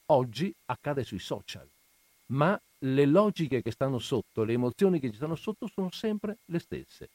Oggi 0.07 0.53
accade 0.67 1.05
sui 1.05 1.19
social, 1.19 1.67
ma 2.27 2.61
le 2.79 3.07
logiche 3.07 3.63
che 3.63 3.71
stanno 3.71 3.99
sotto, 3.99 4.43
le 4.43 4.55
emozioni 4.55 4.99
che 4.99 5.11
ci 5.11 5.17
stanno 5.17 5.37
sotto 5.37 5.69
sono 5.73 5.91
sempre 5.91 6.39
le 6.47 6.59
stesse. 6.59 7.09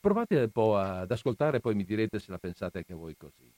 Provate 0.00 0.36
un 0.36 0.50
po' 0.50 0.76
ad 0.76 1.10
ascoltare 1.10 1.58
e 1.58 1.60
poi 1.60 1.74
mi 1.74 1.84
direte 1.84 2.18
se 2.18 2.30
la 2.30 2.38
pensate 2.38 2.78
anche 2.78 2.94
voi 2.94 3.14
così. 3.16 3.50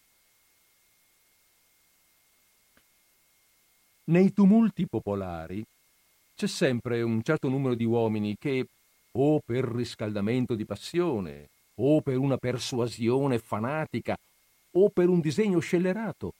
Nei 4.04 4.32
tumulti 4.32 4.86
popolari 4.86 5.64
c'è 6.36 6.46
sempre 6.46 7.02
un 7.02 7.22
certo 7.22 7.48
numero 7.48 7.74
di 7.74 7.84
uomini 7.84 8.36
che, 8.38 8.66
o 9.12 9.40
per 9.44 9.64
riscaldamento 9.64 10.54
di 10.54 10.64
passione, 10.64 11.48
o 11.76 12.00
per 12.00 12.16
una 12.18 12.36
persuasione 12.36 13.38
fanatica, 13.38 14.16
o 14.72 14.88
per 14.90 15.08
un 15.08 15.20
disegno 15.20 15.58
scellerato, 15.58 16.32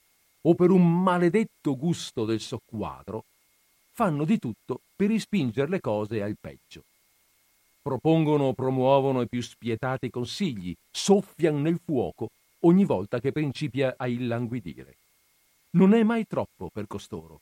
o 0.42 0.54
per 0.54 0.70
un 0.70 1.02
maledetto 1.02 1.76
gusto 1.76 2.24
del 2.24 2.40
soqquadro, 2.40 3.24
fanno 3.92 4.24
di 4.24 4.38
tutto 4.38 4.80
per 4.94 5.08
rispingere 5.08 5.70
le 5.70 5.80
cose 5.80 6.22
al 6.22 6.36
peggio. 6.38 6.82
Propongono 7.82 8.44
o 8.44 8.52
promuovono 8.52 9.22
i 9.22 9.28
più 9.28 9.40
spietati 9.40 10.10
consigli, 10.10 10.74
soffiano 10.90 11.58
nel 11.58 11.80
fuoco 11.82 12.28
ogni 12.60 12.84
volta 12.84 13.20
che 13.20 13.32
principia 13.32 13.94
a 13.96 14.06
illanguidire. 14.06 14.96
Non 15.70 15.94
è 15.94 16.02
mai 16.02 16.26
troppo 16.26 16.68
per 16.72 16.86
costoro. 16.86 17.40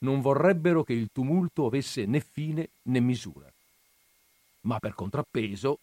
Non 0.00 0.20
vorrebbero 0.20 0.84
che 0.84 0.92
il 0.92 1.08
tumulto 1.12 1.66
avesse 1.66 2.04
né 2.06 2.20
fine 2.20 2.68
né 2.82 3.00
misura. 3.00 3.50
Ma 4.62 4.78
per 4.78 4.94
contrappeso 4.94 5.78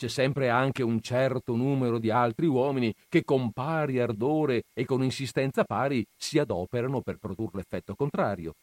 c'è 0.00 0.08
sempre 0.08 0.48
anche 0.48 0.82
un 0.82 1.02
certo 1.02 1.54
numero 1.54 1.98
di 1.98 2.10
altri 2.10 2.46
uomini 2.46 2.94
che 3.06 3.22
con 3.22 3.52
pari 3.52 4.00
ardore 4.00 4.62
e 4.72 4.86
con 4.86 5.02
insistenza 5.02 5.62
pari 5.64 6.02
si 6.16 6.38
adoperano 6.38 7.02
per 7.02 7.18
produrre 7.18 7.58
l'effetto 7.58 7.94
contrario. 7.94 8.54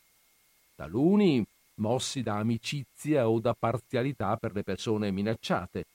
Taluni 0.76 1.46
mossi 1.76 2.24
da 2.24 2.38
amicizia 2.38 3.30
o 3.30 3.38
da 3.38 3.54
parzialità 3.54 4.36
per 4.38 4.56
le 4.56 4.64
persone 4.64 5.12
minacciate, 5.12 5.86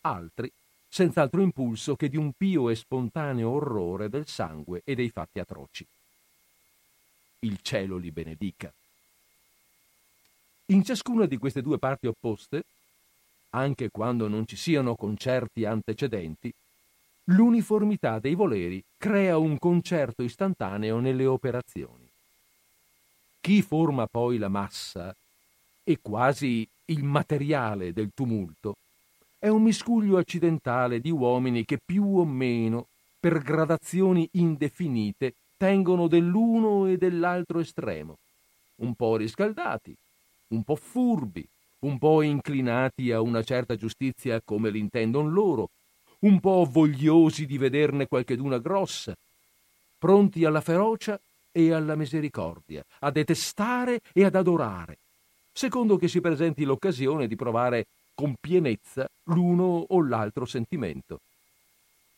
altri 0.00 0.50
senz'altro 0.88 1.40
impulso 1.40 1.94
che 1.94 2.08
di 2.08 2.16
un 2.16 2.32
pio 2.36 2.68
e 2.68 2.74
spontaneo 2.74 3.48
orrore 3.48 4.08
del 4.08 4.26
sangue 4.26 4.82
e 4.84 4.96
dei 4.96 5.10
fatti 5.10 5.38
atroci. 5.38 5.86
Il 7.42 7.60
cielo 7.62 7.96
li 7.96 8.10
benedica. 8.10 8.72
In 10.66 10.82
ciascuna 10.82 11.26
di 11.26 11.36
queste 11.36 11.62
due 11.62 11.78
parti 11.78 12.08
opposte 12.08 12.64
anche 13.50 13.90
quando 13.90 14.28
non 14.28 14.46
ci 14.46 14.56
siano 14.56 14.94
concerti 14.94 15.64
antecedenti, 15.64 16.52
l'uniformità 17.24 18.18
dei 18.18 18.34
voleri 18.34 18.82
crea 18.96 19.38
un 19.38 19.58
concerto 19.58 20.22
istantaneo 20.22 20.98
nelle 20.98 21.26
operazioni. 21.26 22.08
Chi 23.40 23.62
forma 23.62 24.06
poi 24.06 24.38
la 24.38 24.48
massa 24.48 25.14
e 25.82 25.98
quasi 26.00 26.66
il 26.86 27.04
materiale 27.04 27.92
del 27.92 28.10
tumulto 28.14 28.74
è 29.38 29.48
un 29.48 29.62
miscuglio 29.62 30.18
accidentale 30.18 31.00
di 31.00 31.10
uomini 31.10 31.64
che 31.64 31.78
più 31.82 32.18
o 32.18 32.24
meno, 32.24 32.88
per 33.18 33.40
gradazioni 33.40 34.28
indefinite, 34.32 35.34
tengono 35.56 36.08
dell'uno 36.08 36.86
e 36.86 36.98
dell'altro 36.98 37.60
estremo, 37.60 38.16
un 38.76 38.94
po' 38.94 39.16
riscaldati, 39.16 39.94
un 40.48 40.62
po' 40.62 40.76
furbi, 40.76 41.46
un 41.80 41.98
po' 41.98 42.22
inclinati 42.22 43.12
a 43.12 43.20
una 43.20 43.42
certa 43.42 43.76
giustizia 43.76 44.40
come 44.44 44.70
l'intendon 44.70 45.32
loro, 45.32 45.70
un 46.20 46.40
po' 46.40 46.66
vogliosi 46.70 47.46
di 47.46 47.56
vederne 47.56 48.06
qualcheduna 48.06 48.58
grossa, 48.58 49.14
pronti 49.98 50.44
alla 50.44 50.60
ferocia 50.60 51.18
e 51.52 51.72
alla 51.72 51.94
misericordia, 51.94 52.84
a 53.00 53.10
detestare 53.10 54.00
e 54.12 54.24
ad 54.24 54.34
adorare, 54.34 54.98
secondo 55.52 55.96
che 55.96 56.08
si 56.08 56.20
presenti 56.20 56.64
l'occasione 56.64 57.26
di 57.26 57.36
provare 57.36 57.86
con 58.14 58.34
pienezza 58.38 59.08
l'uno 59.24 59.86
o 59.88 60.02
l'altro 60.02 60.44
sentimento. 60.44 61.20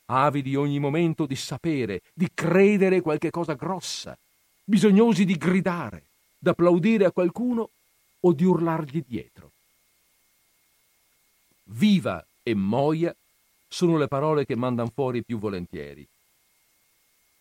Avidi 0.06 0.56
ogni 0.56 0.80
momento 0.80 1.26
di 1.26 1.36
sapere, 1.36 2.02
di 2.12 2.28
credere 2.34 3.00
qualche 3.00 3.30
cosa 3.30 3.54
grossa, 3.54 4.16
bisognosi 4.64 5.24
di 5.24 5.36
gridare, 5.36 6.02
d'applaudire 6.38 7.04
a 7.04 7.12
qualcuno 7.12 7.70
o 8.20 8.32
di 8.32 8.44
urlargli 8.44 9.04
dietro. 9.06 9.51
Viva 11.72 12.22
e 12.42 12.54
moia 12.54 13.14
sono 13.66 13.96
le 13.96 14.06
parole 14.06 14.44
che 14.44 14.56
mandan 14.56 14.90
fuori 14.90 15.22
più 15.22 15.38
volentieri. 15.38 16.06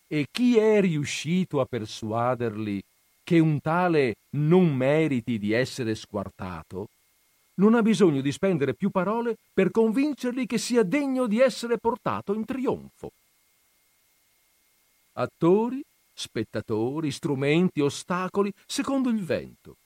E 0.06 0.26
chi 0.30 0.56
è 0.56 0.80
riuscito 0.80 1.60
a 1.60 1.66
persuaderli 1.66 2.82
che 3.22 3.38
un 3.38 3.60
tale 3.60 4.16
non 4.30 4.74
meriti 4.74 5.38
di 5.38 5.52
essere 5.52 5.94
squartato, 5.94 6.88
non 7.54 7.74
ha 7.74 7.82
bisogno 7.82 8.22
di 8.22 8.32
spendere 8.32 8.72
più 8.72 8.90
parole 8.90 9.36
per 9.52 9.70
convincerli 9.70 10.46
che 10.46 10.56
sia 10.56 10.82
degno 10.82 11.26
di 11.26 11.38
essere 11.38 11.76
portato 11.76 12.32
in 12.32 12.46
trionfo. 12.46 13.12
Attori, 15.12 15.82
spettatori, 16.14 17.10
strumenti, 17.10 17.80
ostacoli, 17.80 18.52
secondo 18.66 19.10
il 19.10 19.22
vento, 19.22 19.76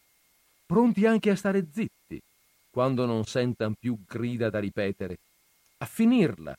pronti 0.65 1.05
anche 1.05 1.31
a 1.31 1.37
stare 1.37 1.67
zitti 1.73 2.23
quando 2.77 3.07
non 3.07 3.25
sentan 3.25 3.73
più 3.73 3.97
grida 4.07 4.51
da 4.51 4.59
ripetere, 4.59 5.17
a 5.79 5.87
finirla 5.87 6.55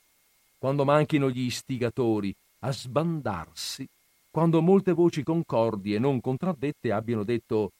quando 0.58 0.84
manchino 0.84 1.30
gli 1.30 1.42
istigatori, 1.42 2.34
a 2.62 2.72
sbandarsi 2.72 3.86
quando 4.28 4.60
molte 4.60 4.94
voci 4.94 5.22
concordi 5.22 5.94
e 5.94 6.00
non 6.00 6.20
contraddette 6.20 6.90
abbiano 6.90 7.22
detto 7.22 7.70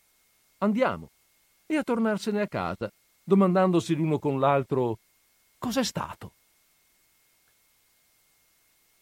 andiamo 0.58 1.08
e 1.66 1.78
a 1.78 1.82
tornarsene 1.82 2.40
a 2.40 2.46
casa 2.46 2.88
domandandosi 3.24 3.96
l'uno 3.96 4.20
con 4.20 4.38
l'altro 4.38 4.98
cos'è 5.58 5.82
stato. 5.82 6.30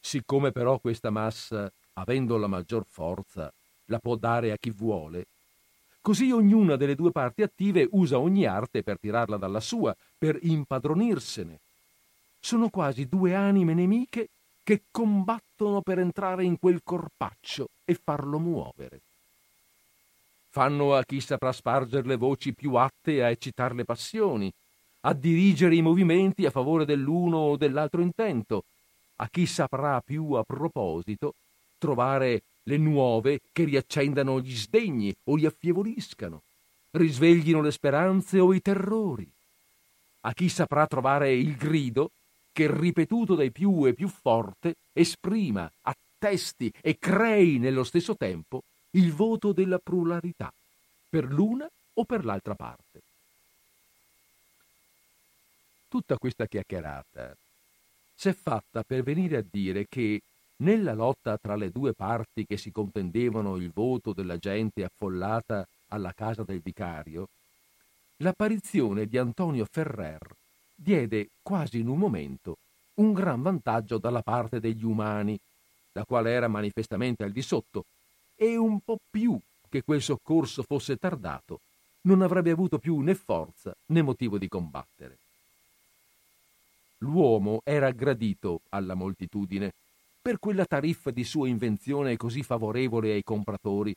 Siccome 0.01 0.51
però 0.51 0.79
questa 0.79 1.11
massa, 1.11 1.70
avendo 1.92 2.38
la 2.38 2.46
maggior 2.46 2.87
forza, 2.88 3.53
la 3.85 3.99
può 3.99 4.16
dare 4.16 4.51
a 4.51 4.57
chi 4.57 4.70
vuole, 4.70 5.27
così 6.07 6.31
ognuna 6.31 6.77
delle 6.77 6.95
due 6.95 7.11
parti 7.11 7.42
attive 7.42 7.88
usa 7.90 8.16
ogni 8.16 8.47
arte 8.47 8.85
per 8.85 8.97
tirarla 8.97 9.37
dalla 9.37 9.59
sua, 9.59 9.92
per 10.16 10.38
impadronirsene. 10.40 11.59
Sono 12.38 12.69
quasi 12.69 13.09
due 13.09 13.35
anime 13.35 13.75
nemiche 13.75 14.29
che 14.62 14.83
combattono 14.92 15.81
per 15.81 15.99
entrare 15.99 16.45
in 16.45 16.61
quel 16.61 16.81
corpaccio 16.85 17.71
e 17.85 17.99
farlo 18.01 18.38
muovere 18.38 19.01
fanno 20.57 20.95
a 20.95 21.05
chi 21.05 21.21
saprà 21.21 21.53
spargere 21.53 22.07
le 22.07 22.16
voci 22.16 22.55
più 22.55 22.77
atte 22.77 23.23
a 23.23 23.29
eccitar 23.29 23.75
le 23.75 23.85
passioni, 23.85 24.51
a 25.01 25.12
dirigere 25.12 25.75
i 25.75 25.83
movimenti 25.83 26.47
a 26.47 26.51
favore 26.51 26.87
dell'uno 26.87 27.37
o 27.37 27.57
dell'altro 27.57 28.01
intento, 28.01 28.64
a 29.16 29.29
chi 29.29 29.45
saprà 29.45 30.01
più 30.01 30.33
a 30.33 30.45
proposito 30.45 31.35
trovare 31.77 32.40
le 32.68 32.76
nuove 32.79 33.40
che 33.52 33.64
riaccendano 33.64 34.40
gli 34.40 34.55
sdegni 34.55 35.14
o 35.24 35.37
li 35.37 35.46
affievoliscano, 35.46 36.42
risveglino 36.92 37.61
le 37.61 37.70
speranze 37.70 38.40
o 38.40 38.52
i 38.52 38.61
terrori, 38.61 39.29
a 40.22 40.33
chi 40.33 40.48
saprà 40.48 40.87
trovare 40.87 41.33
il 41.33 41.55
grido 41.57 42.11
che 42.52 42.68
ripetuto 42.72 43.35
dai 43.35 43.50
più 43.50 43.87
e 43.87 43.92
più 43.92 44.09
forte 44.09 44.74
esprima, 44.92 45.70
attesti 45.83 46.72
e 46.81 46.98
crei 46.98 47.59
nello 47.59 47.85
stesso 47.85 48.16
tempo 48.16 48.62
il 48.92 49.12
voto 49.12 49.52
della 49.52 49.79
pluralità, 49.79 50.52
per 51.09 51.24
l'una 51.24 51.68
o 51.94 52.05
per 52.05 52.24
l'altra 52.24 52.55
parte. 52.55 53.02
Tutta 55.88 56.16
questa 56.16 56.46
chiacchierata 56.46 57.37
s'è 58.14 58.33
fatta 58.33 58.83
per 58.83 59.02
venire 59.02 59.37
a 59.37 59.44
dire 59.48 59.87
che 59.88 60.20
nella 60.59 60.95
lotta 60.95 61.37
tra 61.37 61.57
le 61.57 61.71
due 61.71 61.92
parti 61.92 62.47
che 62.47 62.57
si 62.57 62.71
contendevano 62.71 63.57
il 63.57 63.71
voto 63.73 64.12
della 64.12 64.38
gente 64.38 64.85
affollata 64.85 65.66
alla 65.88 66.12
casa 66.12 66.42
del 66.42 66.61
vicario, 66.61 67.29
l'apparizione 68.19 69.07
di 69.07 69.19
Antonio 69.19 69.66
Ferrer 69.71 70.35
diede 70.75 71.29
quasi 71.42 71.81
in 71.81 71.88
un 71.88 71.99
momento 71.99 72.57
un 72.95 73.12
gran 73.12 73.42
vantaggio 73.42 73.99
dalla 73.99 74.23
parte 74.23 74.61
degli 74.61 74.85
umani, 74.85 75.38
la 75.92 76.05
quale 76.05 76.31
era 76.31 76.49
manifestamente 76.49 77.25
al 77.25 77.33
di 77.33 77.42
sotto, 77.42 77.85
e 78.35 78.57
un 78.57 78.81
po' 78.81 78.99
più 79.11 79.38
che 79.69 79.83
quel 79.83 80.01
soccorso 80.01 80.62
fosse 80.62 80.97
tardato, 80.97 81.61
non 82.03 82.23
avrebbe 82.23 82.51
avuto 82.51 82.79
più 82.79 83.01
né 83.01 83.14
forza 83.14 83.75
né 83.87 84.01
motivo 84.01 84.38
di 84.38 84.49
combattere. 84.49 85.19
L'uomo 86.99 87.61
era 87.64 87.90
gradito 87.90 88.61
alla 88.71 88.95
moltitudine 88.95 89.73
per 90.27 90.41
quella 90.41 90.65
tariffa 90.65 91.12
di 91.12 91.23
sua 91.23 91.47
invenzione 91.47 92.17
così 92.17 92.43
favorevole 92.43 93.12
ai 93.12 93.23
compratori 93.23 93.95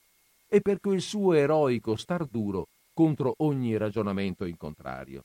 e 0.48 0.62
per 0.62 0.80
quel 0.80 1.02
suo 1.02 1.34
eroico 1.34 1.96
star 1.96 2.28
duro 2.28 2.68
contro 2.94 3.34
ogni 3.38 3.76
ragionamento 3.78 4.46
in 4.46 4.56
contrario. 4.56 5.24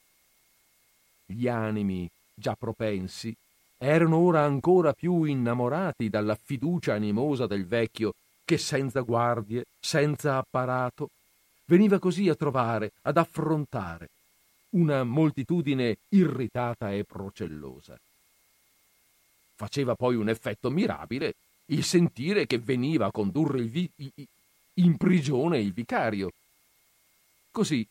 Gli 1.27 1.47
animi, 1.47 2.09
già 2.35 2.55
propensi, 2.55 3.37
erano 3.77 4.17
ora 4.17 4.45
ancora 4.45 4.95
più 4.95 5.25
innamorati 5.25 6.09
dalla 6.09 6.39
fiducia 6.43 6.95
animosa 6.95 7.47
del 7.47 7.67
vecchio 7.67 8.15
che 8.43 8.57
senza 8.57 9.01
guardie, 9.01 9.67
senza 9.79 10.39
apparato, 10.39 11.11
veniva 11.67 11.99
così 11.99 12.31
a 12.31 12.35
trovare, 12.35 12.93
ad 13.03 13.19
affrontare 13.19 14.09
una 14.71 15.05
moltitudine 15.05 15.99
irritata 16.09 16.93
e 16.93 17.05
procellosa. 17.05 17.95
Faceva 19.57 19.95
poi 19.95 20.17
un 20.17 20.29
effetto 20.29 20.71
mirabile 20.71 21.35
il 21.67 21.85
sentire 21.85 22.47
che 22.47 22.59
veniva 22.59 23.07
a 23.07 23.11
condurre 23.11 23.63
vi- 23.63 23.91
in 24.75 24.97
prigione 24.97 25.61
il 25.61 25.73
vicario. 25.73 26.33
Così 27.51 27.87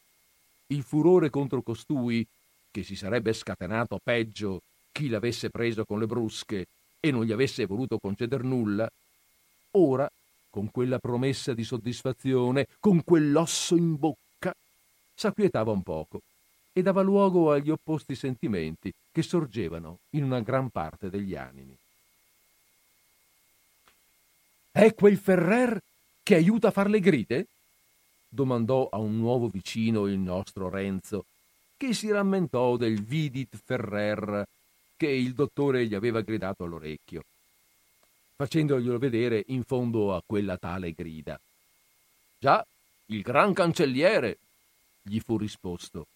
il 0.68 0.84
furore 0.84 1.30
contro 1.30 1.62
costui, 1.62 2.26
che 2.72 2.84
si 2.84 2.96
sarebbe 2.96 3.34
scatenato 3.34 4.00
peggio 4.04 4.62
chi 4.92 5.08
l'avesse 5.08 5.50
preso 5.50 5.86
con 5.86 6.00
le 6.00 6.06
brusche 6.06 6.66
e 7.00 7.12
non 7.12 7.24
gli 7.24 7.32
avesse 7.32 7.66
voluto 7.66 7.98
conceder 7.98 8.44
nulla, 8.44 8.90
ora 9.72 10.10
con 10.50 10.70
quella 10.72 11.00
promessa 11.00 11.54
di 11.54 11.64
soddisfazione, 11.64 12.68
con 12.80 13.04
quell'osso 13.04 13.76
in 13.76 13.98
bocca, 13.98 14.54
s'acquietava 15.16 15.72
un 15.72 15.82
poco 15.82 16.22
e 16.74 16.82
dava 16.82 17.02
luogo 17.02 17.52
agli 17.52 17.70
opposti 17.70 18.16
sentimenti 18.16 18.92
che 19.12 19.22
sorgevano 19.22 20.00
in 20.12 20.24
una 20.24 20.42
gran 20.42 20.70
parte 20.70 21.10
degli 21.10 21.36
animi. 21.36 21.76
È 24.72 24.94
quel 24.96 25.18
Ferrer 25.18 25.80
che 26.24 26.36
aiuta 26.36 26.70
a 26.70 26.72
far 26.72 26.90
le 26.90 27.00
gride? 27.00 27.48
domandò 28.28 28.90
a 28.92 28.98
un 28.98 29.16
nuovo 29.16 29.48
vicino 29.48 30.08
il 30.08 30.18
nostro 30.18 30.68
Renzo, 30.68 31.26
che 31.78 31.94
si 31.94 32.10
rammentò 32.10 32.78
del 32.78 33.00
Vidit 33.00 33.56
Ferrer 33.64 34.48
che 34.98 35.08
il 35.08 35.34
dottore 35.34 35.86
gli 35.86 35.94
aveva 35.94 36.22
gridato 36.22 36.64
all'orecchio 36.64 37.24
facendoglielo 38.44 38.98
vedere 38.98 39.44
in 39.48 39.64
fondo 39.64 40.14
a 40.14 40.22
quella 40.26 40.58
tale 40.58 40.92
grida. 40.92 41.40
Già, 42.38 42.66
il 43.08 43.22
gran 43.22 43.54
cancelliere, 43.54 44.38
gli 45.02 45.20
fu 45.20 45.38
risposto. 45.38 46.08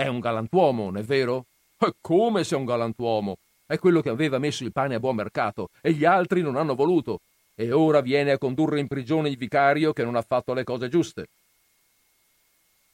È 0.00 0.06
un 0.06 0.18
galantuomo, 0.18 0.84
non 0.84 0.96
è 0.96 1.02
vero? 1.02 1.44
E 1.78 1.92
come 2.00 2.42
se 2.42 2.54
è 2.54 2.58
un 2.58 2.64
galantuomo? 2.64 3.36
È 3.66 3.78
quello 3.78 4.00
che 4.00 4.08
aveva 4.08 4.38
messo 4.38 4.64
il 4.64 4.72
pane 4.72 4.94
a 4.94 4.98
buon 4.98 5.16
mercato 5.16 5.68
e 5.82 5.92
gli 5.92 6.06
altri 6.06 6.40
non 6.40 6.56
hanno 6.56 6.74
voluto. 6.74 7.20
E 7.54 7.70
ora 7.70 8.00
viene 8.00 8.30
a 8.30 8.38
condurre 8.38 8.80
in 8.80 8.86
prigione 8.86 9.28
il 9.28 9.36
vicario 9.36 9.92
che 9.92 10.02
non 10.02 10.16
ha 10.16 10.22
fatto 10.22 10.54
le 10.54 10.64
cose 10.64 10.88
giuste. 10.88 11.26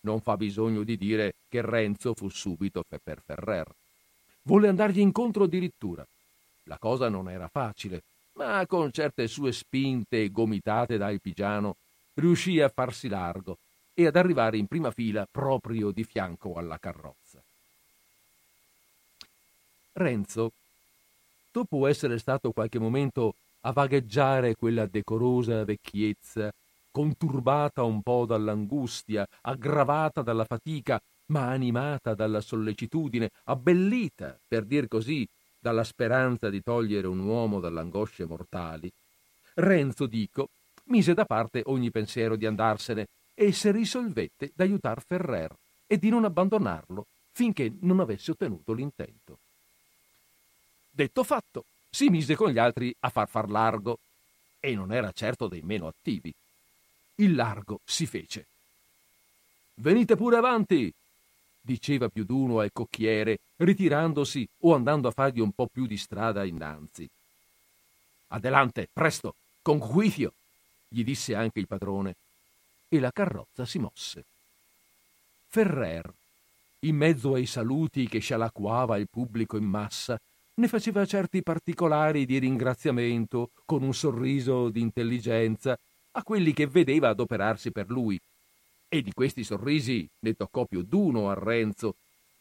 Non 0.01 0.21
fa 0.21 0.37
bisogno 0.37 0.83
di 0.83 0.97
dire 0.97 1.35
che 1.49 1.63
Renzo 1.63 2.13
fu 2.13 2.29
subito 2.29 2.83
per 2.83 3.23
Ferrer. 3.25 3.69
Volle 4.43 4.67
andargli 4.67 4.99
incontro 4.99 5.45
addirittura. 5.45 6.05
La 6.65 6.77
cosa 6.77 7.09
non 7.09 7.31
era 7.31 7.47
facile, 7.47 8.03
ma 8.33 8.67
con 8.67 8.91
certe 8.91 9.29
sue 9.29 9.53
spinte 9.53 10.25
e 10.25 10.33
gomitate 10.33 10.97
da 10.97 11.07
Alpigiano 11.07 11.77
riuscì 12.15 12.61
a 12.61 12.69
farsi 12.69 13.07
largo 13.07 13.59
e 13.99 14.07
ad 14.07 14.17
arrivare 14.17 14.59
in 14.59 14.67
prima 14.67 14.91
fila 14.91 15.27
proprio 15.29 15.91
di 15.91 16.05
fianco 16.05 16.53
alla 16.57 16.79
carrozza. 16.79 17.43
Renzo, 19.95 20.53
dopo 21.51 21.87
essere 21.87 22.19
stato 22.19 22.53
qualche 22.53 22.79
momento 22.79 23.37
a 23.61 23.73
vagheggiare 23.73 24.55
quella 24.55 24.85
decorosa 24.85 25.65
vecchiezza, 25.65 26.53
conturbata 26.91 27.85
un 27.85 28.03
po' 28.03 28.27
dall'angustia, 28.27 29.27
aggravata 29.41 30.21
dalla 30.21 30.45
fatica, 30.45 31.01
ma 31.29 31.49
animata 31.49 32.13
dalla 32.13 32.43
sollecitudine, 32.43 33.31
abbellita, 33.45 34.39
per 34.47 34.65
dir 34.65 34.89
così, 34.89 35.27
dalla 35.59 35.85
speranza 35.85 36.51
di 36.51 36.63
togliere 36.63 37.07
un 37.07 37.21
uomo 37.21 37.61
dalle 37.61 37.81
angosce 37.81 38.27
mortali, 38.27 38.93
Renzo, 39.55 40.05
dico, 40.05 40.51
mise 40.85 41.15
da 41.15 41.25
parte 41.25 41.63
ogni 41.65 41.91
pensiero 41.91 42.37
di 42.37 42.45
andarsene 42.45 43.07
e 43.39 43.53
si 43.53 43.71
risolvette 43.71 44.51
d'aiutar 44.55 45.05
Ferrer 45.07 45.55
e 45.87 45.99
di 45.99 46.09
non 46.09 46.25
abbandonarlo 46.25 47.07
finché 47.33 47.71
non 47.81 48.01
avesse 48.01 48.31
ottenuto 48.31 48.73
l'intento. 48.73 49.39
Detto 50.91 51.23
fatto, 51.23 51.67
si 51.91 52.09
mise 52.09 52.35
con 52.35 52.51
gli 52.51 52.59
altri 52.59 52.95
a 53.01 53.11
far 53.11 53.29
far 53.29 53.51
largo 53.51 53.99
e 54.59 54.75
non 54.75 54.91
era 54.91 55.13
certo 55.13 55.47
dei 55.47 55.61
meno 55.61 55.87
attivi. 55.87 56.33
Il 57.17 57.35
largo 57.35 57.81
si 57.85 58.07
fece. 58.07 58.47
Venite 59.75 60.17
pure 60.17 60.39
avanti, 60.39 60.91
diceva 61.61 62.09
più 62.09 62.25
d'uno 62.25 62.61
al 62.61 62.73
cocchiere, 62.73 63.41
ritirandosi 63.57 64.49
o 64.61 64.75
andando 64.75 65.09
a 65.09 65.13
fargli 65.13 65.41
un 65.41 65.53
po' 65.53 65.67
più 65.67 65.87
di 65.87 65.99
strada 65.99 66.43
innanzi. 66.45 67.07
Adelante, 68.29 68.89
presto, 68.91 69.35
con 69.61 69.79
juizio, 69.79 70.33
gli 70.89 71.05
disse 71.05 71.35
anche 71.35 71.59
il 71.59 71.67
padrone, 71.67 72.15
e 72.89 73.01
la 73.01 73.11
carrozza 73.13 73.65
si 73.65 73.79
mosse. 73.79 74.25
Ferrer, 75.49 76.13
in 76.81 76.97
mezzo 76.97 77.35
ai 77.35 77.47
saluti 77.47 78.09
che 78.09 78.19
scialacquava 78.19 78.97
il 78.99 79.09
pubblico 79.09 79.57
in 79.57 79.65
massa, 79.65 80.21
ne 80.55 80.69
faceva 80.69 81.05
certi 81.05 81.43
particolari 81.43 82.25
di 82.25 82.39
ringraziamento 82.39 83.51
con 83.65 83.83
un 83.83 83.93
sorriso 83.93 84.71
di 84.71 84.81
intelligenza 84.81 85.79
a 86.13 86.23
quelli 86.23 86.53
che 86.53 86.67
vedeva 86.67 87.09
adoperarsi 87.09 87.71
per 87.71 87.91
lui 87.91 88.19
e 88.89 89.03
di 89.03 89.13
questi 89.13 89.45
sorrisi 89.45 90.09
ne 90.21 90.35
toccò 90.35 90.65
più 90.65 90.83
d'uno 90.83 91.29
a 91.31 91.35
Renzo, 91.35 91.97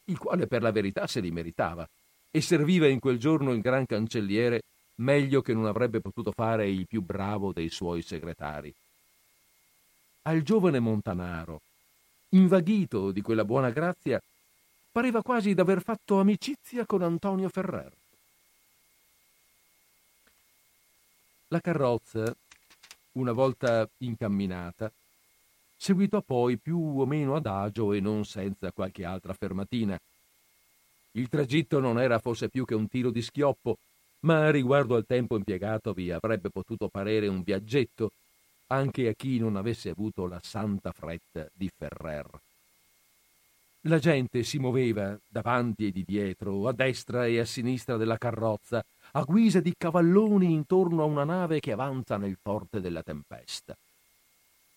il 0.05 0.17
quale 0.17 0.47
per 0.47 0.61
la 0.61 0.71
verità 0.71 1.07
se 1.07 1.19
li 1.19 1.31
meritava, 1.31 1.87
e 2.31 2.41
serviva 2.41 2.87
in 2.87 2.99
quel 2.99 3.17
giorno 3.17 3.51
il 3.51 3.61
gran 3.61 3.85
cancelliere 3.85 4.61
meglio 4.95 5.41
che 5.41 5.53
non 5.53 5.65
avrebbe 5.65 5.99
potuto 5.99 6.31
fare 6.31 6.69
il 6.69 6.87
più 6.87 7.01
bravo 7.01 7.51
dei 7.51 7.69
suoi 7.69 8.01
segretari. 8.01 8.73
Al 10.27 10.41
giovane 10.41 10.79
Montanaro, 10.79 11.61
invaghito 12.29 13.11
di 13.11 13.21
quella 13.21 13.45
buona 13.45 13.69
grazia, 13.69 14.19
pareva 14.91 15.21
quasi 15.21 15.53
d'aver 15.53 15.83
fatto 15.83 16.19
amicizia 16.19 16.83
con 16.87 17.03
Antonio 17.03 17.47
Ferrer. 17.47 17.91
La 21.49 21.61
carrozza, 21.61 22.35
una 23.11 23.33
volta 23.33 23.87
incamminata, 23.99 24.91
seguitò 25.77 26.21
poi 26.21 26.57
più 26.57 26.79
o 26.79 27.05
meno 27.05 27.35
adagio 27.35 27.93
e 27.93 27.99
non 27.99 28.25
senza 28.25 28.71
qualche 28.71 29.05
altra 29.05 29.33
fermatina. 29.33 29.95
Il 31.11 31.29
tragitto 31.29 31.79
non 31.79 32.01
era 32.01 32.17
forse 32.17 32.49
più 32.49 32.65
che 32.65 32.73
un 32.73 32.87
tiro 32.87 33.11
di 33.11 33.21
schioppo, 33.21 33.77
ma 34.21 34.49
riguardo 34.49 34.95
al 34.95 35.05
tempo 35.05 35.37
impiegato 35.37 35.93
vi 35.93 36.09
avrebbe 36.09 36.49
potuto 36.49 36.87
parere 36.87 37.27
un 37.27 37.43
viaggetto 37.43 38.09
anche 38.67 39.07
a 39.07 39.13
chi 39.13 39.39
non 39.39 39.55
avesse 39.55 39.89
avuto 39.89 40.27
la 40.27 40.39
santa 40.41 40.91
fretta 40.91 41.47
di 41.53 41.69
Ferrer. 41.75 42.27
La 43.87 43.99
gente 43.99 44.41
si 44.43 44.57
muoveva 44.57 45.15
davanti 45.27 45.85
e 45.85 45.91
di 45.91 46.03
dietro, 46.03 46.67
a 46.67 46.73
destra 46.73 47.27
e 47.27 47.39
a 47.39 47.45
sinistra 47.45 47.97
della 47.97 48.17
carrozza, 48.17 48.83
a 49.11 49.21
guisa 49.21 49.59
di 49.59 49.75
cavalloni 49.77 50.51
intorno 50.51 51.03
a 51.03 51.05
una 51.05 51.23
nave 51.23 51.59
che 51.59 51.71
avanza 51.71 52.17
nel 52.17 52.35
forte 52.41 52.81
della 52.81 53.03
tempesta. 53.03 53.75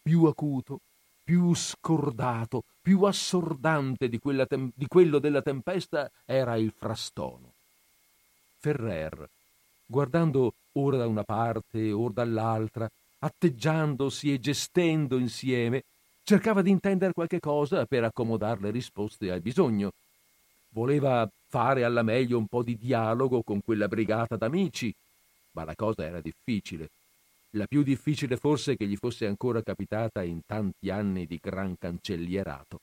Più 0.02 0.24
acuto, 0.24 0.80
più 1.24 1.54
scordato, 1.54 2.64
più 2.82 3.02
assordante 3.04 4.08
di, 4.08 4.20
tem- 4.46 4.72
di 4.74 4.86
quello 4.86 5.18
della 5.18 5.42
tempesta 5.42 6.10
era 6.26 6.56
il 6.56 6.72
frastono. 6.76 7.52
Ferrer, 8.60 9.28
guardando 9.86 10.52
ora 10.72 10.98
da 10.98 11.06
una 11.06 11.24
parte, 11.24 11.92
ora 11.92 12.12
dall'altra, 12.12 12.90
atteggiandosi 13.18 14.32
e 14.32 14.40
gestendo 14.40 15.18
insieme, 15.18 15.82
cercava 16.22 16.62
di 16.62 16.70
intendere 16.70 17.12
qualche 17.12 17.40
cosa 17.40 17.86
per 17.86 18.04
accomodare 18.04 18.60
le 18.60 18.70
risposte 18.70 19.30
al 19.30 19.40
bisogno. 19.40 19.90
Voleva 20.70 21.28
fare 21.48 21.84
alla 21.84 22.02
meglio 22.02 22.38
un 22.38 22.46
po' 22.46 22.62
di 22.62 22.76
dialogo 22.76 23.42
con 23.42 23.60
quella 23.64 23.88
brigata 23.88 24.36
d'amici, 24.36 24.92
ma 25.52 25.64
la 25.64 25.74
cosa 25.74 26.04
era 26.04 26.20
difficile 26.20 26.88
la 27.52 27.66
più 27.66 27.82
difficile 27.82 28.36
forse 28.36 28.76
che 28.76 28.86
gli 28.86 28.96
fosse 28.96 29.26
ancora 29.26 29.62
capitata 29.62 30.22
in 30.22 30.40
tanti 30.44 30.90
anni 30.90 31.26
di 31.26 31.38
gran 31.40 31.76
cancellierato. 31.78 32.80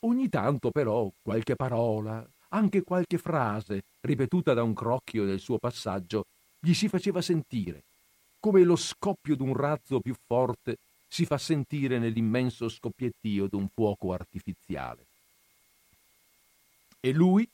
Ogni 0.00 0.28
tanto 0.28 0.70
però 0.70 1.10
qualche 1.22 1.56
parola, 1.56 2.26
anche 2.50 2.82
qualche 2.82 3.18
frase, 3.18 3.82
ripetuta 4.00 4.52
da 4.52 4.62
un 4.62 4.74
crocchio 4.74 5.24
nel 5.24 5.40
suo 5.40 5.58
passaggio, 5.58 6.24
gli 6.60 6.74
si 6.74 6.88
faceva 6.88 7.22
sentire, 7.22 7.84
come 8.40 8.62
lo 8.62 8.76
scoppio 8.76 9.36
d'un 9.36 9.54
razzo 9.54 10.00
più 10.00 10.14
forte 10.26 10.76
si 11.08 11.24
fa 11.24 11.38
sentire 11.38 11.98
nell'immenso 11.98 12.68
scoppiettio 12.68 13.46
d'un 13.46 13.68
fuoco 13.72 14.12
artificiale. 14.12 15.06
E 17.00 17.12
lui, 17.12 17.48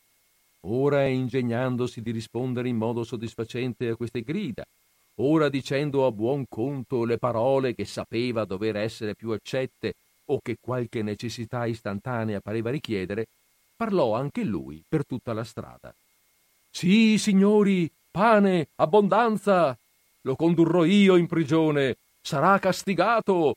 ora 0.63 1.07
ingegnandosi 1.07 2.01
di 2.01 2.11
rispondere 2.11 2.69
in 2.69 2.77
modo 2.77 3.05
soddisfacente 3.05 3.89
a 3.89 3.97
queste 3.97 4.23
grida, 4.23 4.65
ora 5.17 5.49
dicendo 5.49 6.07
a 6.07 6.11
buon 6.11 6.47
conto 6.49 7.05
le 7.05 7.19
parole 7.19 7.75
che 7.75 7.85
sapeva 7.85 8.45
dover 8.45 8.77
essere 8.77 9.15
più 9.15 9.31
accette 9.31 9.95
o 10.27 10.41
che 10.43 10.57
qualche 10.61 11.03
necessità 11.03 11.67
istantanea 11.67 12.41
pareva 12.41 12.71
richiedere, 12.71 13.27
parlò 13.77 14.15
anche 14.15 14.43
lui 14.43 14.83
per 14.89 15.07
tutta 15.07 15.33
la 15.33 15.45
strada. 15.45 15.95
Sì, 16.71 17.19
signori, 17.19 17.91
pane, 18.11 18.69
abbondanza. 18.77 19.79
Lo 20.27 20.37
condurrò 20.37 20.85
io 20.85 21.17
in 21.17 21.27
prigione. 21.27 21.97
Sarà 22.21 22.59
castigato. 22.59 23.57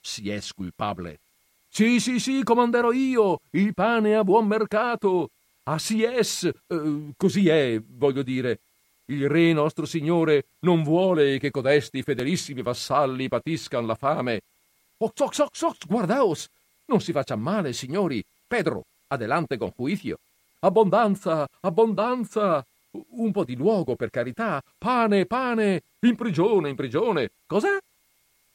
Si 0.00 0.28
è 0.28 0.40
sculpable. 0.40 1.20
Sì, 1.68 2.00
sì, 2.00 2.18
sì, 2.18 2.42
comanderò 2.42 2.90
io. 2.92 3.40
Il 3.50 3.74
pane 3.74 4.16
a 4.16 4.24
buon 4.24 4.46
mercato. 4.46 5.30
Si 5.76 6.02
es. 6.02 6.50
Eh, 6.66 7.12
così 7.16 7.48
è, 7.48 7.80
voglio 7.80 8.22
dire. 8.22 8.58
Il 9.06 9.28
re 9.28 9.52
nostro 9.52 9.86
Signore 9.86 10.44
non 10.60 10.82
vuole 10.82 11.38
che 11.38 11.50
codesti 11.50 12.02
fedelissimi 12.02 12.62
vassalli 12.62 13.28
patiscan 13.28 13.86
la 13.86 13.94
fame. 13.94 14.40
Ox, 14.98 15.20
ox, 15.20 15.38
ox, 15.38 15.62
ox, 15.62 15.86
guardaos! 15.86 16.48
Non 16.86 17.00
si 17.00 17.12
faccia 17.12 17.36
male, 17.36 17.72
signori. 17.72 18.22
Pedro, 18.46 18.82
adelante 19.08 19.56
con 19.56 19.72
juicio. 19.76 20.18
Abbondanza, 20.60 21.46
abbondanza! 21.60 22.64
Un 22.92 23.32
po' 23.32 23.44
di 23.44 23.56
luogo, 23.56 23.94
per 23.96 24.10
carità. 24.10 24.62
Pane, 24.78 25.26
pane! 25.26 25.82
In 26.00 26.16
prigione, 26.16 26.70
in 26.70 26.76
prigione! 26.76 27.30
Cos'è? 27.46 27.78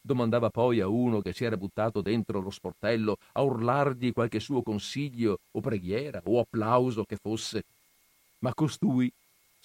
domandava 0.05 0.51
poi 0.51 0.81
a 0.81 0.87
uno 0.87 1.19
che 1.19 1.33
si 1.33 1.45
era 1.45 1.57
buttato 1.57 2.01
dentro 2.01 2.39
lo 2.39 2.51
sportello 2.51 3.17
a 3.31 3.41
urlargli 3.41 4.13
qualche 4.13 4.39
suo 4.39 4.61
consiglio 4.61 5.39
o 5.51 5.61
preghiera 5.61 6.21
o 6.25 6.39
applauso 6.39 7.05
che 7.05 7.17
fosse. 7.19 7.63
Ma 8.39 8.53
costui 8.53 9.11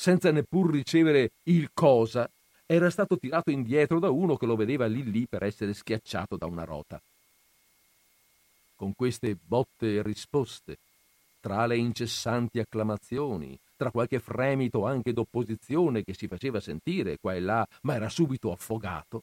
senza 0.00 0.30
neppur 0.30 0.70
ricevere 0.70 1.32
il 1.42 1.72
cosa, 1.74 2.26
era 2.64 2.88
stato 2.88 3.18
tirato 3.18 3.50
indietro 3.50 3.98
da 3.98 4.08
uno 4.08 4.38
che 4.38 4.46
lo 4.46 4.56
vedeva 4.56 4.86
lì 4.86 5.04
lì 5.04 5.26
per 5.26 5.42
essere 5.42 5.74
schiacciato 5.74 6.36
da 6.36 6.46
una 6.46 6.64
rota. 6.64 6.98
Con 8.76 8.94
queste 8.94 9.36
botte 9.36 9.96
e 9.96 10.02
risposte, 10.02 10.78
tra 11.38 11.66
le 11.66 11.76
incessanti 11.76 12.58
acclamazioni, 12.60 13.58
tra 13.80 13.90
qualche 13.90 14.18
fremito 14.20 14.84
anche 14.84 15.14
d'opposizione 15.14 16.04
che 16.04 16.12
si 16.12 16.28
faceva 16.28 16.60
sentire 16.60 17.16
qua 17.18 17.34
e 17.34 17.40
là, 17.40 17.66
ma 17.84 17.94
era 17.94 18.10
subito 18.10 18.52
affogato, 18.52 19.22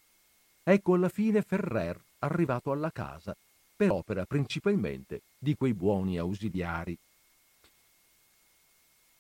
ecco 0.64 0.96
alla 0.96 1.10
fine 1.10 1.44
Ferrer 1.44 1.96
arrivato 2.22 2.72
alla 2.72 2.90
casa, 2.90 3.36
per 3.76 3.92
opera 3.92 4.26
principalmente 4.26 5.22
di 5.38 5.56
quei 5.56 5.76
buoni 5.76 6.18
ausiliari. 6.18 6.98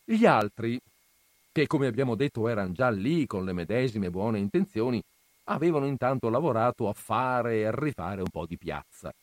Gli 0.05 0.25
altri, 0.25 0.79
che 1.51 1.67
come 1.67 1.85
abbiamo 1.85 2.15
detto 2.15 2.47
erano 2.47 2.71
già 2.71 2.89
lì 2.89 3.27
con 3.27 3.45
le 3.45 3.53
medesime 3.53 4.09
buone 4.09 4.39
intenzioni, 4.39 4.99
avevano 5.43 5.85
intanto 5.85 6.29
lavorato 6.29 6.89
a 6.89 6.93
fare 6.93 7.57
e 7.57 7.65
a 7.65 7.71
rifare 7.71 8.21
un 8.21 8.29
po' 8.31 8.47
di 8.47 8.57
piazza. 8.57 9.13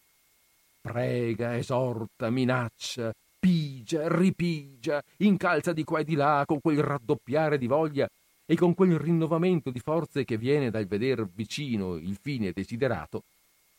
Prega, 0.80 1.56
esorta, 1.56 2.30
minaccia, 2.30 3.12
pigia, 3.44 4.08
ripigia, 4.08 5.04
incalza 5.18 5.74
di 5.74 5.84
qua 5.84 5.98
e 5.98 6.04
di 6.04 6.14
là 6.14 6.44
con 6.46 6.62
quel 6.62 6.82
raddoppiare 6.82 7.58
di 7.58 7.66
voglia 7.66 8.08
e 8.46 8.56
con 8.56 8.72
quel 8.72 8.98
rinnovamento 8.98 9.68
di 9.68 9.80
forze 9.80 10.24
che 10.24 10.38
viene 10.38 10.70
dal 10.70 10.86
veder 10.86 11.28
vicino 11.30 11.96
il 11.96 12.16
fine 12.18 12.52
desiderato, 12.52 13.22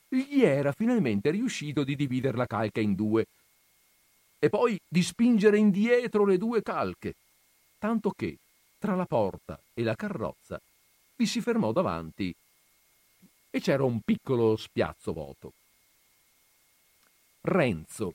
gli 0.08 0.44
era 0.44 0.72
finalmente 0.72 1.32
riuscito 1.32 1.84
di 1.84 1.96
dividere 1.96 2.38
la 2.38 2.46
calca 2.46 2.80
in 2.80 2.94
due 2.94 3.26
e 4.38 4.50
poi 4.50 4.80
di 4.88 5.02
spingere 5.02 5.58
indietro 5.58 6.26
le 6.26 6.38
due 6.38 6.62
calche 6.62 7.16
tanto 7.80 8.12
che 8.16 8.38
tra 8.78 8.94
la 8.94 9.06
porta 9.06 9.60
e 9.74 9.82
la 9.82 9.96
carrozza 9.96 10.62
vi 11.16 11.26
si 11.26 11.42
fermò 11.42 11.72
davanti 11.72 12.32
e 13.50 13.60
c'era 13.60 13.84
un 13.84 14.00
piccolo 14.02 14.58
spiazzo 14.58 15.12
vuoto. 15.12 15.54
Renzo, 17.42 18.14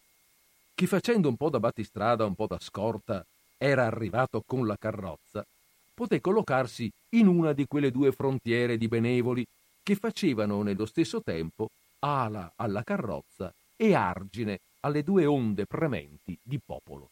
che 0.80 0.86
facendo 0.86 1.28
un 1.28 1.36
po' 1.36 1.50
da 1.50 1.60
battistrada, 1.60 2.24
un 2.24 2.34
po' 2.34 2.46
da 2.46 2.58
scorta, 2.58 3.22
era 3.58 3.84
arrivato 3.84 4.42
con 4.46 4.66
la 4.66 4.78
carrozza, 4.78 5.44
poté 5.92 6.22
collocarsi 6.22 6.90
in 7.10 7.26
una 7.26 7.52
di 7.52 7.66
quelle 7.66 7.90
due 7.90 8.12
frontiere 8.12 8.78
di 8.78 8.88
benevoli 8.88 9.44
che 9.82 9.94
facevano 9.94 10.62
nello 10.62 10.86
stesso 10.86 11.20
tempo 11.20 11.68
ala 11.98 12.52
alla 12.56 12.82
carrozza 12.82 13.52
e 13.76 13.92
argine 13.92 14.60
alle 14.80 15.04
due 15.04 15.26
onde 15.26 15.66
prementi 15.66 16.38
di 16.42 16.58
popolo. 16.64 17.10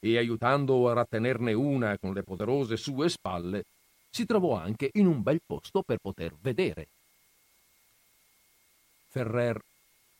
E 0.00 0.16
aiutando 0.16 0.88
a 0.88 0.94
rattenerne 0.94 1.52
una 1.52 1.98
con 1.98 2.14
le 2.14 2.22
poderose 2.22 2.78
sue 2.78 3.10
spalle, 3.10 3.64
si 4.08 4.24
trovò 4.24 4.56
anche 4.56 4.88
in 4.94 5.06
un 5.06 5.22
bel 5.22 5.42
posto 5.44 5.82
per 5.82 5.98
poter 5.98 6.32
vedere. 6.40 6.86
Ferrer 9.10 9.60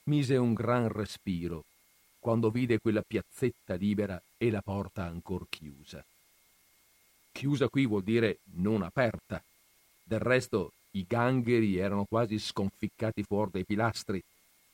mise 0.09 0.37
un 0.37 0.55
gran 0.55 0.89
respiro 0.89 1.65
quando 2.19 2.51
vide 2.51 2.81
quella 2.81 3.03
piazzetta 3.07 3.75
libera 3.75 4.21
e 4.37 4.51
la 4.51 4.63
porta 4.63 5.05
ancor 5.05 5.47
chiusa. 5.49 6.05
Chiusa 7.31 7.69
qui 7.69 7.87
vuol 7.87 8.03
dire 8.03 8.39
non 8.55 8.83
aperta. 8.83 9.41
Del 10.03 10.19
resto 10.19 10.73
i 10.93 11.05
gangheri 11.07 11.77
erano 11.77 12.05
quasi 12.05 12.39
sconficcati 12.39 13.23
fuori 13.23 13.51
dai 13.53 13.65
pilastri, 13.65 14.21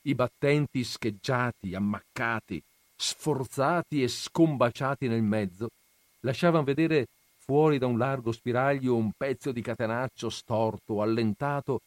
i 0.02 0.14
battenti 0.14 0.84
scheggiati, 0.84 1.74
ammaccati, 1.74 2.62
sforzati 2.96 4.02
e 4.02 4.08
scombaciati 4.08 5.08
nel 5.08 5.22
mezzo, 5.22 5.68
lasciavano 6.20 6.64
vedere 6.64 7.06
fuori 7.38 7.78
da 7.78 7.86
un 7.86 7.98
largo 7.98 8.30
spiraglio 8.32 8.94
un 8.94 9.10
pezzo 9.16 9.50
di 9.50 9.60
catenaccio 9.60 10.30
storto, 10.30 11.02
allentato 11.02 11.80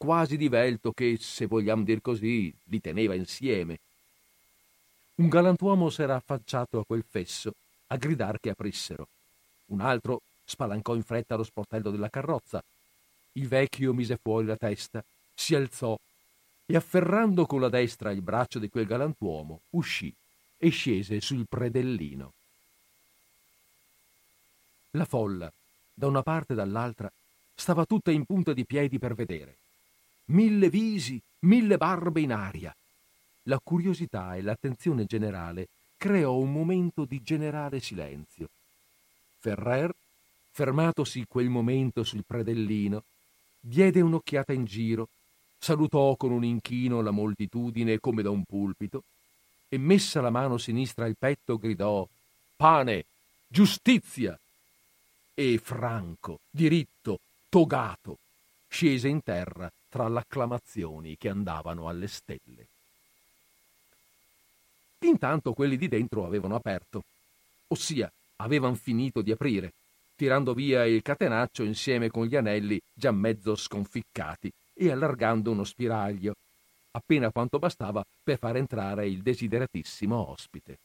quasi 0.00 0.38
divelto 0.38 0.92
che, 0.92 1.18
se 1.20 1.44
vogliamo 1.44 1.84
dir 1.84 2.00
così, 2.00 2.50
li 2.64 2.80
teneva 2.80 3.14
insieme. 3.14 3.80
Un 5.16 5.28
galantuomo 5.28 5.90
s'era 5.90 6.16
affacciato 6.16 6.78
a 6.78 6.86
quel 6.86 7.04
fesso 7.06 7.52
a 7.88 7.96
gridar 7.96 8.40
che 8.40 8.48
aprissero. 8.48 9.08
Un 9.66 9.82
altro 9.82 10.22
spalancò 10.42 10.94
in 10.94 11.02
fretta 11.02 11.36
lo 11.36 11.42
sportello 11.42 11.90
della 11.90 12.08
carrozza. 12.08 12.64
Il 13.32 13.46
vecchio 13.46 13.92
mise 13.92 14.16
fuori 14.16 14.46
la 14.46 14.56
testa, 14.56 15.04
si 15.34 15.54
alzò 15.54 15.98
e 16.64 16.76
afferrando 16.76 17.44
con 17.44 17.60
la 17.60 17.68
destra 17.68 18.10
il 18.10 18.22
braccio 18.22 18.58
di 18.58 18.70
quel 18.70 18.86
galantuomo, 18.86 19.60
uscì 19.70 20.10
e 20.56 20.70
scese 20.70 21.20
sul 21.20 21.44
predellino. 21.46 22.32
La 24.92 25.04
folla, 25.04 25.52
da 25.92 26.06
una 26.06 26.22
parte 26.22 26.54
e 26.54 26.56
dall'altra, 26.56 27.12
stava 27.54 27.84
tutta 27.84 28.10
in 28.10 28.24
punta 28.24 28.54
di 28.54 28.64
piedi 28.64 28.98
per 28.98 29.14
vedere. 29.14 29.56
Mille 30.30 30.70
visi, 30.70 31.20
mille 31.40 31.76
barbe 31.76 32.20
in 32.20 32.30
aria. 32.30 32.72
La 33.44 33.58
curiosità 33.58 34.36
e 34.36 34.42
l'attenzione 34.42 35.04
generale 35.04 35.66
creò 35.96 36.34
un 36.36 36.52
momento 36.52 37.04
di 37.04 37.20
generale 37.20 37.80
silenzio. 37.80 38.48
Ferrer, 39.40 39.92
fermatosi 40.52 41.24
quel 41.26 41.48
momento 41.48 42.04
sul 42.04 42.22
predellino, 42.24 43.02
diede 43.58 44.00
un'occhiata 44.00 44.52
in 44.52 44.66
giro, 44.66 45.08
salutò 45.58 46.14
con 46.14 46.30
un 46.30 46.44
inchino 46.44 47.00
la 47.00 47.10
moltitudine 47.10 47.98
come 47.98 48.22
da 48.22 48.30
un 48.30 48.44
pulpito 48.44 49.02
e 49.68 49.78
messa 49.78 50.20
la 50.20 50.30
mano 50.30 50.58
sinistra 50.58 51.06
al 51.06 51.16
petto 51.18 51.58
gridò 51.58 52.06
Pane, 52.54 53.04
giustizia! 53.48 54.38
E 55.34 55.58
franco, 55.58 56.38
diritto, 56.48 57.18
togato, 57.48 58.18
scese 58.68 59.08
in 59.08 59.22
terra 59.24 59.68
tra 59.90 60.08
l'acclamazioni 60.08 61.18
che 61.18 61.28
andavano 61.28 61.88
alle 61.88 62.06
stelle. 62.06 62.66
Intanto 65.00 65.52
quelli 65.52 65.76
di 65.76 65.88
dentro 65.88 66.24
avevano 66.24 66.54
aperto, 66.54 67.02
ossia 67.68 68.10
avevano 68.36 68.74
finito 68.74 69.20
di 69.20 69.32
aprire, 69.32 69.72
tirando 70.14 70.54
via 70.54 70.84
il 70.86 71.02
catenaccio 71.02 71.62
insieme 71.64 72.08
con 72.08 72.26
gli 72.26 72.36
anelli 72.36 72.80
già 72.92 73.10
mezzo 73.10 73.56
sconficcati 73.56 74.50
e 74.74 74.90
allargando 74.90 75.50
uno 75.50 75.64
spiraglio, 75.64 76.34
appena 76.92 77.30
quanto 77.30 77.58
bastava 77.58 78.04
per 78.22 78.38
far 78.38 78.56
entrare 78.56 79.08
il 79.08 79.22
desideratissimo 79.22 80.30
ospite. 80.30 80.78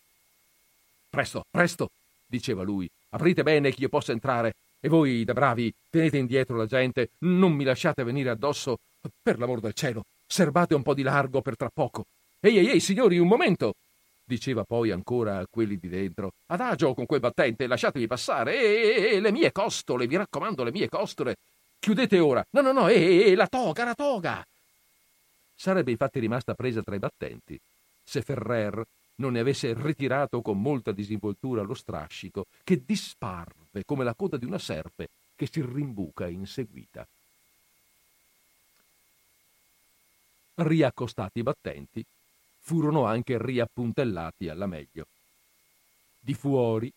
Presto, 1.10 1.45
presto, 1.49 1.91
diceva 2.26 2.64
lui, 2.64 2.89
aprite 3.10 3.43
bene 3.43 3.72
che 3.72 3.82
io 3.82 3.89
possa 3.89 4.12
entrare, 4.12 4.53
e 4.86 4.88
voi, 4.88 5.24
da 5.24 5.34
bravi, 5.34 5.74
tenete 5.90 6.18
indietro 6.18 6.56
la 6.56 6.68
gente, 6.68 7.10
non 7.20 7.54
mi 7.54 7.64
lasciate 7.64 8.04
venire 8.04 8.30
addosso, 8.30 8.78
per 9.20 9.40
l'amor 9.40 9.60
del 9.60 9.74
cielo, 9.74 10.06
serbate 10.28 10.76
un 10.76 10.84
po' 10.84 10.94
di 10.94 11.02
largo 11.02 11.42
per 11.42 11.56
tra 11.56 11.72
poco. 11.74 12.06
Ehi, 12.40 12.60
ehi, 12.60 12.70
ehi, 12.70 12.80
signori, 12.80 13.18
un 13.18 13.28
momento! 13.28 13.74
diceva 14.24 14.64
poi 14.64 14.92
ancora 14.92 15.40
a 15.40 15.48
quelli 15.50 15.78
di 15.78 15.88
dentro. 15.88 16.34
Adagio 16.48 16.94
con 16.94 17.08
quel 17.08 17.20
battente, 17.20 17.66
lasciatemi 17.66 18.06
passare. 18.06 18.60
E, 18.60 19.16
e, 19.16 19.20
le 19.20 19.32
mie 19.32 19.52
costole, 19.52 20.06
vi 20.06 20.18
raccomando, 20.18 20.64
le 20.64 20.72
mie 20.72 20.88
costole. 20.88 21.36
Chiudete 21.80 22.20
ora. 22.20 22.46
No, 22.52 22.62
no, 22.62 22.72
no, 22.72 22.88
e, 22.88 23.34
la 23.36 23.48
toga, 23.48 23.86
la 23.86 23.96
toga. 23.96 24.46
Sarebbe 25.56 25.90
infatti 25.90 26.20
rimasta 26.20 26.54
presa 26.54 26.84
tra 26.84 26.94
i 26.94 27.00
battenti 27.00 27.60
se 28.06 28.22
Ferrer 28.22 28.86
non 29.16 29.34
ne 29.34 29.40
avesse 29.40 29.74
ritirato 29.74 30.42
con 30.42 30.62
molta 30.62 30.92
disinvoltura 30.92 31.64
lo 31.64 31.74
strascico 31.74 32.46
che 32.64 32.86
disparve 33.76 33.84
come 33.86 34.04
la 34.04 34.14
coda 34.14 34.38
di 34.38 34.46
una 34.46 34.58
serpe 34.58 35.10
che 35.36 35.48
si 35.52 35.62
rimbuca 35.62 36.28
inseguita. 36.28 37.06
Riaccostati 40.56 41.40
i 41.40 41.44
battenti, 41.44 42.06
furono 42.60 43.06
anche 43.06 43.38
riappuntellati 43.38 44.48
alla 44.48 44.68
meglio. 44.68 45.06
Di 46.20 46.34
fuori, 46.34 46.92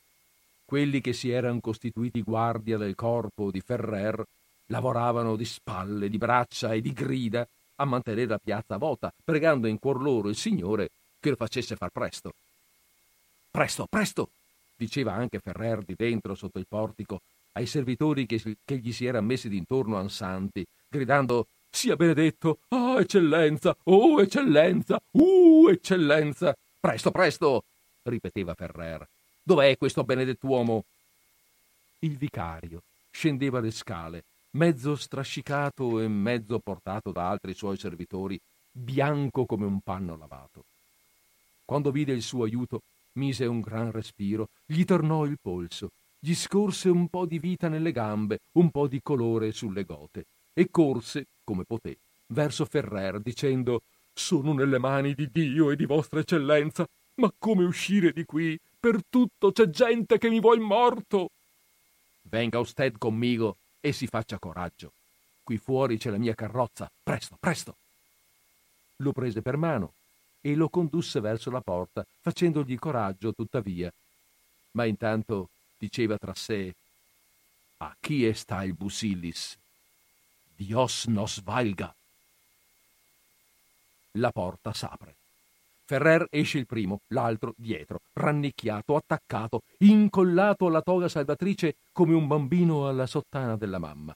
quelli 0.65 1.01
che 1.01 1.13
si 1.13 1.31
erano 1.31 1.61
costituiti 1.61 2.23
guardia 2.23 2.79
del 2.79 2.95
corpo 2.95 3.51
di 3.51 3.61
Ferrer 3.61 4.25
lavoravano 4.67 5.35
di 5.35 5.45
spalle, 5.45 6.09
di 6.09 6.19
braccia 6.19 6.73
e 6.73 6.81
di 6.81 6.93
grida 6.93 7.47
a 7.77 7.85
mantenere 7.85 8.27
la 8.27 8.39
piazza 8.39 8.77
vuota, 8.77 9.13
pregando 9.25 9.67
in 9.67 9.79
cuor 9.79 10.01
loro 10.01 10.29
il 10.29 10.37
Signore 10.37 10.91
che 11.19 11.31
lo 11.31 11.37
facesse 11.37 11.75
far 11.75 11.91
presto. 11.91 12.33
Presto, 13.51 13.87
presto! 13.89 14.31
Diceva 14.79 15.13
anche 15.13 15.41
Ferrer 15.41 15.83
di 15.83 15.95
dentro 15.97 16.35
sotto 16.35 16.59
il 16.59 16.67
portico 16.69 17.21
ai 17.53 17.67
servitori 17.67 18.25
che, 18.25 18.41
che 18.65 18.77
gli 18.77 18.93
si 18.93 19.05
erano 19.05 19.27
messi 19.27 19.49
d'intorno 19.49 19.97
ansanti, 19.97 20.65
gridando 20.89 21.49
sia 21.69 21.97
benedetto. 21.97 22.61
Ah, 22.69 22.93
oh, 22.93 23.01
eccellenza! 23.01 23.77
Oh, 23.85 24.23
eccellenza! 24.23 25.01
Uh, 25.11 25.69
eccellenza! 25.69 26.57
Presto, 26.79 27.11
presto! 27.11 27.65
ripeteva 28.05 28.55
Ferrer. 28.55 29.07
Dov'è 29.43 29.77
questo 29.77 30.05
benedettuomo? 30.05 30.85
Il 32.01 32.17
vicario 32.17 32.83
scendeva 33.11 33.59
le 33.59 33.73
scale, 33.73 34.23
mezzo 34.51 34.95
strascicato 34.95 36.01
e 36.01 36.07
mezzo 36.07 36.61
portato 36.61 37.11
da 37.11 37.29
altri 37.29 37.55
suoi 37.55 37.77
servitori, 37.77 38.41
bianco 38.71 39.45
come 39.45 39.67
un 39.67 39.81
panno 39.81 40.17
lavato. 40.17 40.65
Quando 41.65 41.91
vide 41.91 42.13
il 42.13 42.23
suo 42.23 42.45
aiuto, 42.45 42.83
mise 43.19 43.45
un 43.45 43.61
gran 43.61 43.91
respiro, 43.91 44.49
gli 44.65 44.85
tornò 44.85 45.27
il 45.27 45.37
polso, 45.43 45.91
gli 46.19 46.35
scorse 46.35 46.89
un 46.89 47.09
po' 47.09 47.27
di 47.27 47.39
vita 47.39 47.69
nelle 47.69 47.93
gambe, 47.93 48.39
un 48.53 48.71
po' 48.71 48.87
di 48.87 49.01
colore 49.03 49.53
sulle 49.53 49.85
gote, 49.85 50.25
e 50.55 50.71
corse, 50.71 51.27
come 51.45 51.65
poté, 51.65 51.97
verso 52.29 52.65
Ferrer 52.65 53.21
dicendo 53.21 53.83
Sono 54.15 54.53
nelle 54.53 54.79
mani 54.79 55.15
di 55.15 55.29
Dio 55.31 55.71
e 55.71 55.77
di 55.77 55.85
vostra 55.85 56.21
eccellenza, 56.21 56.87
ma 57.17 57.31
come 57.37 57.65
uscire 57.65 58.13
di 58.13 58.25
qui? 58.25 58.59
Per 58.81 59.01
tutto 59.11 59.53
c'è 59.53 59.69
gente 59.69 60.19
che 60.19 60.31
mi 60.31 60.41
vuol 60.41 60.61
morto. 60.61 61.31
Venga 62.23 62.59
usted 62.59 62.97
conmigo 62.99 63.57
e 63.81 63.93
si 63.93 64.07
faccia 64.07 64.39
coraggio. 64.39 64.93
Qui 65.43 65.57
fuori 65.57 65.99
c'è 65.99 66.11
la 66.11 66.19
mia 66.19 66.35
carrozza. 66.35 66.91
Presto, 67.03 67.37
presto. 67.41 67.75
Lo 68.97 69.13
prese 69.13 69.43
per 69.43 69.57
mano 69.57 69.93
e 70.41 70.55
lo 70.55 70.69
condusse 70.69 71.21
verso 71.21 71.51
la 71.51 71.61
porta, 71.61 72.05
facendogli 72.21 72.79
coraggio 72.79 73.33
tuttavia. 73.33 73.93
Ma 74.73 74.85
intanto 74.85 75.49
diceva 75.77 76.17
tra 76.17 76.35
sé 76.35 76.75
A 77.79 77.95
chi 78.01 78.33
sta 78.35 78.65
il 78.65 78.75
Busillis? 78.75 79.57
Dios 80.57 81.07
nos 81.07 81.41
valga. 81.43 81.95
La 84.13 84.33
porta 84.33 84.73
s'apre. 84.73 85.15
Ferrer 85.85 86.27
esce 86.31 86.59
il 86.59 86.67
primo, 86.67 87.01
l'altro 87.09 87.55
dietro, 87.57 88.01
rannicchiato, 88.13 88.97
attaccato, 88.97 89.63
incollato 89.79 90.67
alla 90.67 90.83
toga 90.83 91.09
salvatrice 91.09 91.77
come 91.93 92.15
un 92.15 92.27
bambino 92.27 92.89
alla 92.89 93.07
sottana 93.07 93.57
della 93.57 93.79
mamma. 93.79 94.15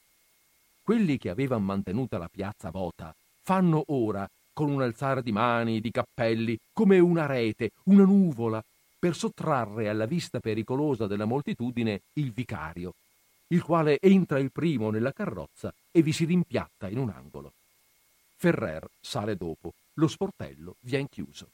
Quelli 0.82 1.16
che 1.16 1.30
avevano 1.30 1.64
mantenuta 1.64 2.18
la 2.18 2.28
piazza 2.28 2.70
vota 2.70 3.14
fanno 3.40 3.84
ora, 3.86 4.28
con 4.52 4.70
un 4.70 4.82
alzare 4.82 5.22
di 5.22 5.32
mani, 5.32 5.80
di 5.80 5.90
cappelli, 5.90 6.58
come 6.72 6.98
una 6.98 7.26
rete, 7.26 7.70
una 7.84 8.04
nuvola, 8.04 8.62
per 8.98 9.16
sottrarre 9.16 9.88
alla 9.88 10.06
vista 10.06 10.38
pericolosa 10.38 11.06
della 11.06 11.24
moltitudine 11.24 12.02
il 12.14 12.30
vicario, 12.30 12.94
il 13.48 13.62
quale 13.62 13.98
entra 14.00 14.38
il 14.38 14.52
primo 14.52 14.90
nella 14.90 15.12
carrozza 15.12 15.74
e 15.90 16.02
vi 16.02 16.12
si 16.12 16.24
rimpiatta 16.24 16.88
in 16.88 16.98
un 16.98 17.10
angolo. 17.10 17.52
Ferrer 18.36 18.88
sale 19.00 19.36
dopo, 19.36 19.72
lo 19.94 20.06
sportello 20.06 20.76
vien 20.80 21.08
chiuso. 21.08 21.48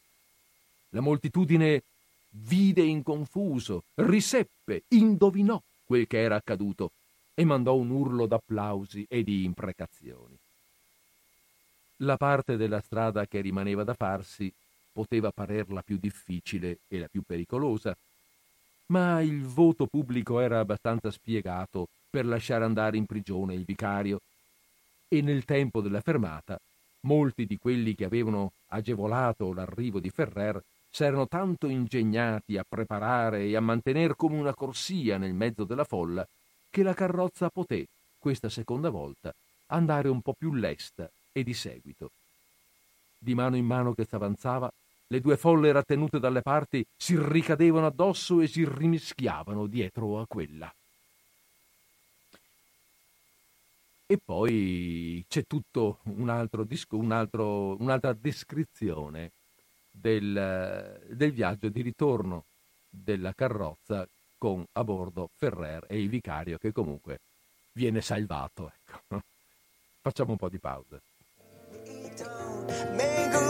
La 0.90 1.00
moltitudine 1.00 1.82
vide 2.30 2.82
in 2.82 3.02
confuso, 3.02 3.84
riseppe, 3.94 4.82
indovinò 4.88 5.60
quel 5.84 6.06
che 6.06 6.20
era 6.20 6.36
accaduto 6.36 6.92
e 7.34 7.44
mandò 7.44 7.74
un 7.76 7.90
urlo 7.90 8.26
d'applausi 8.26 9.06
e 9.08 9.22
di 9.22 9.44
imprecazioni. 9.44 10.36
La 12.02 12.16
parte 12.16 12.56
della 12.56 12.80
strada 12.80 13.26
che 13.26 13.40
rimaneva 13.40 13.82
da 13.82 13.94
farsi 13.94 14.52
poteva 14.92 15.32
parer 15.32 15.68
la 15.70 15.82
più 15.82 15.98
difficile 15.98 16.78
e 16.86 17.00
la 17.00 17.08
più 17.08 17.22
pericolosa, 17.22 17.96
ma 18.86 19.20
il 19.20 19.42
voto 19.42 19.86
pubblico 19.86 20.38
era 20.38 20.60
abbastanza 20.60 21.10
spiegato 21.10 21.88
per 22.08 22.24
lasciare 22.24 22.64
andare 22.64 22.96
in 22.96 23.06
prigione 23.06 23.54
il 23.54 23.64
vicario. 23.64 24.20
E 25.08 25.20
nel 25.22 25.44
tempo 25.44 25.80
della 25.80 26.00
fermata 26.00 26.58
molti 27.00 27.46
di 27.46 27.58
quelli 27.58 27.94
che 27.94 28.04
avevano 28.04 28.52
agevolato 28.68 29.52
l'arrivo 29.52 29.98
di 29.98 30.10
Ferrer 30.10 30.62
s'erano 30.90 31.26
tanto 31.26 31.66
ingegnati 31.66 32.56
a 32.56 32.64
preparare 32.68 33.44
e 33.44 33.56
a 33.56 33.60
mantener 33.60 34.14
come 34.14 34.38
una 34.38 34.54
corsia 34.54 35.18
nel 35.18 35.34
mezzo 35.34 35.64
della 35.64 35.84
folla 35.84 36.26
che 36.70 36.82
la 36.82 36.94
carrozza 36.94 37.50
poté, 37.50 37.86
questa 38.18 38.48
seconda 38.48 38.88
volta, 38.88 39.34
andare 39.66 40.08
un 40.08 40.20
po 40.20 40.34
più 40.36 40.54
lesta 40.54 41.10
e 41.38 41.44
di 41.44 41.54
seguito. 41.54 42.10
Di 43.18 43.34
mano 43.34 43.56
in 43.56 43.64
mano 43.64 43.94
che 43.94 44.04
s'avanzava, 44.04 44.70
le 45.08 45.20
due 45.20 45.36
folle 45.36 45.72
rattenute 45.72 46.18
dalle 46.18 46.42
parti 46.42 46.84
si 46.96 47.16
ricadevano 47.18 47.86
addosso 47.86 48.40
e 48.40 48.46
si 48.46 48.64
rimischiavano 48.68 49.66
dietro 49.66 50.20
a 50.20 50.26
quella. 50.26 50.72
E 54.10 54.18
poi 54.24 55.24
c'è 55.28 55.44
tutto 55.46 55.98
un 56.04 56.28
altro 56.28 56.64
disco, 56.64 56.96
un 56.96 57.12
altro, 57.12 57.76
un'altra 57.80 58.12
descrizione 58.14 59.32
del, 59.90 61.02
del 61.08 61.32
viaggio 61.32 61.68
di 61.68 61.82
ritorno 61.82 62.44
della 62.88 63.32
carrozza 63.34 64.06
con 64.38 64.64
a 64.72 64.84
bordo 64.84 65.28
Ferrer 65.36 65.84
e 65.88 66.00
il 66.00 66.08
vicario 66.08 66.56
che 66.58 66.72
comunque 66.72 67.20
viene 67.72 68.00
salvato. 68.00 68.72
Ecco. 68.72 69.22
Facciamo 70.00 70.32
un 70.32 70.38
po' 70.38 70.48
di 70.48 70.58
pausa. 70.58 70.98
down, 72.18 72.66
make 72.96 73.34
a. 73.34 73.48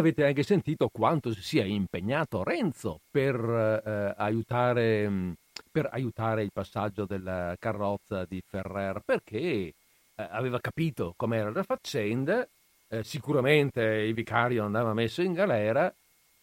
avete 0.00 0.24
anche 0.24 0.42
sentito 0.42 0.88
quanto 0.88 1.32
si 1.32 1.42
sia 1.42 1.64
impegnato 1.64 2.42
Renzo 2.42 3.00
per, 3.10 3.34
eh, 3.36 4.14
aiutare, 4.16 5.08
mm, 5.08 5.32
per 5.70 5.88
aiutare 5.92 6.42
il 6.42 6.50
passaggio 6.52 7.04
della 7.04 7.54
carrozza 7.58 8.24
di 8.24 8.42
Ferrer, 8.44 9.00
perché 9.04 9.38
eh, 9.38 9.74
aveva 10.16 10.58
capito 10.60 11.14
com'era 11.16 11.50
la 11.50 11.62
faccenda, 11.62 12.46
eh, 12.88 13.04
sicuramente 13.04 13.82
il 13.82 14.14
vicario 14.14 14.64
andava 14.64 14.92
messo 14.92 15.22
in 15.22 15.32
galera 15.32 15.92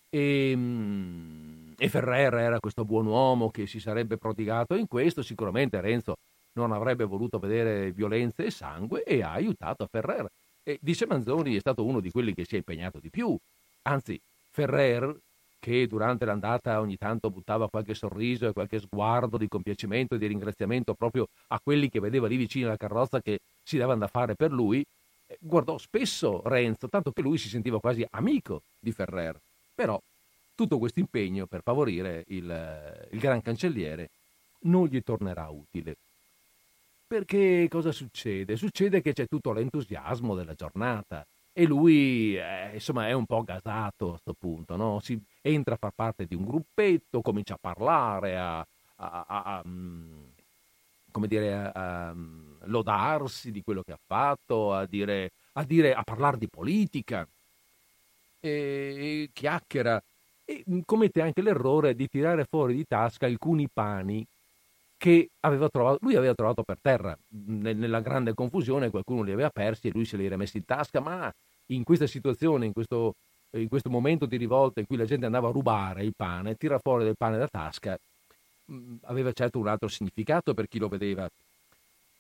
e, 0.09 0.53
mm, 0.55 1.73
e 1.77 1.89
Ferrer 1.89 2.33
era 2.35 2.59
questo 2.59 2.85
buon 2.85 3.05
uomo 3.07 3.49
che 3.51 3.67
si 3.67 3.79
sarebbe 3.79 4.17
prodigato 4.17 4.75
in 4.75 4.87
questo, 4.87 5.21
sicuramente 5.21 5.81
Renzo 5.81 6.15
non 6.53 6.71
avrebbe 6.71 7.03
voluto 7.03 7.37
vedere 7.39 7.91
violenze 7.91 8.45
e 8.45 8.51
sangue 8.51 9.03
e 9.03 9.21
ha 9.21 9.31
aiutato 9.31 9.87
Ferrer. 9.89 10.27
E 10.67 10.77
dice 10.81 11.05
Manzoni 11.05 11.55
è 11.55 11.61
stato 11.61 11.85
uno 11.85 12.01
di 12.01 12.11
quelli 12.11 12.33
che 12.33 12.43
si 12.43 12.55
è 12.55 12.57
impegnato 12.57 12.99
di 12.99 13.09
più. 13.09 13.33
Anzi, 13.83 14.19
Ferrer, 14.51 15.17
che 15.59 15.87
durante 15.87 16.25
l'andata 16.25 16.81
ogni 16.81 16.97
tanto 16.97 17.29
buttava 17.29 17.69
qualche 17.69 17.93
sorriso 17.93 18.49
e 18.49 18.51
qualche 18.51 18.81
sguardo 18.81 19.37
di 19.37 19.47
compiacimento 19.47 20.15
e 20.15 20.17
di 20.17 20.27
ringraziamento 20.27 20.93
proprio 20.93 21.29
a 21.47 21.59
quelli 21.63 21.89
che 21.89 22.01
vedeva 22.01 22.27
lì 22.27 22.35
vicino 22.35 22.67
alla 22.67 22.75
carrozza 22.75 23.21
che 23.21 23.39
si 23.63 23.77
davano 23.77 23.99
da 23.99 24.07
fare 24.07 24.35
per 24.35 24.51
lui, 24.51 24.85
eh, 25.27 25.37
guardò 25.39 25.77
spesso 25.77 26.41
Renzo, 26.43 26.89
tanto 26.89 27.13
che 27.13 27.21
lui 27.21 27.37
si 27.37 27.47
sentiva 27.47 27.79
quasi 27.79 28.05
amico 28.09 28.63
di 28.81 28.91
Ferrer. 28.91 29.39
Però 29.73 29.97
tutto 30.53 30.79
questo 30.79 30.99
impegno 30.99 31.45
per 31.45 31.61
favorire 31.63 32.25
il, 32.27 33.07
il 33.11 33.19
gran 33.19 33.41
cancelliere 33.41 34.09
non 34.63 34.87
gli 34.87 35.01
tornerà 35.01 35.47
utile. 35.47 35.95
Perché 37.07 37.67
cosa 37.69 37.93
succede? 37.93 38.57
Succede 38.57 39.01
che 39.01 39.13
c'è 39.13 39.27
tutto 39.27 39.53
l'entusiasmo 39.53 40.35
della 40.35 40.53
giornata 40.55 41.25
e 41.53 41.63
lui 41.65 42.37
eh, 42.37 42.71
insomma 42.73 43.07
è 43.07 43.13
un 43.13 43.25
po' 43.25 43.43
gasato 43.43 44.07
a 44.07 44.09
questo 44.09 44.35
punto, 44.37 44.75
no? 44.75 44.99
si 45.01 45.17
entra 45.41 45.75
a 45.75 45.77
far 45.77 45.93
parte 45.95 46.25
di 46.25 46.35
un 46.35 46.43
gruppetto, 46.43 47.21
comincia 47.21 47.53
a 47.53 47.59
parlare, 47.59 48.37
a, 48.37 48.59
a, 48.59 48.65
a, 48.95 49.25
a 49.25 49.63
mm, 49.65 50.23
come 51.09 51.27
dire, 51.27 51.71
a, 51.73 52.13
mm, 52.13 52.55
lodarsi 52.65 53.51
di 53.51 53.63
quello 53.63 53.83
che 53.83 53.93
ha 53.93 53.99
fatto, 54.05 54.73
a 54.73 54.85
dire, 54.85 55.31
a, 55.53 55.63
dire, 55.63 55.93
a 55.93 56.03
parlare 56.03 56.37
di 56.37 56.47
politica 56.49 57.25
e 58.41 59.29
chiacchiera 59.31 60.03
e 60.43 60.63
mm, 60.69 60.79
commette 60.85 61.21
anche 61.21 61.41
l'errore 61.41 61.95
di 61.95 62.09
tirare 62.09 62.43
fuori 62.43 62.75
di 62.75 62.85
tasca 62.85 63.25
alcuni 63.27 63.69
pani 63.71 64.27
che 64.97 65.29
aveva 65.41 65.69
trovato, 65.69 65.99
lui 66.01 66.15
aveva 66.15 66.33
trovato 66.33 66.63
per 66.63 66.77
terra. 66.81 67.17
Nella 67.29 67.99
grande 68.01 68.33
confusione 68.33 68.89
qualcuno 68.89 69.21
li 69.21 69.31
aveva 69.31 69.49
persi 69.49 69.87
e 69.87 69.91
lui 69.91 70.05
se 70.05 70.17
li 70.17 70.25
era 70.25 70.37
messi 70.37 70.57
in 70.57 70.65
tasca, 70.65 70.99
ma 70.99 71.31
in 71.67 71.83
questa 71.83 72.07
situazione, 72.07 72.65
in 72.65 72.73
questo, 72.73 73.15
in 73.51 73.67
questo 73.67 73.89
momento 73.89 74.25
di 74.25 74.37
rivolta 74.37 74.79
in 74.79 74.87
cui 74.87 74.97
la 74.97 75.05
gente 75.05 75.25
andava 75.25 75.49
a 75.49 75.51
rubare 75.51 76.03
il 76.03 76.13
pane, 76.15 76.55
tira 76.55 76.79
fuori 76.79 77.03
del 77.03 77.17
pane 77.17 77.37
da 77.37 77.47
tasca, 77.47 77.97
mm, 78.71 78.95
aveva 79.03 79.31
certo 79.31 79.59
un 79.59 79.67
altro 79.67 79.87
significato 79.87 80.53
per 80.53 80.67
chi 80.67 80.79
lo 80.79 80.87
vedeva. 80.87 81.29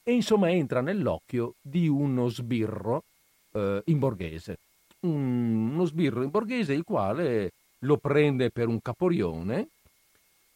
E 0.03 0.13
insomma 0.13 0.49
entra 0.51 0.81
nell'occhio 0.81 1.55
di 1.61 1.87
uno 1.87 2.29
sbirro 2.29 3.03
eh, 3.51 3.81
in 3.85 3.99
borghese 3.99 4.57
un, 5.01 5.71
uno 5.73 5.85
sbirro 5.85 6.23
in 6.23 6.29
borghese 6.29 6.73
il 6.73 6.83
quale 6.83 7.51
lo 7.79 7.97
prende 7.97 8.49
per 8.49 8.67
un 8.67 8.81
caporione 8.81 9.67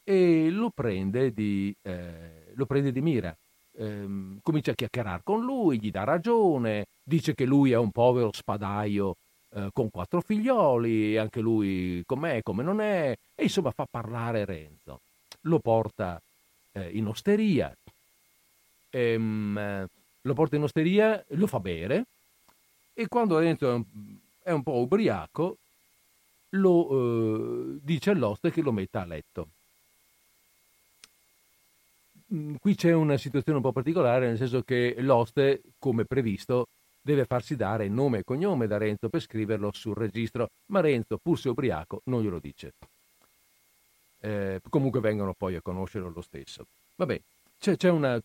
e 0.03 0.49
lo 0.49 0.69
prende 0.69 1.33
di, 1.33 1.73
eh, 1.81 2.51
lo 2.53 2.65
prende 2.65 2.91
di 2.91 3.01
mira. 3.01 3.35
Eh, 3.73 4.37
comincia 4.41 4.71
a 4.71 4.75
chiacchierare 4.75 5.21
con 5.23 5.43
lui, 5.43 5.79
gli 5.79 5.91
dà 5.91 6.03
ragione, 6.03 6.87
dice 7.03 7.33
che 7.33 7.45
lui 7.45 7.71
è 7.71 7.77
un 7.77 7.91
povero 7.91 8.31
spadaio 8.33 9.15
eh, 9.53 9.69
con 9.73 9.89
quattro 9.89 10.21
figlioli, 10.21 11.17
anche 11.17 11.39
lui 11.39 12.03
com'è, 12.05 12.41
come 12.43 12.63
non 12.63 12.81
è, 12.81 13.15
e 13.35 13.43
insomma 13.43 13.71
fa 13.71 13.85
parlare 13.89 14.45
Renzo. 14.45 14.99
Lo 15.41 15.59
porta 15.59 16.21
eh, 16.73 16.89
in 16.93 17.07
osteria, 17.07 17.73
ehm, 18.89 19.87
lo 20.21 20.33
porta 20.33 20.55
in 20.55 20.63
osteria, 20.63 21.23
lo 21.29 21.47
fa 21.47 21.59
bere 21.59 22.05
e 22.93 23.07
quando 23.07 23.39
Renzo 23.39 23.85
è 24.43 24.51
un 24.51 24.63
po' 24.63 24.77
ubriaco, 24.77 25.57
lo 26.49 26.89
eh, 26.89 27.79
dice 27.81 28.11
all'oste 28.11 28.51
che 28.51 28.61
lo 28.61 28.71
metta 28.71 29.01
a 29.01 29.05
letto. 29.05 29.47
Mm, 32.33 32.55
qui 32.61 32.75
c'è 32.75 32.93
una 32.93 33.17
situazione 33.17 33.57
un 33.57 33.63
po' 33.63 33.73
particolare, 33.73 34.27
nel 34.27 34.37
senso 34.37 34.61
che 34.63 34.95
l'oste, 34.99 35.61
come 35.79 36.05
previsto, 36.05 36.67
deve 37.01 37.25
farsi 37.25 37.55
dare 37.55 37.89
nome 37.89 38.19
e 38.19 38.23
cognome 38.23 38.67
da 38.67 38.77
Renzo 38.77 39.09
per 39.09 39.21
scriverlo 39.21 39.71
sul 39.73 39.95
registro, 39.95 40.49
ma 40.67 40.79
Renzo, 40.79 41.17
pur 41.21 41.37
se 41.37 41.49
ubriaco, 41.49 42.01
non 42.05 42.21
glielo 42.21 42.39
dice. 42.39 42.73
Eh, 44.19 44.61
comunque 44.69 44.99
vengono 44.99 45.33
poi 45.33 45.55
a 45.55 45.61
conoscerlo 45.61 46.11
lo 46.13 46.21
stesso. 46.21 46.65
Vabbè, 46.95 47.19
c'è, 47.59 47.75
c'è 47.75 47.89
una, 47.89 48.21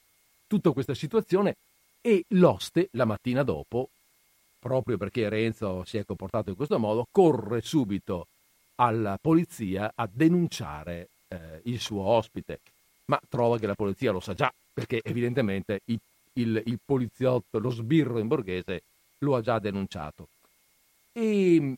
tutta 0.46 0.70
questa 0.70 0.94
situazione 0.94 1.56
e 2.00 2.24
l'oste, 2.28 2.88
la 2.92 3.06
mattina 3.06 3.42
dopo, 3.42 3.88
proprio 4.58 4.98
perché 4.98 5.28
Renzo 5.28 5.84
si 5.84 5.96
è 5.96 6.04
comportato 6.04 6.50
in 6.50 6.56
questo 6.56 6.78
modo, 6.78 7.08
corre 7.10 7.60
subito 7.62 8.26
alla 8.76 9.18
polizia 9.20 9.90
a 9.94 10.08
denunciare 10.10 11.08
eh, 11.28 11.60
il 11.64 11.80
suo 11.80 12.02
ospite, 12.02 12.60
ma 13.06 13.20
trova 13.28 13.58
che 13.58 13.66
la 13.66 13.74
polizia 13.74 14.12
lo 14.12 14.20
sa 14.20 14.34
già, 14.34 14.52
perché 14.72 15.00
evidentemente 15.02 15.80
il, 15.86 15.98
il, 16.34 16.62
il 16.66 16.78
poliziotto, 16.84 17.58
lo 17.58 17.70
sbirro 17.70 18.18
in 18.18 18.28
borghese, 18.28 18.82
lo 19.18 19.36
ha 19.36 19.40
già 19.40 19.58
denunciato. 19.58 20.28
E 21.12 21.76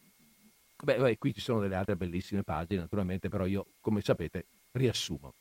beh, 0.82 0.96
beh, 0.96 1.18
qui 1.18 1.34
ci 1.34 1.40
sono 1.40 1.60
delle 1.60 1.76
altre 1.76 1.96
bellissime 1.96 2.42
pagine, 2.42 2.80
naturalmente, 2.80 3.28
però 3.28 3.46
io, 3.46 3.66
come 3.80 4.00
sapete, 4.00 4.46
riassumo. 4.72 5.32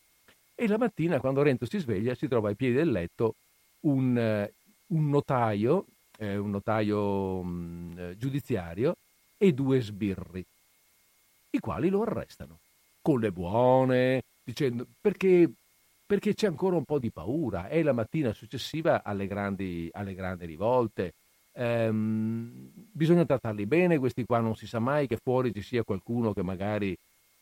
E 0.55 0.67
la 0.67 0.77
mattina, 0.77 1.19
quando 1.19 1.41
Renzo 1.41 1.65
si 1.65 1.79
sveglia, 1.79 2.15
si 2.15 2.27
trova 2.27 2.49
ai 2.49 2.55
piedi 2.55 2.75
del 2.75 2.91
letto 2.91 3.35
un, 3.81 4.17
eh, 4.17 4.53
un 4.87 5.09
notaio, 5.09 5.85
eh, 6.17 6.37
un 6.37 6.49
notaio 6.49 7.41
mh, 7.43 7.93
mm, 7.99 8.11
giudiziario 8.17 8.95
e 9.37 9.53
due 9.53 9.79
sbirri, 9.81 10.43
i 11.51 11.59
quali 11.59 11.89
lo 11.89 12.01
arrestano 12.01 12.59
con 13.01 13.19
le 13.19 13.31
buone, 13.31 14.23
dicendo 14.43 14.85
perché, 14.99 15.49
perché 16.07 16.33
c'è 16.33 16.47
ancora 16.47 16.77
un 16.77 16.85
po' 16.85 16.99
di 16.99 17.11
paura. 17.11 17.67
È 17.67 17.83
la 17.83 17.91
mattina 17.91 18.33
successiva 18.33 19.03
alle 19.03 19.27
grandi, 19.27 19.89
alle 19.91 20.15
grandi 20.15 20.45
rivolte. 20.45 21.13
Ehm, 21.51 22.71
bisogna 22.73 23.25
trattarli 23.25 23.65
bene, 23.65 23.99
questi 23.99 24.25
qua 24.25 24.39
non 24.39 24.55
si 24.55 24.65
sa 24.65 24.79
mai 24.79 25.05
che 25.05 25.17
fuori 25.21 25.53
ci 25.53 25.61
sia 25.61 25.83
qualcuno 25.83 26.33
che 26.33 26.43
magari 26.43 26.97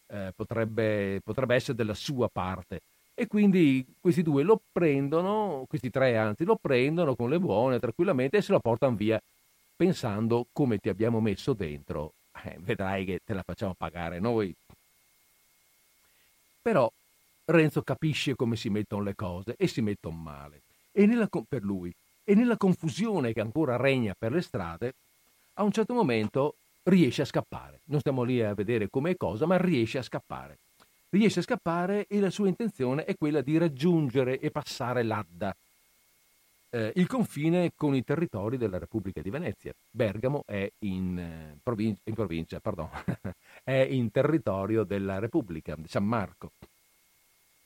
eh, 0.08 0.34
potrebbe, 0.36 1.22
potrebbe 1.24 1.56
essere 1.56 1.76
della 1.76 1.94
sua 1.94 2.28
parte. 2.28 2.82
E 3.14 3.28
quindi 3.28 3.86
questi 4.02 4.24
due 4.24 4.44
lo 4.44 4.60
prendono, 4.72 5.66
questi 5.68 5.90
tre 5.90 6.18
anzi, 6.18 6.44
lo 6.44 6.58
prendono 6.60 7.16
con 7.16 7.30
le 7.30 7.40
buone 7.40 7.80
tranquillamente 7.80 8.38
e 8.38 8.42
se 8.42 8.52
lo 8.52 8.60
portano 8.60 8.96
via 8.96 9.22
pensando 9.76 10.48
come 10.52 10.80
ti 10.80 10.90
abbiamo 10.90 11.22
messo 11.22 11.54
dentro, 11.54 12.14
eh, 12.44 12.58
vedrai 12.60 13.06
che 13.06 13.20
te 13.24 13.34
la 13.34 13.44
facciamo 13.44 13.74
pagare 13.78 14.20
noi. 14.20 14.54
Però 16.62 16.92
Renzo 17.46 17.82
capisce 17.82 18.36
come 18.36 18.56
si 18.56 18.70
mettono 18.70 19.04
le 19.04 19.16
cose 19.16 19.56
e 19.58 19.68
si 19.68 19.82
mettono 19.82 20.18
male. 20.18 20.62
E 20.92 21.06
nella, 21.06 21.30
per 21.48 21.64
lui. 21.64 21.94
E 22.24 22.36
nella 22.36 22.58
confusione 22.58 23.34
che 23.34 23.42
ancora 23.42 23.78
regna 23.78 24.16
per 24.18 24.32
le 24.32 24.42
strade, 24.42 24.94
a 25.54 25.64
un 25.64 25.72
certo 25.72 25.94
momento 25.94 26.56
riesce 26.84 27.22
a 27.22 27.26
scappare. 27.26 27.82
Non 27.86 28.00
stiamo 28.00 28.24
lì 28.24 28.42
a 28.42 28.54
vedere 28.54 28.90
come 28.90 29.12
e 29.12 29.18
cosa, 29.18 29.46
ma 29.46 29.58
riesce 29.58 29.98
a 29.98 30.04
scappare 30.04 30.58
riesce 31.16 31.40
a 31.40 31.44
scappare 31.44 32.08
e 32.08 32.20
la 32.20 32.30
sua 32.30 32.50
intenzione 32.50 33.06
è 33.06 33.16
quella 33.16 33.42
di 33.42 33.58
raggiungere 33.58 34.40
e 34.40 34.52
passare 34.52 35.02
l'Adda, 35.04 35.56
eh, 36.70 36.92
il 36.96 37.08
confine 37.08 37.72
con 37.74 37.96
i 37.96 38.04
territori 38.04 38.58
della 38.58 38.78
Repubblica 38.78 39.22
di 39.22 39.30
Venezia. 39.30 39.74
Bergamo 39.90 40.44
è 40.46 40.70
in, 40.80 41.18
eh, 41.18 41.58
provin- 41.64 41.96
in 42.04 42.14
provincia, 42.14 42.60
pardon, 42.60 42.90
è 43.64 43.88
in 43.90 44.12
territorio 44.12 44.84
della 44.84 45.20
Repubblica 45.20 45.76
di 45.76 45.88
San 45.88 46.06
Marco. 46.06 46.52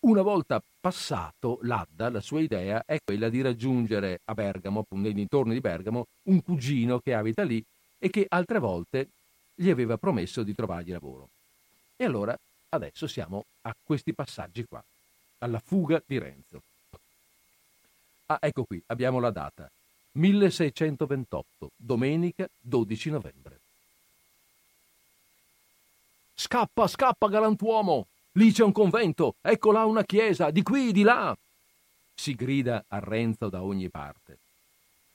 Una 0.02 0.22
volta 0.22 0.62
passato 0.80 1.60
l'Adda, 1.64 2.10
la 2.10 2.22
sua 2.22 2.42
idea 2.42 2.84
è 2.86 3.00
quella 3.04 3.30
di 3.30 3.42
raggiungere 3.42 4.22
a 4.26 4.34
Bergamo, 4.34 4.86
nei 4.92 5.14
dintorni 5.14 5.54
di 5.54 5.60
Bergamo, 5.60 6.08
un 6.24 6.42
cugino 6.42 7.00
che 7.00 7.14
abita 7.14 7.44
lì 7.44 7.64
e 7.98 8.10
che 8.10 8.26
altre 8.30 8.60
volte 8.60 9.10
gli 9.54 9.70
aveva 9.70 9.98
promesso 9.98 10.42
di 10.44 10.56
trovargli 10.56 10.92
lavoro. 10.92 11.28
E 11.98 12.06
allora 12.06 12.38
Adesso 12.72 13.08
siamo 13.08 13.46
a 13.62 13.76
questi 13.84 14.14
passaggi 14.14 14.64
qua, 14.64 14.84
alla 15.40 15.60
fuga 15.60 16.02
di 16.06 16.20
Renzo. 16.20 16.62
Ah, 18.28 18.38
ecco 18.42 18.64
qui, 18.64 18.82
abbiamo 18.88 19.20
la 19.20 19.32
data. 19.32 19.70
1628, 20.12 21.72
domenica 21.76 22.48
12 22.60 23.10
novembre. 23.10 23.60
Scappa, 26.36 26.88
scappa, 26.88 27.28
galantuomo! 27.28 28.06
Lì 28.40 28.54
c'è 28.54 28.64
un 28.64 28.72
convento, 28.72 29.36
ecco 29.42 29.74
là 29.74 29.84
una 29.84 30.06
chiesa, 30.06 30.50
di 30.50 30.64
qui, 30.64 30.94
di 30.94 31.02
là! 31.02 31.38
Si 32.16 32.36
grida 32.36 32.86
a 32.88 32.98
Renzo 33.00 33.50
da 33.50 33.62
ogni 33.62 33.90
parte. 33.90 34.38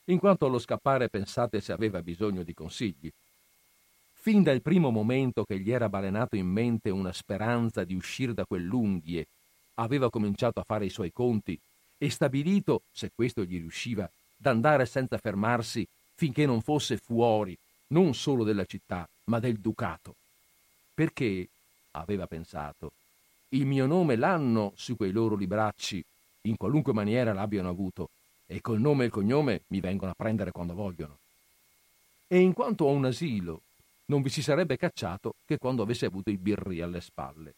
In 0.09 0.19
quanto 0.19 0.45
allo 0.45 0.59
scappare 0.59 1.09
pensate 1.09 1.63
se 1.63 1.73
aveva 1.73 2.03
bisogno 2.03 2.43
di 2.43 2.53
consigli. 2.53 3.11
Fin 4.13 4.43
dal 4.43 4.61
primo 4.61 4.91
momento 4.91 5.45
che 5.45 5.59
gli 5.59 5.71
era 5.71 5.89
balenato 5.89 6.37
in 6.37 6.49
mente 6.49 6.91
una 6.91 7.15
speranza 7.15 7.83
di 7.83 7.95
uscire 7.95 8.35
da 8.35 8.45
quell'unghie, 8.45 9.27
aveva 9.77 10.11
cominciato 10.11 10.61
a 10.61 10.65
fare 10.65 10.85
i 10.85 10.91
suoi 10.91 11.11
conti 11.11 11.59
e 11.97 12.11
stabilito, 12.11 12.83
se 12.93 13.11
questo 13.15 13.43
gli 13.43 13.57
riusciva, 13.57 14.07
d'andare 14.37 14.85
senza 14.85 15.17
fermarsi 15.17 15.89
finché 16.15 16.45
non 16.45 16.61
fosse 16.61 16.99
fuori, 16.99 17.57
non 17.87 18.13
solo 18.13 18.45
della 18.45 18.67
città, 18.67 19.09
ma 19.25 19.41
del 19.41 19.57
ducato. 19.57 20.15
Perché, 20.93 21.49
aveva 21.93 22.27
pensato, 22.27 22.93
il 23.55 23.67
mio 23.67 23.87
nome 23.87 24.17
l'hanno 24.17 24.73
su 24.75 24.97
quei 24.97 25.13
loro 25.13 25.37
libracci, 25.37 26.05
in 26.43 26.57
qualunque 26.57 26.93
maniera 26.93 27.33
l'abbiano 27.33 27.69
avuto, 27.69 28.09
e 28.47 28.61
col 28.61 28.81
nome 28.81 29.05
e 29.05 29.07
il 29.07 29.13
cognome 29.13 29.63
mi 29.69 29.81
vengono 29.81 30.11
a 30.11 30.15
prendere 30.17 30.51
quando 30.51 30.75
vogliono. 30.75 31.19
E 32.27 32.39
in 32.39 32.53
quanto 32.53 32.85
ho 32.85 32.91
un 32.91 33.05
asilo 33.05 33.61
non 34.07 34.23
vi 34.23 34.29
si 34.29 34.43
sarebbe 34.43 34.77
cacciato 34.77 35.35
che 35.47 35.57
quando 35.57 35.83
avesse 35.83 36.07
avuto 36.07 36.31
i 36.31 36.37
birri 36.37 36.81
alle 36.81 37.01
spalle. 37.01 37.55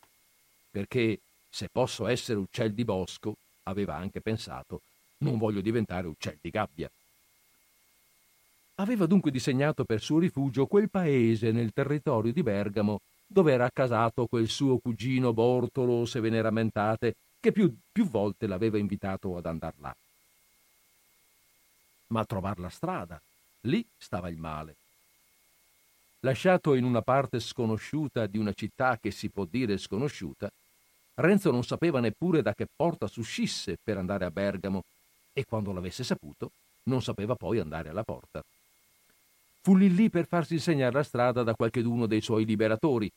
Perché 0.71 1.19
se 1.49 1.69
posso 1.73 2.07
essere 2.07 2.39
uccel 2.39 2.73
di 2.73 2.85
bosco, 2.85 3.35
aveva 3.65 3.97
anche 3.97 4.21
pensato, 4.21 4.83
non 5.19 5.39
voglio 5.39 5.63
diventare 5.63 6.07
uccel 6.07 6.37
di 6.41 6.51
gabbia. 6.51 6.91
Aveva 8.77 9.07
dunque 9.07 9.31
disegnato 9.31 9.85
per 9.85 10.03
suo 10.03 10.19
rifugio 10.19 10.67
quel 10.67 10.91
paese 10.91 11.51
nel 11.51 11.73
territorio 11.73 12.33
di 12.33 12.43
Bergamo 12.43 13.01
dove 13.27 13.53
era 13.53 13.67
accasato 13.67 14.27
quel 14.27 14.49
suo 14.49 14.79
cugino 14.79 15.33
Bortolo, 15.33 16.07
se 16.07 16.21
ve 16.21 16.31
ne 16.31 16.41
rammentate, 16.41 17.15
che 17.41 17.53
più, 17.53 17.75
più 17.93 18.09
volte 18.09 18.47
l'aveva 18.47 18.79
invitato 18.79 19.37
ad 19.37 19.47
andar 19.47 19.75
là. 19.81 19.95
Ma 22.09 22.21
a 22.21 22.25
trovar 22.25 22.59
la 22.59 22.69
strada, 22.69 23.21
lì 23.63 23.85
stava 23.97 24.29
il 24.29 24.37
male. 24.37 24.77
Lasciato 26.21 26.75
in 26.75 26.85
una 26.85 27.03
parte 27.03 27.41
sconosciuta 27.41 28.27
di 28.27 28.39
una 28.39 28.53
città 28.53 28.99
che 29.01 29.11
si 29.11 29.29
può 29.29 29.45
dire 29.45 29.77
sconosciuta, 29.77 30.51
Renzo 31.15 31.51
non 31.51 31.65
sapeva 31.65 32.01
neppure 32.01 32.43
da 32.43 32.53
che 32.53 32.67
porta 32.75 33.07
s'uscisse 33.07 33.79
per 33.83 33.97
andare 33.97 34.25
a 34.25 34.31
Bergamo 34.31 34.83
e 35.33 35.45
quando 35.45 35.73
l'avesse 35.73 36.05
saputo 36.05 36.51
non 36.85 37.03
sapeva 37.03 37.35
poi 37.35 37.59
andare 37.59 37.89
alla 37.89 38.03
porta. 38.03 38.43
Fu 39.67 39.75
lì 39.75 39.93
lì 39.93 40.11
per 40.11 40.29
farsi 40.29 40.55
insegnare 40.55 40.93
la 40.93 41.03
strada 41.03 41.43
da 41.43 41.57
qualcheduno 41.57 42.07
dei 42.07 42.21
suoi 42.21 42.45
liberatori, 42.45 43.11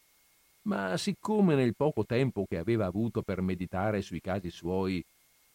ma 0.64 0.98
siccome 0.98 1.54
nel 1.54 1.76
poco 1.76 2.08
tempo 2.08 2.48
che 2.50 2.58
aveva 2.58 2.88
avuto 2.88 3.22
per 3.22 3.40
meditare 3.44 4.02
sui 4.02 4.20
casi 4.20 4.50
suoi 4.50 5.06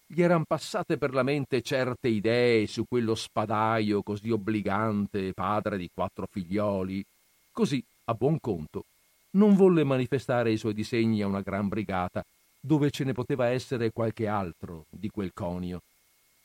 gli 0.06 0.22
eran 0.22 0.44
passate 0.44 0.96
per 0.96 1.12
la 1.12 1.24
mente 1.24 1.62
certe 1.62 2.06
idee 2.06 2.68
su 2.68 2.84
quello 2.88 3.16
spadaio 3.16 4.04
così 4.04 4.30
obbligante, 4.30 5.32
padre 5.32 5.78
di 5.78 5.90
quattro 5.92 6.28
figlioli, 6.30 7.04
Così, 7.50 7.82
a 8.04 8.14
buon 8.14 8.38
conto, 8.38 8.84
non 9.30 9.56
volle 9.56 9.82
manifestare 9.82 10.52
i 10.52 10.56
suoi 10.56 10.74
disegni 10.74 11.22
a 11.22 11.26
una 11.26 11.40
gran 11.40 11.66
brigata, 11.66 12.24
dove 12.60 12.92
ce 12.92 13.02
ne 13.02 13.14
poteva 13.14 13.48
essere 13.48 13.90
qualche 13.90 14.28
altro 14.28 14.84
di 14.90 15.08
quel 15.08 15.32
conio, 15.34 15.80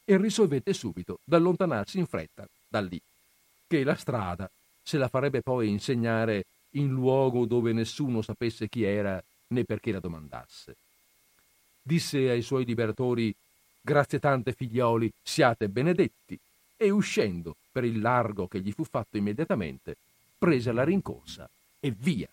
e 0.05 0.17
risolvette 0.17 0.73
subito 0.73 1.19
d'allontanarsi 1.23 1.99
in 1.99 2.07
fretta 2.07 2.47
da 2.67 2.81
lì, 2.81 2.99
che 3.69 3.83
la 3.83 3.95
strada 3.95 4.49
se 4.81 4.97
la 4.97 5.07
farebbe 5.07 5.43
poi 5.43 5.69
insegnare 5.69 6.45
in 6.71 6.89
luogo 6.89 7.45
dove 7.45 7.71
nessuno 7.71 8.23
sapesse 8.23 8.67
chi 8.67 8.81
era 8.83 9.23
né 9.49 9.63
perché 9.63 9.91
la 9.91 9.99
domandasse. 9.99 10.75
Disse 11.81 12.29
ai 12.29 12.41
suoi 12.41 12.65
liberatori 12.65 13.33
Grazie 13.81 14.19
tante 14.19 14.51
figlioli, 14.51 15.11
siate 15.23 15.69
benedetti, 15.69 16.37
e 16.75 16.89
uscendo 16.89 17.55
per 17.71 17.85
il 17.85 18.01
largo 18.01 18.47
che 18.47 18.59
gli 18.59 18.71
fu 18.71 18.83
fatto 18.83 19.17
immediatamente, 19.17 19.95
prese 20.37 20.71
la 20.71 20.83
rincorsa 20.83 21.49
e 21.79 21.91
via. 21.91 22.27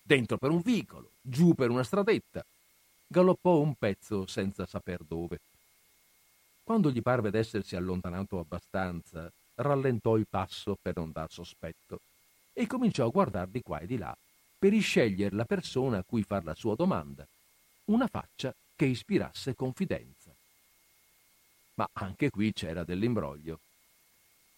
Dentro 0.00 0.36
per 0.38 0.50
un 0.50 0.60
vicolo, 0.60 1.10
giù 1.20 1.54
per 1.54 1.70
una 1.70 1.82
stradetta, 1.82 2.44
galoppò 3.06 3.58
un 3.58 3.74
pezzo 3.74 4.26
senza 4.26 4.66
saper 4.66 5.00
dove. 5.06 5.40
Quando 6.62 6.90
gli 6.90 7.02
parve 7.02 7.30
d'essersi 7.30 7.76
allontanato 7.76 8.38
abbastanza, 8.38 9.30
rallentò 9.56 10.16
il 10.16 10.26
passo 10.28 10.76
per 10.80 10.96
non 10.96 11.12
dar 11.12 11.30
sospetto 11.30 12.00
e 12.52 12.66
cominciò 12.66 13.06
a 13.06 13.10
guardare 13.10 13.50
di 13.50 13.62
qua 13.62 13.80
e 13.80 13.86
di 13.86 13.98
là 13.98 14.16
per 14.58 14.72
iscegliere 14.72 15.34
la 15.34 15.44
persona 15.44 15.98
a 15.98 16.04
cui 16.06 16.22
far 16.22 16.44
la 16.44 16.54
sua 16.54 16.74
domanda, 16.74 17.26
una 17.86 18.06
faccia 18.06 18.54
che 18.74 18.86
ispirasse 18.86 19.54
confidenza. 19.54 20.30
Ma 21.74 21.88
anche 21.92 22.30
qui 22.30 22.52
c'era 22.52 22.82
dell'imbroglio. 22.84 23.60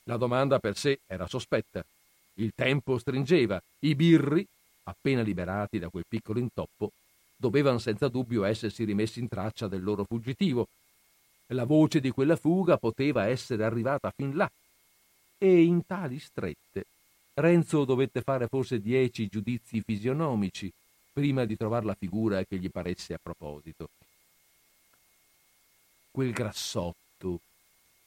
La 0.05 0.17
domanda 0.17 0.59
per 0.59 0.77
sé 0.77 1.01
era 1.07 1.27
sospetta. 1.27 1.85
Il 2.35 2.53
tempo 2.55 2.99
stringeva. 2.99 3.61
I 3.81 3.95
birri, 3.95 4.47
appena 4.85 5.23
liberati 5.23 5.79
da 5.79 5.89
quel 5.89 6.05
piccolo 6.09 6.39
intoppo, 6.39 6.93
dovevano 7.37 7.79
senza 7.79 8.09
dubbio 8.09 8.45
essersi 8.45 8.85
rimessi 8.85 9.19
in 9.19 9.29
traccia 9.29 9.67
del 9.67 9.83
loro 9.83 10.05
fuggitivo. 10.05 10.69
La 11.49 11.65
voce 11.65 12.01
di 12.01 12.11
quella 12.11 12.37
fuga 12.37 12.77
poteva 12.79 13.27
essere 13.27 13.65
arrivata 13.65 14.13
fin 14.15 14.37
là. 14.37 14.51
E 15.39 15.63
in 15.63 15.87
tali 15.87 16.19
strette 16.19 16.85
Renzo 17.35 17.85
dovette 17.85 18.23
fare 18.23 18.49
forse 18.49 18.81
dieci 18.81 19.29
giudizi 19.29 19.81
fisionomici 19.81 20.73
prima 21.13 21.45
di 21.45 21.57
trovare 21.57 21.87
la 21.87 21.95
figura 21.95 22.45
che 22.45 22.59
gli 22.59 22.69
paresse 22.69 23.15
a 23.15 23.21
proposito. 23.23 23.89
Quel 26.11 26.33
grassotto 26.33 27.41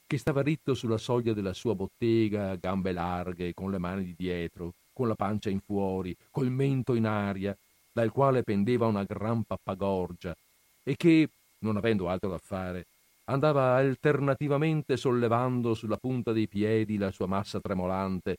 che 0.06 0.18
stava 0.18 0.42
ritto 0.42 0.74
sulla 0.74 0.98
soglia 0.98 1.32
della 1.32 1.54
sua 1.54 1.74
bottega, 1.74 2.56
gambe 2.56 2.92
larghe, 2.92 3.54
con 3.54 3.70
le 3.70 3.78
mani 3.78 4.04
di 4.04 4.14
dietro, 4.14 4.74
con 4.92 5.08
la 5.08 5.14
pancia 5.14 5.48
in 5.48 5.60
fuori, 5.60 6.14
col 6.30 6.50
mento 6.50 6.92
in 6.92 7.06
aria, 7.06 7.56
dal 7.90 8.12
quale 8.12 8.42
pendeva 8.42 8.86
una 8.86 9.04
gran 9.04 9.42
pappagorgia, 9.44 10.36
e 10.82 10.96
che, 10.96 11.30
non 11.60 11.78
avendo 11.78 12.10
altro 12.10 12.28
da 12.28 12.38
fare, 12.38 12.84
andava 13.24 13.74
alternativamente 13.76 14.96
sollevando 14.96 15.74
sulla 15.74 15.96
punta 15.96 16.32
dei 16.32 16.48
piedi 16.48 16.96
la 16.96 17.10
sua 17.10 17.26
massa 17.26 17.60
tremolante 17.60 18.36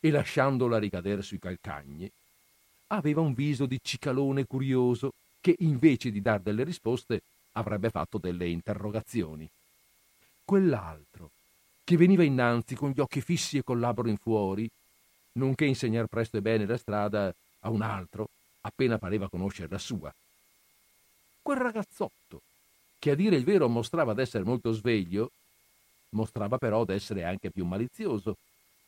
e 0.00 0.10
lasciandola 0.10 0.78
ricadere 0.78 1.22
sui 1.22 1.38
calcagni, 1.38 2.10
aveva 2.88 3.20
un 3.20 3.34
viso 3.34 3.66
di 3.66 3.78
cicalone 3.82 4.44
curioso 4.46 5.12
che 5.40 5.56
invece 5.60 6.10
di 6.10 6.20
dar 6.20 6.40
delle 6.40 6.64
risposte 6.64 7.22
avrebbe 7.52 7.90
fatto 7.90 8.18
delle 8.18 8.48
interrogazioni. 8.48 9.48
Quell'altro, 10.44 11.30
che 11.84 11.96
veniva 11.96 12.22
innanzi 12.22 12.74
con 12.74 12.90
gli 12.90 13.00
occhi 13.00 13.20
fissi 13.20 13.58
e 13.58 13.62
col 13.62 13.80
labbro 13.80 14.08
in 14.08 14.16
fuori, 14.16 14.68
nonché 15.32 15.64
insegnar 15.64 16.06
presto 16.06 16.36
e 16.36 16.42
bene 16.42 16.66
la 16.66 16.76
strada 16.76 17.32
a 17.60 17.70
un 17.70 17.82
altro, 17.82 18.28
appena 18.62 18.98
pareva 18.98 19.28
conoscere 19.28 19.68
la 19.68 19.78
sua. 19.78 20.12
Quel 21.42 21.58
ragazzotto, 21.58 22.40
che 23.02 23.10
a 23.10 23.14
dire 23.16 23.34
il 23.34 23.42
vero 23.42 23.68
mostrava 23.68 24.14
d'essere 24.14 24.44
molto 24.44 24.70
sveglio, 24.70 25.32
mostrava 26.10 26.56
però 26.56 26.84
d'essere 26.84 27.24
anche 27.24 27.50
più 27.50 27.64
malizioso 27.64 28.36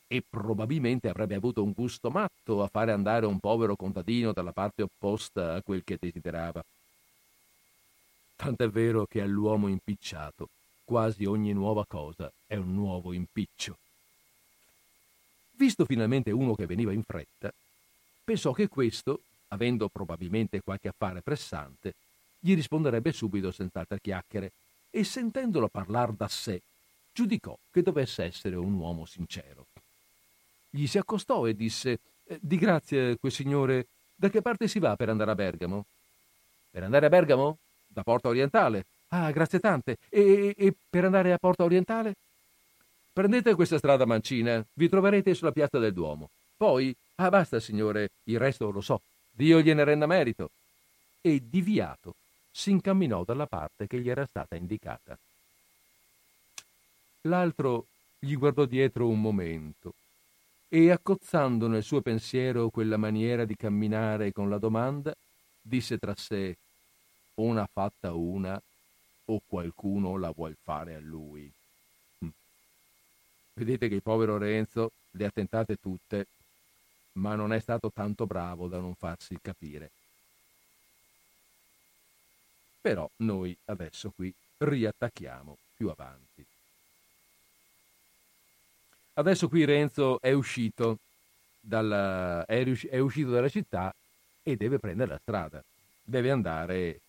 e 0.07 0.23
probabilmente 0.23 1.09
avrebbe 1.09 1.35
avuto 1.35 1.65
un 1.65 1.73
gusto 1.73 2.11
matto 2.11 2.63
a 2.63 2.69
fare 2.69 2.93
andare 2.93 3.27
un 3.27 3.41
povero 3.41 3.75
contadino 3.75 4.33
dalla 4.33 4.53
parte 4.53 4.83
opposta 4.83 5.55
a 5.55 5.63
quel 5.63 5.83
che 5.83 5.97
desiderava. 5.99 6.63
Tant'è 8.37 8.69
vero 8.69 9.05
che 9.05 9.21
all'uomo 9.21 9.67
impicciato 9.67 10.47
quasi 10.85 11.25
ogni 11.25 11.53
nuova 11.53 11.85
cosa 11.85 12.31
è 12.47 12.55
un 12.55 12.73
nuovo 12.73 13.13
impiccio. 13.13 13.77
Visto 15.57 15.85
finalmente 15.87 16.31
uno 16.31 16.55
che 16.55 16.67
veniva 16.67 16.93
in 16.93 17.03
fretta, 17.03 17.53
pensò 18.23 18.53
che 18.53 18.69
questo, 18.69 19.23
avendo 19.49 19.89
probabilmente 19.89 20.61
qualche 20.61 20.87
affare 20.87 21.21
pressante, 21.21 21.95
gli 22.45 22.55
risponderebbe 22.55 23.11
subito 23.11 23.51
senza 23.51 23.81
altre 23.81 24.01
chiacchiere 24.03 24.53
e 24.91 25.03
sentendolo 25.03 25.69
parlar 25.69 26.13
da 26.13 26.29
sé, 26.29 26.61
giudicò 27.11 27.57
che 27.73 27.81
dovesse 27.81 28.23
essere 28.23 28.55
un 28.57 28.75
uomo 28.75 29.07
sincero. 29.07 29.65
Gli 30.69 30.87
si 30.87 30.99
accostò 30.99 31.47
e 31.47 31.57
disse 31.57 32.01
eh, 32.27 32.39
Di 32.43 32.59
grazia, 32.59 33.17
quel 33.17 33.33
signore, 33.33 33.87
da 34.15 34.29
che 34.29 34.43
parte 34.43 34.69
si 34.69 34.79
va 34.79 34.95
per 34.95 35.09
andare 35.09 35.31
a 35.31 35.35
Bergamo? 35.35 35.87
Per 36.71 36.83
andare 36.83 37.07
a 37.07 37.09
Bergamo? 37.09 37.57
Da 37.87 38.03
Porta 38.03 38.29
Orientale. 38.29 38.85
Ah, 39.09 39.31
grazie 39.31 39.59
tante. 39.59 39.97
E, 40.11 40.55
e 40.55 40.75
per 40.91 41.07
andare 41.07 41.33
a 41.33 41.39
Porta 41.39 41.65
Orientale? 41.65 42.15
Prendete 43.11 43.55
questa 43.55 43.79
strada 43.79 44.05
mancina, 44.05 44.63
vi 44.75 44.91
troverete 44.91 45.33
sulla 45.33 45.53
piazza 45.53 45.79
del 45.79 45.95
Duomo. 45.95 46.29
Poi, 46.59 46.95
ah 47.15 47.31
basta 47.31 47.59
signore, 47.59 48.11
il 48.25 48.39
resto 48.39 48.71
lo 48.71 48.83
so, 48.83 49.01
Dio 49.31 49.63
gliene 49.63 49.83
renda 49.83 50.05
merito. 50.05 50.51
E 51.23 51.41
diviato 51.49 52.17
si 52.57 52.71
incamminò 52.71 53.25
dalla 53.25 53.47
parte 53.47 53.89
che 53.89 54.01
gli 54.01 54.09
era 54.09 54.25
stata 54.27 54.55
indicata. 54.55 55.19
L'altro 57.23 57.87
gli 58.21 58.37
guardò 58.37 58.65
dietro 58.65 59.09
un 59.09 59.21
momento 59.21 59.95
e 60.69 60.93
accozzando 60.93 61.67
nel 61.67 61.83
suo 61.83 62.01
pensiero 62.01 62.71
quella 62.71 62.97
maniera 62.97 63.45
di 63.45 63.57
camminare 63.57 64.33
con 64.33 64.49
la 64.49 64.59
domanda, 64.59 65.13
disse 65.61 65.99
tra 65.99 66.15
sé 66.17 66.57
una 67.35 67.69
fatta 67.71 68.13
una 68.13 68.61
o 69.27 69.41
qualcuno 69.45 70.17
la 70.17 70.31
vuol 70.31 70.57
fare 70.63 70.95
a 70.95 71.01
lui. 71.01 71.51
Hm. 72.21 72.29
Vedete 73.55 73.89
che 73.89 73.97
il 73.97 74.03
povero 74.03 74.39
Renzo 74.39 74.93
le 75.13 75.25
ha 75.25 75.31
tentate 75.31 75.77
tutte, 75.77 76.29
ma 77.15 77.35
non 77.35 77.53
è 77.53 77.59
stato 77.59 77.91
tanto 77.93 78.27
bravo 78.27 78.69
da 78.69 78.79
non 78.79 78.95
farsi 78.95 79.37
capire. 79.43 79.91
Però 82.85 83.09
noi 83.21 83.57
adesso 83.65 84.13
qui 84.15 84.31
riattacchiamo 84.59 85.57
più 85.75 85.89
avanti. 85.89 86.45
Adesso 89.15 89.49
qui 89.49 89.65
Renzo 89.65 90.21
è 90.21 90.33
uscito, 90.33 90.99
dalla, 91.61 92.45
è, 92.45 92.63
è 92.63 92.99
uscito 92.99 93.31
dalla 93.31 93.49
città 93.49 93.95
e 94.43 94.57
deve 94.57 94.79
prendere 94.79 95.13
la 95.13 95.19
strada. 95.19 95.65
Deve 96.03 96.31
andare 96.31 97.01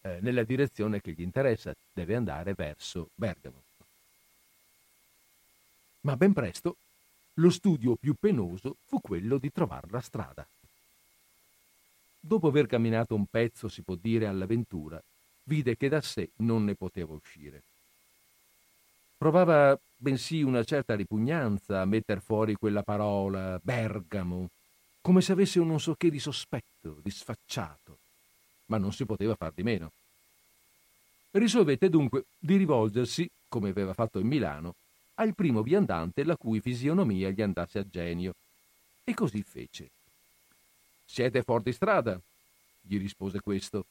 eh, 0.00 0.20
nella 0.22 0.42
direzione 0.44 1.02
che 1.02 1.12
gli 1.12 1.20
interessa, 1.20 1.74
deve 1.92 2.16
andare 2.16 2.54
verso 2.54 3.10
Bergamo. 3.14 3.62
Ma 6.00 6.16
ben 6.16 6.32
presto 6.32 6.76
lo 7.34 7.50
studio 7.50 7.94
più 7.94 8.14
penoso 8.18 8.76
fu 8.86 9.02
quello 9.02 9.36
di 9.36 9.52
trovare 9.52 9.88
la 9.90 10.00
strada. 10.00 10.46
Dopo 12.20 12.48
aver 12.48 12.66
camminato 12.66 13.14
un 13.14 13.26
pezzo, 13.26 13.68
si 13.68 13.82
può 13.82 13.94
dire, 13.94 14.26
all'avventura, 14.26 15.02
vide 15.44 15.76
che 15.76 15.88
da 15.88 16.00
sé 16.00 16.30
non 16.36 16.64
ne 16.64 16.74
poteva 16.74 17.14
uscire. 17.14 17.62
Provava 19.16 19.78
bensì 19.96 20.42
una 20.42 20.62
certa 20.62 20.94
ripugnanza 20.94 21.80
a 21.80 21.84
metter 21.84 22.20
fuori 22.20 22.54
quella 22.54 22.82
parola 22.82 23.58
Bergamo, 23.62 24.48
come 25.00 25.20
se 25.20 25.32
avesse 25.32 25.58
un 25.58 25.68
non 25.68 25.80
so 25.80 25.94
che 25.94 26.10
di 26.10 26.20
sospetto, 26.20 26.98
di 27.02 27.10
sfacciato, 27.10 27.98
ma 28.66 28.78
non 28.78 28.92
si 28.92 29.04
poteva 29.04 29.34
far 29.34 29.52
di 29.52 29.62
meno. 29.62 29.90
Risolvette 31.30 31.88
dunque 31.88 32.24
di 32.38 32.56
rivolgersi, 32.56 33.28
come 33.48 33.70
aveva 33.70 33.92
fatto 33.94 34.18
in 34.18 34.26
Milano, 34.26 34.74
al 35.14 35.34
primo 35.34 35.62
viandante 35.62 36.24
la 36.24 36.36
cui 36.36 36.60
fisionomia 36.60 37.30
gli 37.30 37.42
andasse 37.42 37.78
a 37.78 37.86
genio, 37.88 38.34
e 39.04 39.14
così 39.14 39.42
fece. 39.42 39.88
Siete 41.10 41.42
fuori 41.42 41.64
di 41.64 41.72
strada? 41.72 42.20
gli 42.80 42.98
rispose 42.98 43.40
questo, 43.40 43.86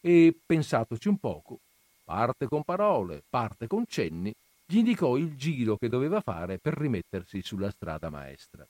e 0.00 0.34
pensatoci 0.44 1.08
un 1.08 1.18
poco, 1.18 1.58
parte 2.04 2.46
con 2.46 2.62
parole, 2.62 3.22
parte 3.28 3.66
con 3.66 3.84
cenni, 3.86 4.32
gli 4.66 4.78
indicò 4.78 5.16
il 5.16 5.36
giro 5.36 5.76
che 5.76 5.88
doveva 5.88 6.20
fare 6.20 6.58
per 6.58 6.74
rimettersi 6.74 7.42
sulla 7.42 7.70
strada 7.70 8.08
maestra. 8.08 8.66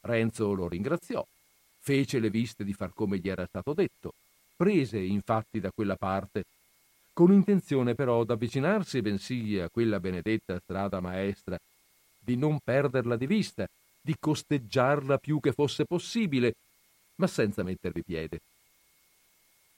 Renzo 0.00 0.52
lo 0.52 0.68
ringraziò, 0.68 1.24
fece 1.78 2.18
le 2.18 2.30
viste 2.30 2.64
di 2.64 2.72
far 2.72 2.92
come 2.94 3.18
gli 3.18 3.28
era 3.28 3.46
stato 3.46 3.72
detto, 3.72 4.14
prese 4.56 4.98
infatti 4.98 5.60
da 5.60 5.70
quella 5.70 5.96
parte, 5.96 6.44
con 7.12 7.32
intenzione 7.32 7.94
però 7.94 8.24
d'avvicinarsi 8.24 9.02
bensì 9.02 9.58
a 9.58 9.68
quella 9.68 10.00
benedetta 10.00 10.58
strada 10.58 11.00
maestra, 11.00 11.58
di 12.18 12.36
non 12.36 12.58
perderla 12.60 13.16
di 13.16 13.26
vista, 13.26 13.66
di 14.02 14.16
costeggiarla 14.18 15.18
più 15.18 15.40
che 15.40 15.52
fosse 15.52 15.84
possibile, 15.84 16.54
ma 17.16 17.26
senza 17.26 17.62
mettervi 17.62 18.02
piede. 18.02 18.40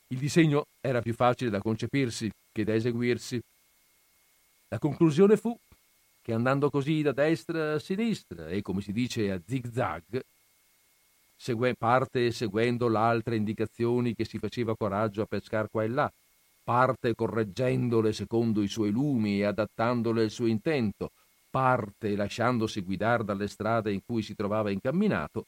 Il 0.09 0.19
disegno 0.19 0.67
era 0.81 1.03
più 1.03 1.13
facile 1.13 1.51
da 1.51 1.61
concepirsi 1.61 2.31
che 2.51 2.65
da 2.65 2.75
eseguirsi, 2.75 3.41
la 4.69 4.79
conclusione 4.79 5.37
fu 5.37 5.57
che 6.23 6.33
andando 6.33 6.71
così 6.71 7.03
da 7.03 7.13
destra 7.13 7.75
a 7.75 7.79
sinistra 7.79 8.49
e 8.49 8.63
come 8.63 8.81
si 8.81 8.93
dice 8.93 9.31
a 9.31 9.39
zig-zag, 9.45 10.23
segue, 11.37 11.75
parte 11.75 12.31
seguendo 12.33 12.89
le 12.89 12.97
altre 12.97 13.37
indicazioni 13.37 14.15
che 14.15 14.25
si 14.25 14.39
faceva 14.39 14.75
coraggio 14.75 15.21
a 15.21 15.27
pescar 15.27 15.69
qua 15.71 15.85
e 15.85 15.89
là, 15.89 16.11
parte 16.63 17.15
correggendole 17.15 18.15
secondo 18.15 18.63
i 18.63 18.69
suoi 18.69 18.91
lumi 18.91 19.41
e 19.41 19.45
adattandole 19.45 20.23
al 20.23 20.31
suo 20.31 20.47
intento, 20.47 21.13
parte 21.55 22.17
lasciandosi 22.17 22.81
guidare 22.81 23.23
dalle 23.23 23.47
strade 23.47 23.93
in 23.93 24.01
cui 24.05 24.23
si 24.23 24.35
trovava 24.35 24.73
incamminato, 24.73 25.47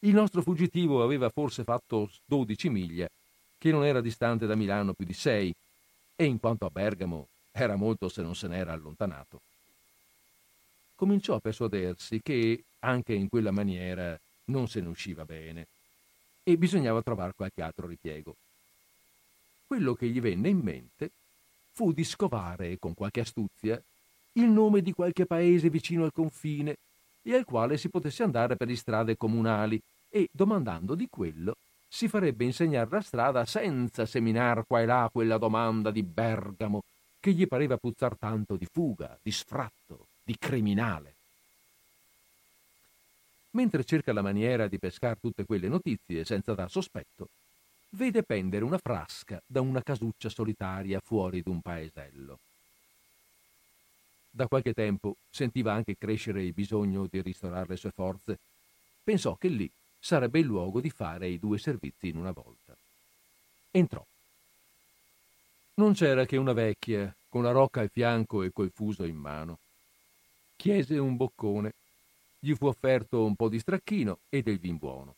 il 0.00 0.14
nostro 0.14 0.40
fuggitivo 0.40 1.02
aveva 1.02 1.28
forse 1.28 1.64
fatto 1.64 2.10
12 2.24 2.70
miglia, 2.70 3.06
che 3.58 3.70
non 3.70 3.84
era 3.84 4.00
distante 4.00 4.46
da 4.46 4.54
Milano 4.54 4.94
più 4.94 5.04
di 5.04 5.12
sei, 5.12 5.54
e 6.16 6.24
in 6.24 6.40
quanto 6.40 6.64
a 6.64 6.70
Bergamo 6.70 7.26
era 7.52 7.76
molto 7.76 8.08
se 8.08 8.22
non 8.22 8.34
se 8.34 8.48
n'era 8.48 8.72
allontanato. 8.72 9.42
Cominciò 10.94 11.34
a 11.34 11.40
persuadersi 11.40 12.22
che 12.22 12.64
anche 12.78 13.12
in 13.12 13.28
quella 13.28 13.50
maniera 13.50 14.18
non 14.46 14.66
se 14.66 14.80
ne 14.80 14.88
usciva 14.88 15.26
bene 15.26 15.66
e 16.42 16.56
bisognava 16.56 17.02
trovare 17.02 17.34
qualche 17.36 17.60
altro 17.60 17.86
ripiego. 17.86 18.34
Quello 19.66 19.92
che 19.92 20.08
gli 20.08 20.22
venne 20.22 20.48
in 20.48 20.60
mente 20.60 21.10
fu 21.72 21.92
di 21.92 22.04
scovare 22.04 22.78
con 22.78 22.94
qualche 22.94 23.20
astuzia 23.20 23.82
il 24.34 24.48
nome 24.48 24.82
di 24.82 24.92
qualche 24.92 25.26
paese 25.26 25.70
vicino 25.70 26.04
al 26.04 26.12
confine 26.12 26.76
e 27.22 27.34
al 27.34 27.44
quale 27.44 27.76
si 27.78 27.88
potesse 27.88 28.22
andare 28.22 28.56
per 28.56 28.68
le 28.68 28.76
strade 28.76 29.16
comunali 29.16 29.80
e, 30.08 30.28
domandando 30.30 30.94
di 30.94 31.08
quello, 31.10 31.54
si 31.88 32.08
farebbe 32.08 32.44
insegnare 32.44 32.88
la 32.90 33.00
strada 33.00 33.44
senza 33.44 34.06
seminar 34.06 34.64
qua 34.66 34.80
e 34.80 34.86
là 34.86 35.08
quella 35.12 35.38
domanda 35.38 35.90
di 35.90 36.02
Bergamo 36.02 36.82
che 37.20 37.32
gli 37.32 37.46
pareva 37.46 37.76
puzzar 37.76 38.16
tanto 38.16 38.56
di 38.56 38.66
fuga, 38.70 39.18
di 39.22 39.30
sfratto, 39.30 40.06
di 40.22 40.36
criminale. 40.38 41.14
mentre 43.54 43.84
cerca 43.84 44.12
la 44.12 44.22
maniera 44.22 44.68
di 44.68 44.78
pescar 44.78 45.16
tutte 45.18 45.44
quelle 45.44 45.68
notizie 45.68 46.24
senza 46.24 46.54
dar 46.54 46.70
sospetto, 46.70 47.28
vede 47.90 48.22
pendere 48.22 48.64
una 48.64 48.78
frasca 48.78 49.40
da 49.46 49.60
una 49.60 49.82
casuccia 49.82 50.28
solitaria 50.28 51.00
fuori 51.00 51.42
d'un 51.42 51.60
paesello. 51.60 52.38
Da 54.36 54.48
qualche 54.48 54.72
tempo 54.72 55.14
sentiva 55.30 55.72
anche 55.72 55.96
crescere 55.96 56.42
il 56.42 56.52
bisogno 56.52 57.06
di 57.08 57.22
ristorare 57.22 57.68
le 57.68 57.76
sue 57.76 57.92
forze. 57.92 58.40
Pensò 59.04 59.36
che 59.36 59.46
lì 59.46 59.70
sarebbe 59.96 60.40
il 60.40 60.44
luogo 60.44 60.80
di 60.80 60.90
fare 60.90 61.28
i 61.28 61.38
due 61.38 61.56
servizi 61.56 62.08
in 62.08 62.16
una 62.16 62.32
volta. 62.32 62.76
Entrò. 63.70 64.04
Non 65.74 65.92
c'era 65.92 66.26
che 66.26 66.36
una 66.36 66.52
vecchia, 66.52 67.14
con 67.28 67.44
la 67.44 67.52
rocca 67.52 67.80
al 67.80 67.90
fianco 67.90 68.42
e 68.42 68.50
col 68.50 68.72
fuso 68.74 69.04
in 69.04 69.14
mano. 69.14 69.60
Chiese 70.56 70.98
un 70.98 71.14
boccone. 71.14 71.72
Gli 72.40 72.54
fu 72.54 72.66
offerto 72.66 73.24
un 73.24 73.36
po' 73.36 73.48
di 73.48 73.60
stracchino 73.60 74.18
e 74.30 74.42
del 74.42 74.58
vin 74.58 74.78
buono. 74.78 75.14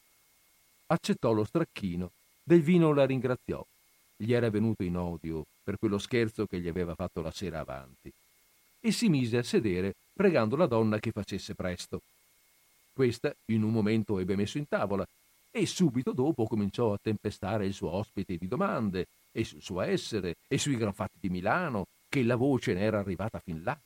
Accettò 0.88 1.32
lo 1.32 1.44
stracchino, 1.44 2.10
del 2.42 2.60
vino 2.60 2.92
la 2.92 3.06
ringraziò. 3.06 3.64
Gli 4.14 4.34
era 4.34 4.50
venuto 4.50 4.82
in 4.82 4.98
odio 4.98 5.46
per 5.64 5.78
quello 5.78 5.96
scherzo 5.96 6.44
che 6.44 6.60
gli 6.60 6.68
aveva 6.68 6.94
fatto 6.94 7.22
la 7.22 7.30
sera 7.30 7.60
avanti 7.60 8.12
e 8.80 8.92
si 8.92 9.08
mise 9.08 9.38
a 9.38 9.42
sedere 9.42 9.94
pregando 10.12 10.56
la 10.56 10.66
donna 10.66 10.98
che 10.98 11.10
facesse 11.10 11.54
presto. 11.54 12.00
Questa 12.92 13.34
in 13.46 13.62
un 13.62 13.72
momento 13.72 14.18
ebbe 14.18 14.36
messo 14.36 14.56
in 14.58 14.66
tavola 14.68 15.06
e 15.50 15.66
subito 15.66 16.12
dopo 16.12 16.46
cominciò 16.46 16.92
a 16.92 16.98
tempestare 17.00 17.66
il 17.66 17.74
suo 17.74 17.90
ospite 17.90 18.36
di 18.36 18.48
domande 18.48 19.06
e 19.32 19.44
sul 19.44 19.62
suo 19.62 19.80
essere 19.82 20.36
e 20.48 20.58
sui 20.58 20.76
gran 20.76 20.92
fatti 20.92 21.18
di 21.20 21.28
Milano, 21.28 21.86
che 22.08 22.22
la 22.22 22.36
voce 22.36 22.72
ne 22.74 22.80
era 22.80 22.98
arrivata 22.98 23.38
fin 23.38 23.62
là. 23.62 23.78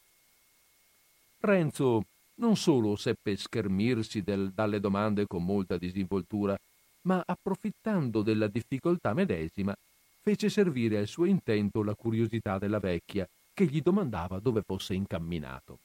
Renzo 1.41 2.05
non 2.37 2.57
solo 2.57 2.97
seppe 2.97 3.37
schermirsi 3.37 4.23
del, 4.23 4.51
dalle 4.53 4.81
domande 4.81 5.27
con 5.27 5.45
molta 5.45 5.77
disinvoltura, 5.77 6.59
ma 7.03 7.23
approfittando 7.25 8.23
della 8.23 8.47
difficoltà 8.47 9.15
medesima, 9.15 9.75
fece 10.23 10.49
servire 10.49 10.99
al 10.99 11.07
suo 11.07 11.25
intento 11.25 11.83
la 11.83 11.95
curiosità 11.95 12.59
della 12.59 12.79
vecchia, 12.79 13.29
che 13.61 13.67
gli 13.67 13.83
domandava 13.83 14.39
dove 14.39 14.63
fosse 14.63 14.95
incamminato. 14.95 15.81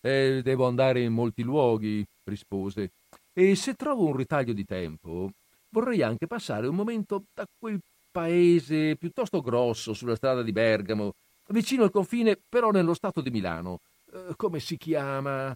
Eh, 0.00 0.40
devo 0.42 0.66
andare 0.66 1.02
in 1.02 1.12
molti 1.12 1.42
luoghi, 1.42 2.06
rispose, 2.24 2.92
e 3.34 3.54
se 3.54 3.74
trovo 3.74 4.06
un 4.06 4.16
ritaglio 4.16 4.54
di 4.54 4.64
tempo, 4.64 5.30
vorrei 5.68 6.02
anche 6.02 6.26
passare 6.26 6.66
un 6.66 6.74
momento 6.74 7.24
da 7.34 7.46
quel 7.58 7.78
paese 8.10 8.96
piuttosto 8.96 9.42
grosso 9.42 9.92
sulla 9.92 10.16
strada 10.16 10.42
di 10.42 10.52
Bergamo, 10.52 11.14
vicino 11.48 11.82
al 11.82 11.90
confine, 11.90 12.38
però 12.48 12.70
nello 12.70 12.94
stato 12.94 13.20
di 13.20 13.30
Milano. 13.30 13.80
Eh, 14.10 14.32
come 14.36 14.60
si 14.60 14.78
chiama? 14.78 15.54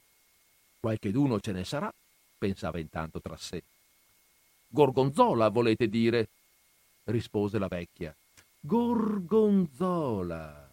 Qualcheduno 0.81 1.41
ce 1.41 1.53
ne 1.53 1.64
sarà, 1.64 1.91
pensava 2.37 2.79
intanto 2.79 3.21
tra 3.21 3.37
sé. 3.39 3.62
Gorgonzola, 4.69 5.49
volete 5.49 5.89
dire? 5.89 6.29
rispose 7.05 7.59
la 7.59 7.69
vecchia. 7.69 8.14
Gorgonzola, 8.69 10.69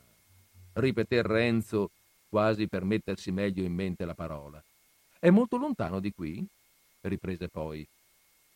ripeté 0.74 1.22
Renzo, 1.22 1.91
quasi 2.28 2.68
per 2.68 2.84
mettersi 2.84 3.32
meglio 3.32 3.64
in 3.64 3.72
mente 3.72 4.04
la 4.04 4.14
parola. 4.14 4.62
È 5.18 5.30
molto 5.30 5.56
lontano 5.56 6.02
di 6.02 6.12
qui? 6.12 6.46
riprese 7.00 7.48
poi. 7.48 7.88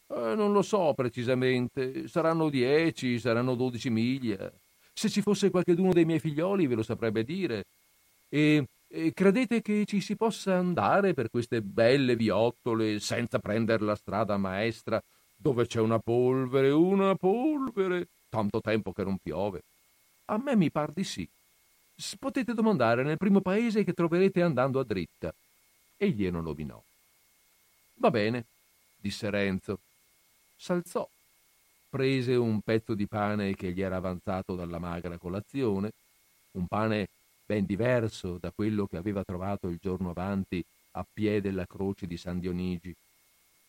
Eh, 0.08 0.36
non 0.36 0.52
lo 0.52 0.62
so 0.62 0.94
precisamente, 0.94 2.10
saranno 2.10 2.50
dieci, 2.50 3.18
saranno 3.18 3.56
dodici 3.56 3.90
miglia. 3.90 4.52
Se 4.92 5.08
ci 5.08 5.22
fosse 5.22 5.50
qualcheduno 5.50 5.94
dei 5.94 6.04
miei 6.04 6.20
figlioli 6.20 6.68
ve 6.68 6.76
lo 6.76 6.84
saprebbe 6.84 7.24
dire. 7.24 7.64
E, 8.28 8.66
e 8.90 9.14
credete 9.14 9.62
che 9.62 9.86
ci 9.86 10.02
si 10.02 10.18
possa 10.18 10.58
andare 10.58 11.14
per 11.14 11.30
queste 11.30 11.62
belle 11.62 12.18
viottole 12.18 13.00
senza 13.00 13.40
prendere 13.40 13.86
la 13.86 13.96
strada 13.96 14.36
maestra 14.36 15.02
dove 15.34 15.66
c'è 15.66 15.80
una 15.80 16.00
polvere, 16.00 16.72
una 16.72 17.16
polvere? 17.16 18.10
Tanto 18.30 18.62
tempo 18.62 18.94
che 18.94 19.04
non 19.04 19.18
piove. 19.18 19.64
A 20.26 20.38
me 20.38 20.56
mi 20.56 20.70
par 20.70 20.92
di 20.92 21.04
sì. 21.04 21.28
Potete 22.18 22.54
domandare 22.54 23.04
nel 23.04 23.18
primo 23.18 23.42
paese 23.42 23.84
che 23.84 23.94
troverete 23.94 24.42
andando 24.42 24.80
a 24.80 24.84
dritta. 24.84 25.34
E 25.98 26.10
glielo 26.12 26.40
nominò. 26.40 26.82
Va 27.96 28.12
bene, 28.12 28.46
disse 28.96 29.30
Renzo. 29.30 29.80
S'alzò, 30.56 31.10
prese 31.90 32.36
un 32.36 32.62
pezzo 32.62 32.94
di 32.94 33.08
pane 33.08 33.56
che 33.56 33.72
gli 33.72 33.82
era 33.82 33.98
avanzato 33.98 34.56
dalla 34.56 34.80
magra 34.80 35.18
colazione, 35.18 35.92
un 36.52 36.68
pane 36.68 37.10
ben 37.46 37.66
diverso 37.66 38.38
da 38.38 38.52
quello 38.52 38.86
che 38.86 38.98
aveva 38.98 39.24
trovato 39.24 39.68
il 39.68 39.80
giorno 39.82 40.12
avanti 40.12 40.64
a 40.92 41.06
piè 41.12 41.42
della 41.42 41.66
croce 41.66 42.06
di 42.06 42.16
San 42.16 42.40
Dionigi. 42.40 42.96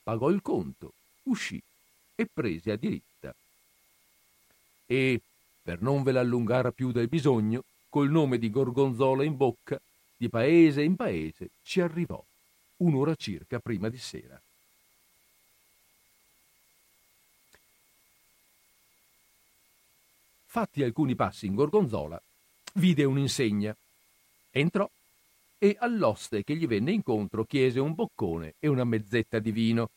Pagò 0.03 0.29
il 0.29 0.43
conto, 0.43 0.93
uscì 1.25 1.61
e 2.15 2.29
prese 2.33 2.73
a 2.73 2.77
diritta 2.77 3.10
e, 4.91 5.21
per 5.63 5.81
non 5.83 6.03
ve 6.03 6.11
l'allungare 6.11 6.73
più 6.73 6.91
del 6.91 7.07
bisogno, 7.07 7.63
col 7.89 8.11
nome 8.11 8.39
di 8.39 8.51
Gorgonzola 8.51 9.23
in 9.23 9.37
bocca, 9.37 9.81
di 10.17 10.29
paese 10.29 10.83
in 10.83 10.97
paese 10.97 11.51
ci 11.63 11.81
arrivò, 11.81 12.21
un'ora 12.79 13.15
circa 13.15 13.61
prima 13.61 13.89
di 13.89 13.99
sera. 13.99 14.41
Fatti 20.47 20.83
alcuni 20.83 21.15
passi 21.15 21.47
in 21.47 21.55
Gorgonzola, 21.55 22.21
vide 22.75 23.05
un'insegna. 23.05 23.77
Entrò 24.51 24.91
e 25.57 25.77
all'oste 25.79 26.43
che 26.43 26.57
gli 26.57 26.67
venne 26.67 26.91
incontro 26.91 27.45
chiese 27.45 27.79
un 27.79 27.95
boccone 27.95 28.55
e 28.59 28.67
una 28.67 28.83
mezzetta 28.83 29.39
di 29.39 29.53
vino. 29.53 29.91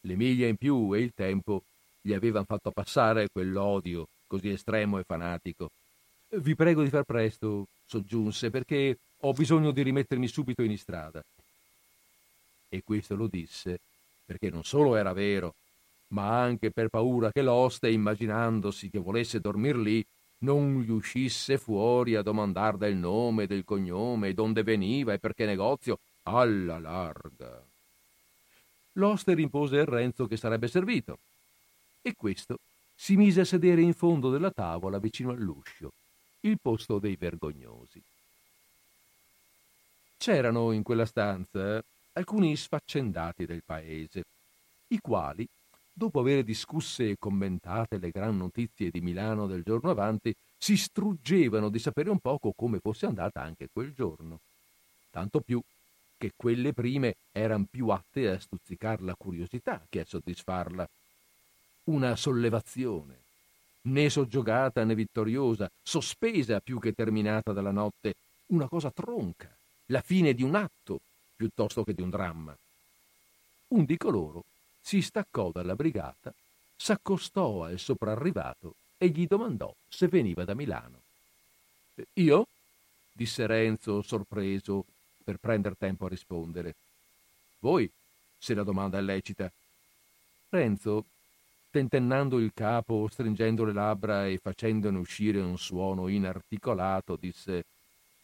Le 0.00 0.16
miglia 0.16 0.48
in 0.48 0.56
più 0.56 0.92
e 0.94 0.98
il 0.98 1.12
tempo 1.14 1.62
gli 2.00 2.12
avevano 2.12 2.44
fatto 2.44 2.70
passare 2.70 3.28
quell'odio 3.30 4.06
così 4.28 4.50
estremo 4.50 4.98
e 4.98 5.04
fanatico. 5.04 5.70
Vi 6.28 6.54
prego 6.54 6.82
di 6.82 6.90
far 6.90 7.04
presto, 7.04 7.66
soggiunse, 7.86 8.50
perché 8.50 8.98
ho 9.22 9.32
bisogno 9.32 9.72
di 9.72 9.82
rimettermi 9.82 10.28
subito 10.28 10.62
in 10.62 10.70
istrada. 10.70 11.22
E 12.68 12.82
questo 12.84 13.16
lo 13.16 13.26
disse 13.26 13.80
perché 14.28 14.50
non 14.50 14.62
solo 14.62 14.94
era 14.94 15.14
vero, 15.14 15.54
ma 16.08 16.38
anche 16.42 16.70
per 16.70 16.88
paura 16.88 17.32
che 17.32 17.40
l'oste, 17.40 17.88
immaginandosi 17.88 18.90
che 18.90 18.98
volesse 18.98 19.40
dormir 19.40 19.76
lì, 19.76 20.04
non 20.40 20.82
gli 20.82 20.90
uscisse 20.90 21.56
fuori 21.56 22.14
a 22.14 22.20
domandar 22.20 22.76
del 22.76 22.94
nome, 22.94 23.46
del 23.46 23.64
cognome, 23.64 24.34
donde 24.34 24.62
veniva 24.62 25.14
e 25.14 25.18
per 25.18 25.32
che 25.32 25.46
negozio, 25.46 25.98
alla 26.24 26.78
larga. 26.78 27.64
L'oste 28.92 29.32
rimpose 29.32 29.78
a 29.78 29.84
Renzo 29.86 30.26
che 30.26 30.36
sarebbe 30.36 30.68
servito 30.68 31.18
e 32.08 32.14
questo 32.14 32.58
si 32.94 33.16
mise 33.16 33.42
a 33.42 33.44
sedere 33.44 33.82
in 33.82 33.92
fondo 33.92 34.30
della 34.30 34.50
tavola 34.50 34.98
vicino 34.98 35.30
all'uscio, 35.30 35.92
il 36.40 36.58
posto 36.60 36.98
dei 36.98 37.16
vergognosi. 37.16 38.02
C'erano 40.16 40.72
in 40.72 40.82
quella 40.82 41.06
stanza 41.06 41.82
alcuni 42.14 42.56
sfaccendati 42.56 43.46
del 43.46 43.62
paese, 43.64 44.24
i 44.88 44.98
quali, 45.00 45.46
dopo 45.92 46.20
aver 46.20 46.42
discusse 46.42 47.10
e 47.10 47.16
commentate 47.18 47.98
le 47.98 48.10
gran 48.10 48.36
notizie 48.36 48.90
di 48.90 49.00
Milano 49.00 49.46
del 49.46 49.62
giorno 49.62 49.90
avanti, 49.90 50.34
si 50.56 50.76
struggevano 50.76 51.68
di 51.68 51.78
sapere 51.78 52.10
un 52.10 52.18
poco 52.18 52.52
come 52.56 52.80
fosse 52.80 53.06
andata 53.06 53.42
anche 53.42 53.68
quel 53.72 53.92
giorno. 53.92 54.40
Tanto 55.10 55.40
più 55.40 55.60
che 56.16 56.32
quelle 56.34 56.72
prime 56.72 57.14
erano 57.30 57.66
più 57.70 57.88
atte 57.88 58.28
a 58.28 58.40
stuzzicar 58.40 59.02
la 59.02 59.14
curiosità 59.14 59.86
che 59.88 60.00
a 60.00 60.04
soddisfarla 60.04 60.88
una 61.88 62.16
sollevazione, 62.16 63.16
né 63.82 64.10
soggiogata 64.10 64.84
né 64.84 64.94
vittoriosa, 64.94 65.70
sospesa 65.82 66.60
più 66.60 66.78
che 66.78 66.92
terminata 66.92 67.52
dalla 67.52 67.70
notte, 67.70 68.14
una 68.46 68.68
cosa 68.68 68.90
tronca, 68.90 69.48
la 69.86 70.00
fine 70.00 70.34
di 70.34 70.42
un 70.42 70.54
atto 70.54 71.00
piuttosto 71.34 71.84
che 71.84 71.94
di 71.94 72.02
un 72.02 72.10
dramma. 72.10 72.56
Un 73.68 73.84
di 73.84 73.96
coloro 73.96 74.44
si 74.80 75.02
staccò 75.02 75.50
dalla 75.50 75.74
brigata, 75.74 76.32
s'accostò 76.76 77.64
al 77.64 77.78
soprarrivato 77.78 78.74
e 78.96 79.08
gli 79.08 79.26
domandò 79.26 79.72
se 79.88 80.08
veniva 80.08 80.44
da 80.44 80.54
Milano. 80.54 81.00
Io? 82.14 82.46
disse 83.12 83.46
Renzo, 83.46 84.02
sorpreso, 84.02 84.84
per 85.24 85.38
prender 85.38 85.74
tempo 85.76 86.06
a 86.06 86.08
rispondere. 86.08 86.74
Voi, 87.60 87.90
se 88.38 88.54
la 88.54 88.62
domanda 88.62 88.98
è 88.98 89.00
lecita. 89.00 89.50
Renzo 90.50 91.04
tentennando 91.70 92.38
il 92.38 92.52
capo, 92.54 93.08
stringendo 93.10 93.64
le 93.64 93.72
labbra 93.72 94.26
e 94.26 94.38
facendone 94.38 94.98
uscire 94.98 95.40
un 95.40 95.58
suono 95.58 96.08
inarticolato, 96.08 97.16
disse 97.16 97.64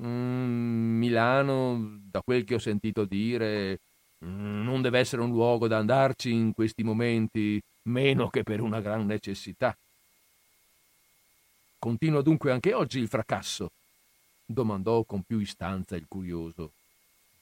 mm, 0.03 0.99
Milano, 0.99 2.01
da 2.11 2.21
quel 2.23 2.45
che 2.45 2.55
ho 2.55 2.59
sentito 2.59 3.05
dire, 3.05 3.79
non 4.19 4.81
deve 4.83 4.99
essere 4.99 5.23
un 5.23 5.31
luogo 5.31 5.69
da 5.69 5.79
andarci 5.79 6.33
in 6.33 6.55
questi 6.55 6.83
momenti, 6.83 7.61
meno 7.83 8.29
che 8.29 8.43
per 8.43 8.61
una 8.61 8.81
gran 8.81 9.07
necessità. 9.07 9.77
Continua 11.79 12.23
dunque 12.23 12.51
anche 12.51 12.73
oggi 12.73 12.99
il 12.99 13.09
fracasso? 13.09 13.71
domandò 14.47 15.03
con 15.05 15.23
più 15.23 15.39
istanza 15.39 15.97
il 15.97 16.07
curioso. 16.07 16.73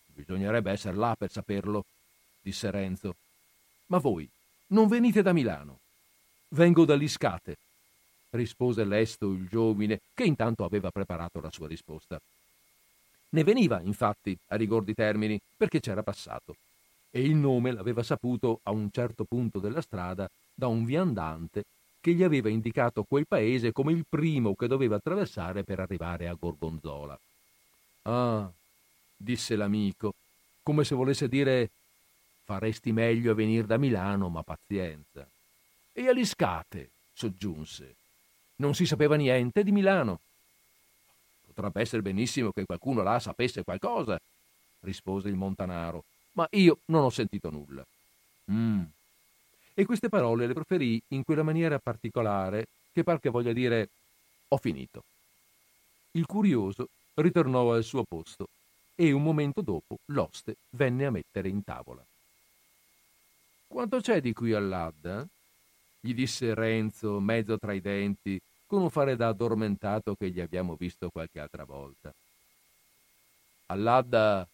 Bisognerebbe 0.06 0.70
essere 0.70 0.96
là 0.96 1.14
per 1.16 1.30
saperlo, 1.30 1.84
disse 2.40 2.70
Renzo. 2.70 3.14
Ma 3.86 3.98
voi 3.98 4.28
non 4.68 4.88
venite 4.88 5.22
da 5.22 5.32
Milano? 5.32 5.81
Vengo 6.54 6.84
da 6.84 6.94
Liscate, 6.94 7.56
rispose 8.30 8.84
lesto 8.84 9.30
il 9.30 9.48
giovine, 9.48 10.00
che 10.12 10.24
intanto 10.24 10.64
aveva 10.64 10.90
preparato 10.90 11.40
la 11.40 11.50
sua 11.50 11.66
risposta. 11.66 12.20
Ne 13.30 13.42
veniva, 13.42 13.80
infatti, 13.80 14.36
a 14.48 14.56
rigor 14.56 14.84
di 14.84 14.92
termini, 14.92 15.40
perché 15.56 15.80
c'era 15.80 16.02
passato, 16.02 16.54
e 17.10 17.22
il 17.22 17.34
nome 17.34 17.72
l'aveva 17.72 18.02
saputo 18.02 18.60
a 18.64 18.70
un 18.70 18.90
certo 18.92 19.24
punto 19.24 19.60
della 19.60 19.80
strada 19.80 20.28
da 20.54 20.66
un 20.66 20.84
viandante 20.84 21.64
che 21.98 22.12
gli 22.12 22.22
aveva 22.22 22.50
indicato 22.50 23.04
quel 23.04 23.26
paese 23.26 23.72
come 23.72 23.92
il 23.92 24.04
primo 24.06 24.54
che 24.54 24.66
doveva 24.66 24.96
attraversare 24.96 25.62
per 25.62 25.80
arrivare 25.80 26.28
a 26.28 26.36
Gorgonzola. 26.38 27.18
Ah, 28.02 28.50
disse 29.16 29.56
l'amico, 29.56 30.12
come 30.62 30.84
se 30.84 30.94
volesse 30.94 31.28
dire 31.28 31.70
faresti 32.44 32.92
meglio 32.92 33.32
a 33.32 33.34
venire 33.34 33.64
da 33.64 33.78
Milano, 33.78 34.28
ma 34.28 34.42
pazienza. 34.42 35.26
E 35.92 36.08
a 36.08 36.12
Liscate, 36.12 36.90
soggiunse. 37.12 37.94
Non 38.56 38.74
si 38.74 38.86
sapeva 38.86 39.16
niente 39.16 39.62
di 39.62 39.72
Milano. 39.72 40.20
Potrebbe 41.46 41.80
essere 41.80 42.02
benissimo 42.02 42.50
che 42.50 42.64
qualcuno 42.64 43.02
là 43.02 43.18
sapesse 43.18 43.62
qualcosa, 43.62 44.18
rispose 44.80 45.28
il 45.28 45.34
montanaro, 45.34 46.04
ma 46.32 46.46
io 46.52 46.78
non 46.86 47.04
ho 47.04 47.10
sentito 47.10 47.50
nulla. 47.50 47.84
Mm. 48.50 48.82
E 49.74 49.84
queste 49.84 50.08
parole 50.08 50.46
le 50.46 50.54
proferì 50.54 51.00
in 51.08 51.24
quella 51.24 51.42
maniera 51.42 51.78
particolare 51.78 52.66
che 52.92 53.04
par 53.04 53.20
che 53.20 53.30
voglia 53.30 53.52
dire 53.52 53.88
ho 54.48 54.56
finito. 54.56 55.04
Il 56.12 56.26
curioso 56.26 56.88
ritornò 57.14 57.72
al 57.72 57.84
suo 57.84 58.04
posto 58.04 58.48
e 58.94 59.12
un 59.12 59.22
momento 59.22 59.60
dopo 59.62 59.98
l'oste 60.06 60.56
venne 60.70 61.06
a 61.06 61.10
mettere 61.10 61.48
in 61.48 61.64
tavola. 61.64 62.04
Quanto 63.66 64.00
c'è 64.00 64.20
di 64.20 64.34
qui 64.34 64.52
all'Adda? 64.52 65.26
Gli 66.04 66.14
disse 66.14 66.52
Renzo, 66.52 67.20
mezzo 67.20 67.56
tra 67.58 67.72
i 67.72 67.80
denti, 67.80 68.40
con 68.66 68.82
un 68.82 68.90
fare 68.90 69.14
da 69.14 69.28
addormentato 69.28 70.16
che 70.16 70.30
gli 70.30 70.40
abbiamo 70.40 70.74
visto 70.74 71.10
qualche 71.10 71.38
altra 71.38 71.62
volta. 71.62 72.12
All'Adda 73.66 74.46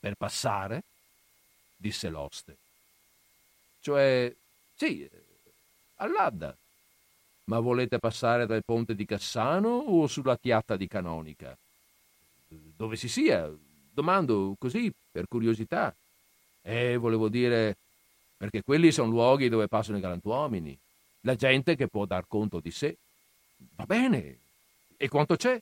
per 0.00 0.14
passare? 0.16 0.82
disse 1.76 2.08
l'oste. 2.08 2.56
Cioè, 3.80 4.34
sì, 4.74 5.08
all'Adda. 5.96 6.56
Ma 7.44 7.60
volete 7.60 7.98
passare 8.00 8.44
dal 8.44 8.64
ponte 8.64 8.96
di 8.96 9.06
Cassano 9.06 9.68
o 9.68 10.06
sulla 10.08 10.36
chiatta 10.36 10.76
di 10.76 10.88
Canonica? 10.88 11.56
Dove 12.48 12.96
si 12.96 13.08
sia? 13.08 13.48
Domando 13.92 14.56
così, 14.58 14.92
per 15.10 15.28
curiosità. 15.28 15.94
Eh, 16.62 16.96
volevo 16.96 17.28
dire, 17.28 17.76
perché 18.38 18.62
quelli 18.62 18.92
sono 18.92 19.10
luoghi 19.10 19.48
dove 19.48 19.66
passano 19.66 19.98
i 19.98 20.00
galantuomini, 20.00 20.78
la 21.22 21.34
gente 21.34 21.74
che 21.74 21.88
può 21.88 22.06
dar 22.06 22.24
conto 22.28 22.60
di 22.60 22.70
sé. 22.70 22.96
Va 23.74 23.84
bene. 23.84 24.38
E 24.96 25.08
quanto 25.08 25.36
c'è? 25.36 25.60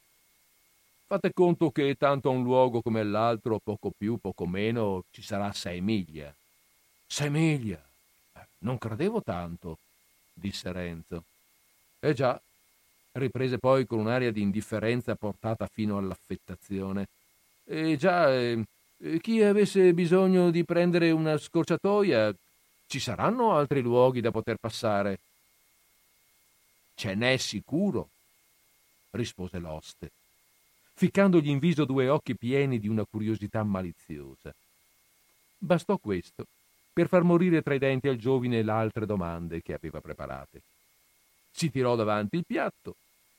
Fate 1.07 1.33
conto 1.33 1.71
che 1.71 1.95
tanto 1.97 2.29
a 2.29 2.33
un 2.33 2.43
luogo 2.43 2.83
come 2.83 3.03
l'altro, 3.03 3.59
poco 3.59 3.91
più, 3.97 4.19
poco 4.19 4.47
meno, 4.47 5.05
ci 5.11 5.23
sarà 5.23 5.53
sei 5.53 5.81
miglia. 5.81 6.33
Sei 7.07 7.31
miglia? 7.31 7.83
Non 8.59 8.77
credevo 8.77 9.23
tanto, 9.23 9.79
disse 10.33 10.71
Renzo. 10.71 11.25
Eh 12.01 12.13
già, 12.13 12.39
riprese 13.13 13.59
poi 13.59 13.87
con 13.87 14.01
un'aria 14.01 14.31
di 14.31 14.43
indifferenza 14.43 15.15
portata 15.15 15.67
fino 15.67 15.97
all'affettazione. 15.97 17.07
Eh 17.65 17.97
già, 17.97 18.35
eh, 18.35 18.65
chi 19.21 19.43
avesse 19.43 19.93
bisogno 19.93 20.51
di 20.51 20.65
prendere 20.65 21.11
una 21.11 21.39
scorciatoia, 21.39 22.35
ci 22.87 23.01
saranno 23.01 23.57
altri 23.57 23.81
luoghi 23.81 24.21
da 24.21 24.31
poter 24.31 24.57
passare. 24.57 25.19
Ce 26.95 27.15
n'è 27.15 27.37
sicuro, 27.37 28.09
rispose 29.11 29.59
l'oste, 29.59 30.11
ficcandogli 30.95 31.49
in 31.49 31.59
viso 31.59 31.85
due 31.85 32.09
occhi 32.09 32.35
pieni 32.35 32.79
di 32.79 32.89
una 32.89 33.05
curiosità 33.05 33.63
maliziosa. 33.63 34.55
Bastò 35.59 35.97
questo 35.99 36.47
per 36.93 37.09
far 37.09 37.23
morire 37.23 37.61
tra 37.61 37.75
i 37.75 37.79
denti 37.79 38.09
al 38.09 38.17
giovine 38.17 38.63
le 38.63 38.71
altre 38.71 39.05
domande 39.05 39.61
che 39.61 39.75
aveva 39.75 40.01
preparate. 40.01 40.63
Si 41.51 41.71
tirò 41.71 41.95
davanti 41.97 42.37
il 42.37 42.45
piatto 42.47 42.95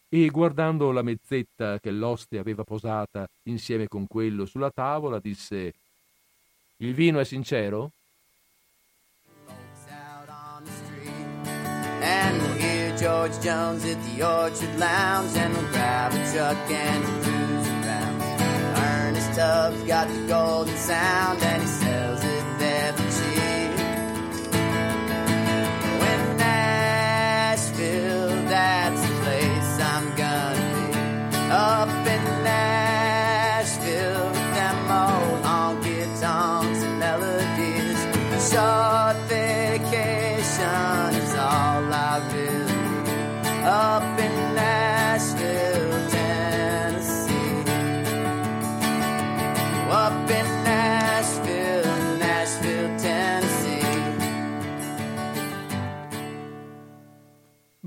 e, 0.09 0.27
guardando 0.27 0.91
la 0.91 1.01
mezzetta 1.01 1.79
che 1.79 1.89
l'oste 1.89 2.37
aveva 2.37 2.63
posata 2.63 3.27
insieme 3.43 3.87
con 3.87 4.05
quello 4.07 4.45
sulla 4.45 4.69
tavola, 4.69 5.19
disse 5.19 5.73
Il 6.77 6.93
vino 6.93 7.19
è 7.19 7.23
sincero? 7.23 7.91
George 12.99 13.39
Jones 13.41 13.85
at 13.85 14.01
the 14.05 14.23
Orchard 14.23 14.79
Lounge, 14.79 15.35
and 15.35 15.53
we'll 15.53 15.71
grab 15.71 16.11
a 16.13 16.31
truck 16.33 16.71
and 16.71 17.03
we'll 17.03 17.21
cruise 17.23 17.67
around. 17.67 18.21
Ernest 18.77 19.33
Tubbs 19.33 19.83
got 19.83 20.07
the 20.07 20.27
golden 20.27 20.75
sound, 20.77 21.43
and 21.43 21.61
he 21.61 21.67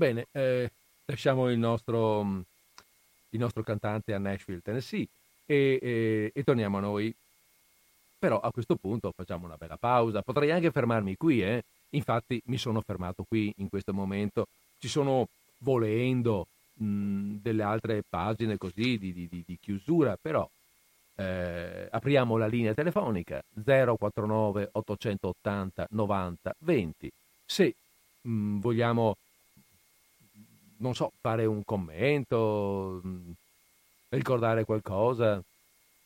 Bene, 0.01 0.25
eh, 0.31 0.71
lasciamo 1.05 1.51
il 1.51 1.59
nostro, 1.59 2.21
il 3.29 3.39
nostro 3.39 3.61
cantante 3.61 4.15
a 4.15 4.17
Nashville, 4.17 4.59
Tennessee 4.63 5.07
e, 5.45 5.77
e- 5.79 6.31
e 6.33 6.43
torniamo 6.43 6.79
a 6.79 6.81
noi. 6.81 7.13
Però 8.17 8.39
a 8.39 8.49
questo 8.51 8.77
punto 8.77 9.11
facciamo 9.15 9.45
una 9.45 9.57
bella 9.57 9.77
pausa. 9.77 10.23
Potrei 10.23 10.49
anche 10.49 10.71
fermarmi 10.71 11.15
qui, 11.17 11.43
eh? 11.43 11.63
Infatti 11.91 12.41
mi 12.45 12.57
sono 12.57 12.81
fermato 12.81 13.23
qui 13.27 13.53
in 13.57 13.69
questo 13.69 13.93
momento. 13.93 14.47
Ci 14.79 14.87
sono, 14.87 15.27
volendo, 15.59 16.47
mh, 16.73 17.35
delle 17.39 17.61
altre 17.61 18.01
pagine 18.07 18.57
così 18.57 18.97
di, 18.97 19.13
di- 19.13 19.27
di- 19.29 19.43
di 19.45 19.57
chiusura, 19.61 20.17
però 20.19 20.49
eh, 21.17 21.87
apriamo 21.91 22.37
la 22.37 22.47
linea 22.47 22.73
telefonica 22.73 23.43
049 23.63 24.69
880 24.71 25.85
90 25.91 26.55
20. 26.59 27.11
Se 27.45 27.75
mh, 28.21 28.59
vogliamo, 28.59 29.15
non 30.81 30.95
so, 30.95 31.11
fare 31.21 31.45
un 31.45 31.63
commento, 31.63 32.99
mh, 33.03 33.31
ricordare 34.09 34.65
qualcosa, 34.65 35.41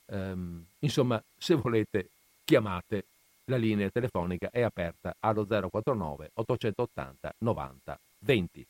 ehm, 0.08 0.66
insomma, 0.80 1.22
se 1.38 1.56
volete, 1.56 2.10
chiamate. 2.44 3.06
La 3.48 3.58
linea 3.58 3.90
telefonica 3.90 4.50
è 4.52 4.62
aperta 4.62 5.16
allo 5.20 5.46
049 5.46 6.32
880 6.34 7.36
90 7.40 8.00
20. 8.20 8.66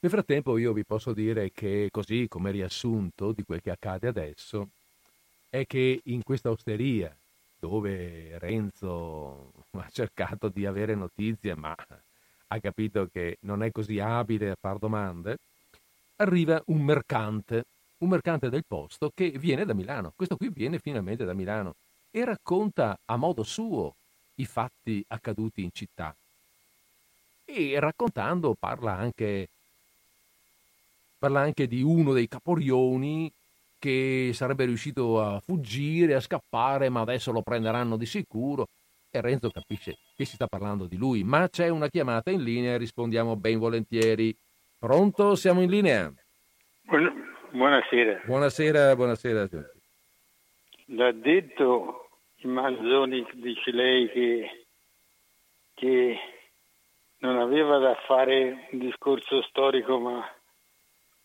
Nel 0.00 0.10
frattempo 0.10 0.56
io 0.56 0.72
vi 0.72 0.84
posso 0.84 1.12
dire 1.12 1.50
che 1.52 1.88
così 1.90 2.26
come 2.28 2.50
riassunto 2.50 3.32
di 3.32 3.42
quel 3.42 3.60
che 3.60 3.70
accade 3.70 4.08
adesso 4.08 4.68
è 5.50 5.66
che 5.66 6.00
in 6.04 6.22
questa 6.22 6.50
osteria 6.50 7.14
dove 7.58 8.38
Renzo 8.38 9.52
ha 9.72 9.88
cercato 9.90 10.48
di 10.48 10.64
avere 10.64 10.94
notizie 10.94 11.54
ma 11.54 11.74
ha 12.48 12.60
capito 12.60 13.08
che 13.12 13.38
non 13.40 13.62
è 13.62 13.70
così 13.70 13.98
abile 13.98 14.50
a 14.50 14.56
far 14.58 14.78
domande, 14.78 15.38
arriva 16.16 16.60
un 16.66 16.82
mercante, 16.82 17.64
un 17.98 18.08
mercante 18.08 18.48
del 18.48 18.64
posto 18.66 19.12
che 19.14 19.30
viene 19.30 19.64
da 19.64 19.74
Milano. 19.74 20.12
Questo 20.16 20.36
qui 20.36 20.48
viene 20.48 20.78
finalmente 20.78 21.24
da 21.24 21.34
Milano 21.34 21.74
e 22.10 22.24
racconta 22.24 22.98
a 23.04 23.16
modo 23.16 23.42
suo 23.42 23.94
i 24.36 24.46
fatti 24.46 25.04
accaduti 25.08 25.62
in 25.62 25.70
città. 25.72 26.14
E 27.44 27.80
raccontando 27.80 28.54
parla 28.58 28.94
anche 28.94 29.48
parla 31.18 31.40
anche 31.40 31.66
di 31.66 31.82
uno 31.82 32.12
dei 32.12 32.28
caporioni 32.28 33.30
che 33.78 34.30
sarebbe 34.34 34.64
riuscito 34.64 35.20
a 35.20 35.40
fuggire, 35.40 36.14
a 36.14 36.20
scappare, 36.20 36.88
ma 36.88 37.00
adesso 37.00 37.32
lo 37.32 37.42
prenderanno 37.42 37.96
di 37.96 38.06
sicuro. 38.06 38.68
E 39.10 39.20
Renzo 39.22 39.50
capisce 39.50 39.96
che 40.14 40.24
si 40.26 40.34
sta 40.34 40.46
parlando 40.46 40.86
di 40.86 40.96
lui, 40.96 41.24
ma 41.24 41.48
c'è 41.48 41.68
una 41.68 41.88
chiamata 41.88 42.30
in 42.30 42.42
linea 42.42 42.74
e 42.74 42.78
rispondiamo 42.78 43.36
ben 43.36 43.58
volentieri. 43.58 44.36
Pronto? 44.78 45.34
Siamo 45.34 45.62
in 45.62 45.70
linea. 45.70 46.12
Buon- 46.82 47.26
Buonasera. 47.50 48.22
Buonasera, 48.26 48.94
buonasera 48.94 49.42
a 49.42 49.48
tutti. 49.48 49.80
l'ha 50.94 51.12
detto 51.12 52.08
Manzoni, 52.42 53.26
dice 53.34 53.70
lei 53.72 54.10
che, 54.10 54.66
che 55.74 56.18
non 57.20 57.38
aveva 57.38 57.78
da 57.78 57.94
fare 58.06 58.68
un 58.72 58.78
discorso 58.78 59.40
storico, 59.42 59.98
ma 59.98 60.22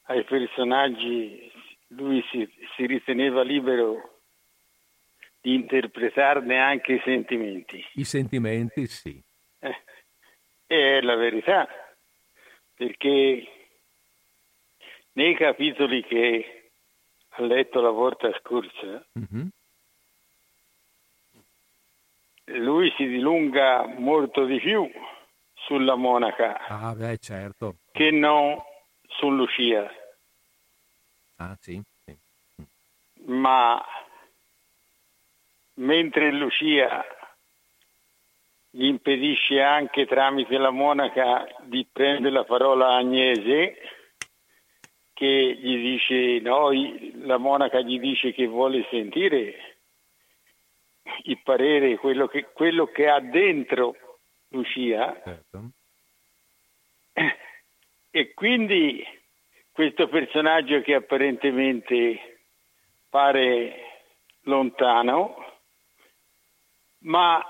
ai 0.04 0.24
personaggi 0.24 1.52
lui 1.90 2.24
si, 2.32 2.50
si 2.76 2.86
riteneva 2.86 3.44
libero 3.44 4.13
di 5.44 5.56
interpretarne 5.56 6.58
anche 6.58 6.94
i 6.94 7.02
sentimenti. 7.04 7.86
I 7.96 8.06
sentimenti, 8.06 8.88
sì. 8.88 9.22
Eh, 9.60 9.84
è 10.66 11.02
la 11.02 11.16
verità, 11.16 11.68
perché 12.74 13.46
nei 15.12 15.36
capitoli 15.36 16.02
che 16.06 16.72
ha 17.32 17.42
letto 17.44 17.82
la 17.82 17.90
volta 17.90 18.32
scorsa, 18.40 19.06
Mhm. 19.20 19.50
lui 22.46 22.90
si 22.96 23.06
dilunga 23.06 23.86
molto 23.98 24.46
di 24.46 24.60
più 24.60 24.90
sulla 25.56 25.96
monaca 25.96 26.58
Ah, 26.68 26.96
beh, 26.96 27.18
certo. 27.18 27.76
che 27.92 28.12
non 28.12 28.58
su 29.08 29.30
Lucia, 29.30 29.92
Ah, 31.38 31.58
sì. 31.60 31.82
sì. 32.06 32.18
ma 33.26 33.84
mentre 35.76 36.32
Lucia 36.32 37.06
gli 38.70 38.86
impedisce 38.86 39.62
anche 39.62 40.06
tramite 40.06 40.58
la 40.58 40.72
monaca 40.72 41.48
di 41.62 41.86
prendere 41.92 42.34
la 42.34 42.44
parola 42.44 42.88
a 42.88 42.98
Agnese, 42.98 43.78
che 45.14 45.58
gli 45.60 45.92
dice, 45.92 46.40
no, 46.40 46.72
la 47.26 47.38
monaca 47.38 47.82
gli 47.82 48.00
dice 48.00 48.34
che 48.34 48.48
vuole 48.48 48.86
sentire 48.90 49.78
il 51.26 51.40
parere, 51.44 51.98
quello 51.98 52.28
che, 52.28 52.48
quello 52.52 52.88
che 52.88 53.08
ha 53.08 53.20
dentro 53.20 53.96
Lucia, 54.50 55.22
certo. 55.24 55.70
e 58.10 58.34
quindi 58.34 59.06
questo 59.72 60.08
personaggio 60.08 60.82
che 60.82 60.96
apparentemente 60.96 62.40
pare 63.10 64.02
lontano, 64.42 65.53
ma 67.04 67.42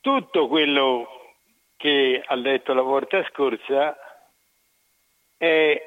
tutto 0.00 0.48
quello 0.48 1.08
che 1.76 2.22
ha 2.24 2.34
letto 2.34 2.72
la 2.72 2.82
volta 2.82 3.24
scorsa 3.30 3.96
è, 5.36 5.82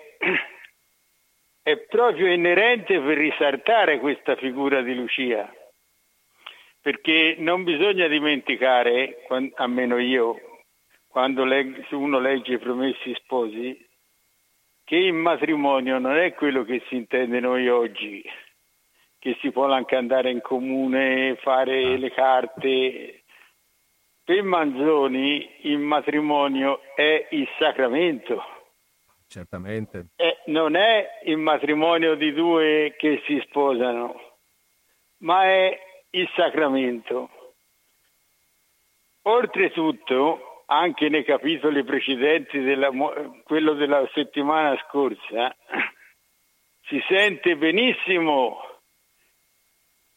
è 1.63 1.77
proprio 1.87 2.31
inerente 2.31 2.99
per 2.99 3.17
risaltare 3.17 3.99
questa 3.99 4.35
figura 4.35 4.81
di 4.81 4.93
Lucia, 4.93 5.51
perché 6.81 7.35
non 7.39 7.63
bisogna 7.63 8.07
dimenticare, 8.07 9.25
almeno 9.55 9.97
io, 9.97 10.39
quando 11.07 11.43
uno 11.43 12.19
legge 12.19 12.53
i 12.53 12.59
promessi 12.59 13.13
sposi, 13.15 13.87
che 14.83 14.95
il 14.95 15.13
matrimonio 15.13 15.97
non 15.97 16.17
è 16.17 16.33
quello 16.33 16.63
che 16.63 16.83
si 16.87 16.95
intende 16.95 17.39
noi 17.39 17.67
oggi, 17.67 18.23
che 19.19 19.37
si 19.41 19.51
può 19.51 19.71
anche 19.71 19.95
andare 19.95 20.31
in 20.31 20.41
comune, 20.41 21.37
fare 21.41 21.97
le 21.97 22.11
carte. 22.11 23.23
Per 24.23 24.43
Manzoni 24.43 25.49
il 25.63 25.77
matrimonio 25.77 26.81
è 26.95 27.27
il 27.31 27.47
sacramento, 27.59 28.41
Certamente. 29.29 30.07
Eh, 30.15 30.39
non 30.45 30.75
è 30.75 31.19
il 31.25 31.37
matrimonio 31.37 32.15
di 32.15 32.33
due 32.33 32.95
che 32.97 33.21
si 33.27 33.39
sposano, 33.45 34.37
ma 35.17 35.43
è 35.43 35.79
il 36.09 36.27
sacramento. 36.35 37.29
Oltretutto, 39.21 40.63
anche 40.65 41.09
nei 41.09 41.23
capitoli 41.23 41.83
precedenti, 41.83 42.59
della, 42.59 42.89
quello 43.43 43.73
della 43.73 44.09
settimana 44.15 44.75
scorsa, 44.87 45.55
si 46.87 46.99
sente 47.07 47.55
benissimo 47.55 48.59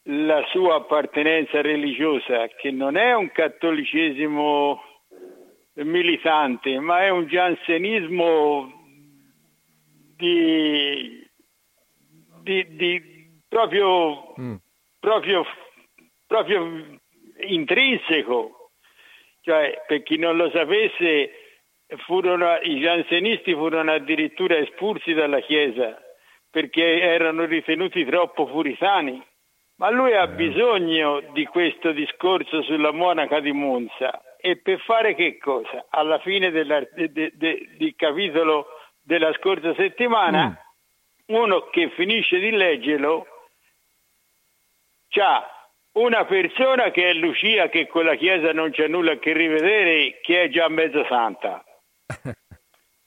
la 0.04 0.44
sua 0.50 0.76
appartenenza 0.76 1.60
religiosa, 1.60 2.48
che 2.48 2.70
non 2.70 2.96
è 2.96 3.14
un 3.14 3.30
cattolicesimo 3.30 4.82
militante, 5.74 6.78
ma 6.80 7.02
è 7.02 7.08
un 7.08 7.26
giansenismo 7.26 8.72
di, 10.16 11.26
di, 12.42 12.76
di 12.76 13.02
proprio, 13.48 14.34
Mm. 14.40 14.54
proprio, 14.98 15.44
proprio 16.26 16.98
intrinseco. 17.40 18.70
Cioè, 19.42 19.82
per 19.86 20.02
chi 20.04 20.18
non 20.18 20.36
lo 20.36 20.50
sapesse, 20.50 21.30
furono, 22.06 22.58
i 22.62 22.80
giansenisti 22.80 23.52
furono 23.54 23.92
addirittura 23.92 24.56
espulsi 24.56 25.12
dalla 25.12 25.40
Chiesa 25.40 26.00
perché 26.50 27.00
erano 27.00 27.44
ritenuti 27.44 28.04
troppo 28.04 28.46
puritani. 28.46 29.22
Ma 29.82 29.90
lui 29.90 30.14
ha 30.14 30.28
bisogno 30.28 31.18
di 31.32 31.44
questo 31.44 31.90
discorso 31.90 32.62
sulla 32.62 32.92
monaca 32.92 33.40
di 33.40 33.50
Monza 33.50 34.36
e 34.36 34.56
per 34.58 34.78
fare 34.78 35.16
che 35.16 35.38
cosa? 35.38 35.86
Alla 35.90 36.20
fine 36.20 36.52
della- 36.52 36.86
de- 36.94 37.10
de- 37.10 37.32
de- 37.34 37.68
del 37.76 37.96
capitolo 37.96 38.68
della 39.02 39.32
scorsa 39.32 39.74
settimana, 39.74 40.56
uno 41.26 41.62
che 41.70 41.90
finisce 41.96 42.38
di 42.38 42.52
leggerlo 42.52 43.26
c'ha 45.08 45.50
una 45.94 46.26
persona 46.26 46.92
che 46.92 47.08
è 47.08 47.12
Lucia 47.14 47.68
che 47.68 47.88
con 47.88 48.04
la 48.04 48.14
Chiesa 48.14 48.52
non 48.52 48.70
c'è 48.70 48.86
nulla 48.86 49.18
che 49.18 49.32
rivedere, 49.32 50.20
che 50.20 50.42
è 50.44 50.48
già 50.48 50.68
mezza 50.68 51.04
santa. 51.08 51.64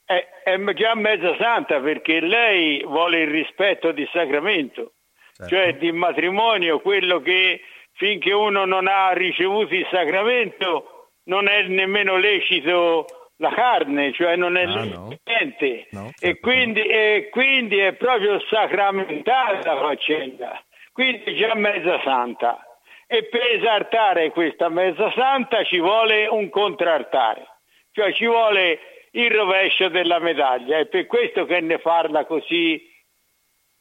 È, 0.07 0.23
è 0.43 0.73
già 0.73 0.93
mezza 0.93 1.35
santa 1.37 1.79
perché 1.79 2.19
lei 2.19 2.83
vuole 2.83 3.21
il 3.21 3.31
rispetto 3.31 3.91
di 3.91 4.07
sacramento, 4.13 4.91
Certo. 5.37 5.53
cioè 5.53 5.75
di 5.75 5.91
matrimonio, 5.91 6.79
quello 6.79 7.19
che 7.19 7.59
finché 7.93 8.31
uno 8.31 8.63
non 8.65 8.87
ha 8.87 9.11
ricevuto 9.11 9.73
il 9.73 9.85
sacramento 9.91 11.09
non 11.25 11.47
è 11.47 11.63
nemmeno 11.63 12.15
lecito 12.17 13.05
la 13.37 13.51
carne, 13.53 14.13
cioè 14.13 14.37
non 14.37 14.55
è 14.55 14.63
Ah, 14.63 14.83
no. 14.85 15.17
niente. 15.25 15.87
No, 15.91 16.07
e, 16.07 16.13
certo 16.19 16.39
quindi, 16.39 16.81
e 16.83 17.27
quindi 17.31 17.77
è 17.79 17.93
proprio 17.93 18.39
sacramentale 18.49 19.59
la 19.63 19.77
faccenda, 19.77 20.63
quindi 20.93 21.35
già 21.35 21.53
mezza 21.55 21.99
santa. 22.03 22.59
E 23.07 23.25
per 23.25 23.41
esaltare 23.57 24.31
questa 24.31 24.69
mezza 24.69 25.11
santa 25.15 25.63
ci 25.63 25.79
vuole 25.79 26.27
un 26.27 26.49
contraltare, 26.49 27.45
cioè 27.91 28.13
ci 28.13 28.25
vuole 28.25 28.79
il 29.11 29.29
rovescio 29.31 29.89
della 29.89 30.19
medaglia. 30.19 30.77
È 30.77 30.85
per 30.87 31.05
questo 31.07 31.45
che 31.45 31.59
ne 31.59 31.77
parla 31.79 32.25
così, 32.25 32.81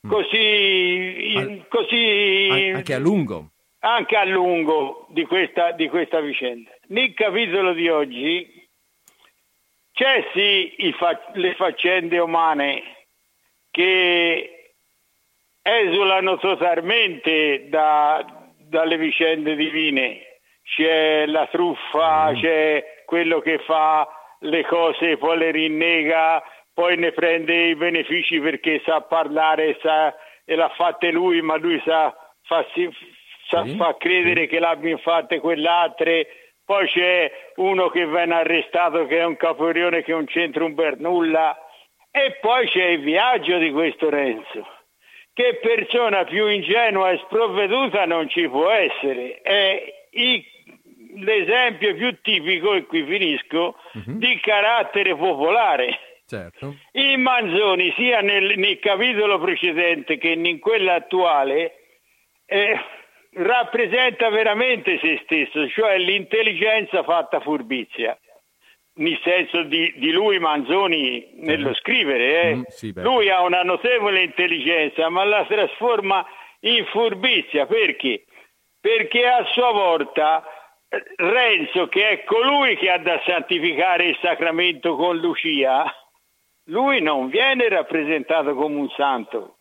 così, 0.08 1.32
Mm. 1.34 1.36
Al- 1.36 1.66
così 1.68 2.48
An- 2.50 2.74
anche 2.76 2.94
a 2.94 2.98
lungo. 2.98 3.50
anche 3.80 4.16
a 4.16 4.24
lungo 4.24 5.06
di 5.10 5.24
questa, 5.24 5.72
di 5.72 5.88
questa 5.88 6.20
vicenda. 6.20 6.70
Nel 6.88 7.12
capitolo 7.14 7.72
di 7.72 7.88
oggi 7.88 8.68
c'è 9.92 10.26
sì 10.32 10.92
fa- 10.98 11.30
le 11.34 11.54
faccende 11.54 12.18
umane 12.18 12.82
che 13.70 14.72
esulano 15.62 16.36
totalmente 16.38 17.68
da- 17.68 18.24
dalle 18.58 18.96
vicende 18.98 19.54
divine. 19.56 20.20
C'è 20.62 21.26
la 21.26 21.46
truffa, 21.46 22.32
c'è 22.34 23.02
quello 23.04 23.40
che 23.40 23.58
fa 23.58 24.08
le 24.40 24.64
cose, 24.64 25.16
poi 25.18 25.38
le 25.38 25.50
rinnega, 25.50 26.42
poi 26.74 26.96
ne 26.96 27.12
prende 27.12 27.54
i 27.54 27.76
benefici 27.76 28.40
perché 28.40 28.82
sa 28.84 29.00
parlare 29.00 29.78
sa, 29.80 30.14
e 30.44 30.56
l'ha 30.56 30.68
fatte 30.70 31.10
lui, 31.10 31.40
ma 31.40 31.56
lui 31.56 31.80
sa, 31.86 32.14
fa, 32.42 32.66
sa- 33.48 33.64
Sì, 33.64 33.76
fa 33.76 33.96
credere 33.96 34.46
che 34.46 34.58
l'abbiano 34.58 34.98
fatte 34.98 35.38
quell'altre. 35.38 36.26
Poi 36.64 36.86
c'è 36.88 37.30
uno 37.56 37.88
che 37.90 38.06
viene 38.06 38.34
arrestato 38.34 39.06
che 39.06 39.18
è 39.18 39.24
un 39.24 39.36
caporione 39.36 40.02
che 40.02 40.12
non 40.12 40.24
c'entra 40.24 40.64
un 40.64 40.74
per 40.74 40.98
nulla. 40.98 41.56
E 42.10 42.38
poi 42.40 42.68
c'è 42.68 42.84
il 42.86 43.00
viaggio 43.00 43.58
di 43.58 43.70
questo 43.70 44.08
Renzo. 44.10 44.66
Che 45.32 45.58
persona 45.60 46.24
più 46.24 46.46
ingenua 46.46 47.10
e 47.10 47.18
sprovveduta 47.18 48.04
non 48.06 48.28
ci 48.28 48.48
può 48.48 48.70
essere. 48.70 49.40
È 49.42 49.94
i- 50.12 50.44
l'esempio 51.16 51.94
più 51.94 52.20
tipico, 52.22 52.74
e 52.74 52.84
qui 52.86 53.04
finisco, 53.04 53.76
di 54.18 54.38
carattere 54.40 55.14
popolare. 55.16 55.98
Certo. 56.26 56.76
Il 56.92 57.18
Manzoni, 57.18 57.92
sia 57.96 58.20
nel, 58.20 58.58
nel 58.58 58.78
capitolo 58.78 59.38
precedente 59.38 60.18
che 60.18 60.28
in 60.28 60.58
quello 60.58 60.92
attuale, 60.92 61.74
eh, 62.46 62.78
rappresenta 63.32 64.28
veramente 64.30 64.98
se 65.00 65.20
stesso, 65.24 65.68
cioè 65.68 65.98
l'intelligenza 65.98 67.02
fatta 67.02 67.40
furbizia. 67.40 68.18
Nel 68.96 69.18
senso 69.24 69.64
di, 69.64 69.92
di 69.96 70.12
lui 70.12 70.38
Manzoni 70.38 71.32
nello 71.38 71.74
scrivere, 71.74 72.42
eh. 72.42 72.54
Mm, 72.54 72.62
sì, 72.68 72.92
lui 72.94 73.28
ha 73.28 73.42
una 73.42 73.62
notevole 73.62 74.22
intelligenza, 74.22 75.08
ma 75.08 75.24
la 75.24 75.44
trasforma 75.46 76.24
in 76.60 76.84
furbizia 76.86 77.66
perché? 77.66 78.24
perché 78.84 79.26
a 79.26 79.46
sua 79.52 79.72
volta 79.72 80.44
eh, 80.90 81.02
Renzo, 81.16 81.88
che 81.88 82.06
è 82.10 82.24
colui 82.24 82.76
che 82.76 82.90
ha 82.90 82.98
da 82.98 83.18
santificare 83.24 84.08
il 84.08 84.18
sacramento 84.20 84.94
con 84.94 85.16
Lucia, 85.16 85.90
lui 86.64 87.00
non 87.02 87.28
viene 87.28 87.68
rappresentato 87.68 88.54
come 88.54 88.76
un 88.76 88.88
santo. 88.90 89.56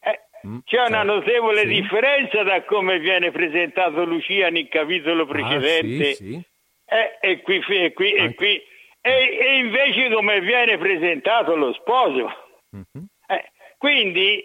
Eh, 0.00 0.18
Mm, 0.46 0.60
c'è 0.64 0.78
una 0.78 0.88
certo, 1.04 1.12
notevole 1.14 1.60
sì. 1.60 1.66
differenza 1.68 2.42
da 2.42 2.62
come 2.64 2.98
viene 2.98 3.30
presentato 3.30 4.04
Lucia 4.06 4.48
nel 4.48 4.68
capitolo 4.68 5.26
precedente 5.26 6.08
Ah, 6.10 6.14
sì, 6.14 6.24
sì. 6.24 6.42
eh, 6.86 7.18
e 7.20 7.42
qui, 7.42 7.62
e 7.68 7.92
qui, 7.92 8.12
e 8.12 8.34
qui. 8.34 8.62
E, 9.02 9.38
e 9.38 9.56
invece 9.58 10.10
come 10.10 10.40
viene 10.40 10.78
presentato 10.78 11.54
lo 11.56 11.74
sposo. 11.74 12.32
Mhm. 12.70 13.06
Eh, 13.28 13.50
quindi 13.76 14.42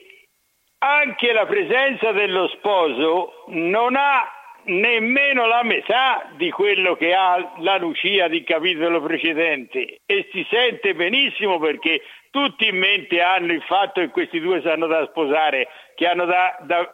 anche 0.80 1.32
la 1.32 1.45
presenza 1.45 2.11
dello 2.11 2.49
sposo 2.49 3.45
non 3.48 3.95
ha 3.95 4.30
nemmeno 4.65 5.45
la 5.47 5.63
metà 5.63 6.29
di 6.35 6.49
quello 6.51 6.95
che 6.95 7.13
ha 7.13 7.53
la 7.59 7.77
Lucia 7.77 8.27
di 8.27 8.43
capitolo 8.43 9.01
precedente 9.01 10.01
e 10.05 10.27
si 10.31 10.45
sente 10.49 10.93
benissimo 10.95 11.59
perché 11.59 12.01
tutti 12.31 12.67
in 12.67 12.77
mente 12.77 13.21
hanno 13.21 13.53
il 13.53 13.61
fatto 13.63 14.01
che 14.01 14.09
questi 14.09 14.39
due 14.39 14.61
sanno 14.61 14.87
da 14.87 15.05
sposare, 15.07 15.67
che 15.95 16.07
hanno 16.07 16.25
da, 16.25 16.57
da, 16.61 16.91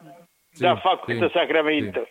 Sì, 0.51 0.63
da 0.63 0.75
fare 0.77 0.97
sì, 0.99 1.03
questo 1.05 1.29
sacramento. 1.29 2.07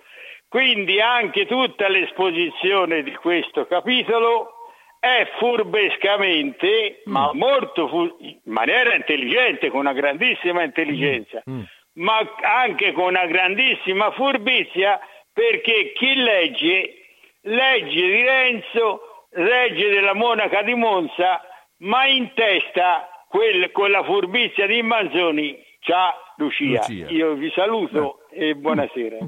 Quindi 0.49 1.01
anche 1.01 1.47
tutta 1.47 1.89
l'esposizione 1.89 3.03
di 3.05 3.15
questo 3.15 3.67
capitolo 3.67 4.55
è 4.99 5.29
furbescamente, 5.39 7.03
ma 7.05 7.31
molto 7.33 7.89
fu- 7.89 8.17
in 8.21 8.39
maniera 8.45 8.95
intelligente, 8.95 9.71
con 9.71 9.81
una 9.81 9.93
grandissima 9.93 10.63
intelligenza, 10.63 11.43
Mm. 11.49 11.61
ma 11.95 12.19
anche 12.43 12.93
con 12.93 13.05
una 13.05 13.27
grandissima 13.27 14.11
furbizia, 14.11 15.01
perché 15.33 15.93
chi 15.95 16.15
legge, 16.15 16.95
legge 17.43 18.01
di 18.01 18.23
Renzo, 18.23 19.27
legge 19.31 19.89
della 19.89 20.15
monaca 20.15 20.63
di 20.63 20.75
Monza, 20.75 21.41
ma 21.79 22.07
in 22.07 22.33
testa 22.35 23.09
quel- 23.29 23.71
con 23.71 23.91
la 23.91 24.03
furbizia 24.05 24.67
di 24.67 24.83
Manzoni 24.83 25.65
c'ha 25.81 26.15
Lucia. 26.37 26.79
Lucia. 26.79 27.09
Io 27.09 27.35
vi 27.35 27.51
saluto 27.51 28.29
e 28.31 28.55
buonasera. 28.55 29.19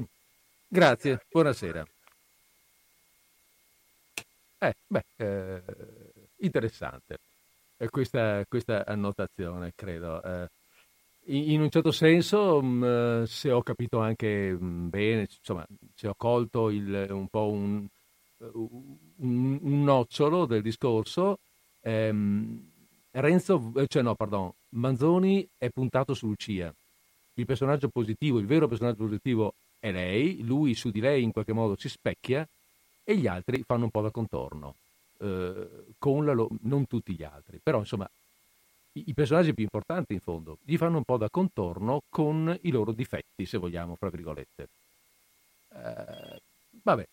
Grazie, 0.67 1.19
buonasera. 1.29 1.83
Eh, 4.59 4.73
beh, 4.87 5.03
eh, 5.17 5.61
interessante 6.37 7.17
eh, 7.77 7.89
questa, 7.89 8.43
questa 8.47 8.83
annotazione, 8.85 9.73
credo. 9.75 10.21
Eh, 10.23 10.47
in, 11.27 11.61
un 11.61 11.69
certo 11.69 11.91
senso, 11.91 12.61
mh, 12.61 13.23
se 13.25 13.51
ho 13.51 13.61
capito 13.63 13.99
anche 13.99 14.51
mh, 14.53 14.89
bene, 14.89 15.21
insomma, 15.29 15.65
se 15.95 16.07
ho 16.07 16.15
colto 16.15 16.69
il- 16.69 17.07
un 17.11 17.27
po' 17.29 17.49
un, 17.49 17.87
un- 19.17 19.59
un 19.61 19.83
nocciolo 19.83 20.45
del 20.45 20.61
discorso, 20.61 21.39
ehm, 21.81 22.71
Renzo, 23.11 23.71
eh, 23.75 23.87
cioè 23.87 24.01
no, 24.01 24.15
pardon, 24.15 24.51
Manzoni 24.69 25.47
è 25.57 25.69
puntato 25.69 26.13
su 26.13 26.27
Lucia. 26.27 26.73
Il 27.35 27.45
personaggio 27.45 27.89
positivo, 27.89 28.39
il 28.39 28.45
vero 28.45 28.67
personaggio 28.67 29.05
positivo 29.05 29.53
è 29.79 29.91
lei, 29.91 30.43
lui 30.43 30.73
su 30.75 30.89
di 30.89 30.99
lei 30.99 31.23
in 31.23 31.31
qualche 31.31 31.53
modo 31.53 31.75
si 31.77 31.89
specchia 31.89 32.47
e 33.03 33.17
gli 33.17 33.27
altri 33.27 33.63
fanno 33.65 33.85
un 33.85 33.91
po' 33.91 34.01
da 34.01 34.11
contorno, 34.11 34.75
eh, 35.19 35.85
con 35.97 36.25
la 36.25 36.33
lo- 36.33 36.49
non 36.61 36.87
tutti 36.87 37.13
gli 37.13 37.23
altri, 37.23 37.59
però 37.61 37.79
insomma 37.79 38.09
i, 38.93 39.13
personaggi 39.13 39.53
più 39.53 39.63
importanti 39.63 40.13
in 40.13 40.19
fondo 40.19 40.57
gli 40.63 40.77
fanno 40.77 40.97
un 40.97 41.03
po' 41.03 41.17
da 41.17 41.29
contorno 41.29 42.01
con 42.09 42.55
i 42.61 42.71
loro 42.71 42.91
difetti, 42.91 43.45
se 43.45 43.57
vogliamo, 43.57 43.95
fra 43.95 44.09
virgolette. 44.09 44.67
Eh, 45.73 46.41
vabbè, 46.83 47.03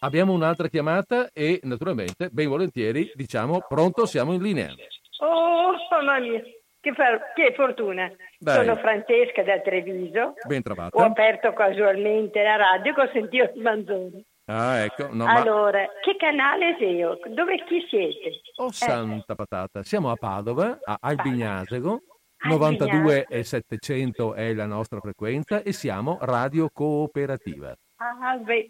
abbiamo 0.00 0.32
un'altra 0.32 0.68
chiamata 0.68 1.28
e 1.32 1.60
naturalmente, 1.64 2.28
ben 2.30 2.48
volentieri, 2.48 3.10
diciamo, 3.14 3.64
pronto, 3.68 4.06
siamo 4.06 4.32
in 4.32 4.42
linea. 4.42 4.72
Oh, 5.18 5.72
mamma 5.90 6.18
mia, 6.18 6.42
che, 6.80 6.92
fa- 6.92 7.32
che 7.34 7.52
fortuna. 7.54 8.10
Dai. 8.38 8.64
Sono 8.64 8.76
Francesca 8.76 9.42
da 9.42 9.60
Treviso. 9.60 10.34
Ben 10.46 10.58
Ho 10.58 10.62
trovata. 10.62 11.04
aperto 11.04 11.52
casualmente 11.52 12.42
la 12.42 12.56
radio 12.56 12.94
che 12.94 13.00
ho 13.00 13.10
sentito 13.12 13.50
il 13.54 13.62
Manzoni. 13.62 14.24
Ah, 14.48 14.84
ecco, 14.84 15.08
no, 15.12 15.24
ma... 15.24 15.40
Allora, 15.40 15.84
che 16.02 16.14
canale 16.16 16.76
sei 16.78 16.94
io? 16.96 17.18
Dove 17.30 17.64
chi 17.64 17.84
siete? 17.88 18.40
Oh, 18.56 18.70
santa 18.70 19.34
patata. 19.34 19.82
Siamo 19.82 20.10
a 20.10 20.14
Padova, 20.16 20.78
a 20.84 20.96
Albignasego, 21.00 22.00
Albignasego. 22.38 22.86
92 22.86 23.26
e 23.28 23.42
700 23.42 24.34
è 24.34 24.54
la 24.54 24.66
nostra 24.66 25.00
frequenza 25.00 25.62
e 25.62 25.72
siamo 25.72 26.18
radio 26.20 26.68
cooperativa. 26.72 27.74
Ah, 27.96 28.36
beh, 28.36 28.68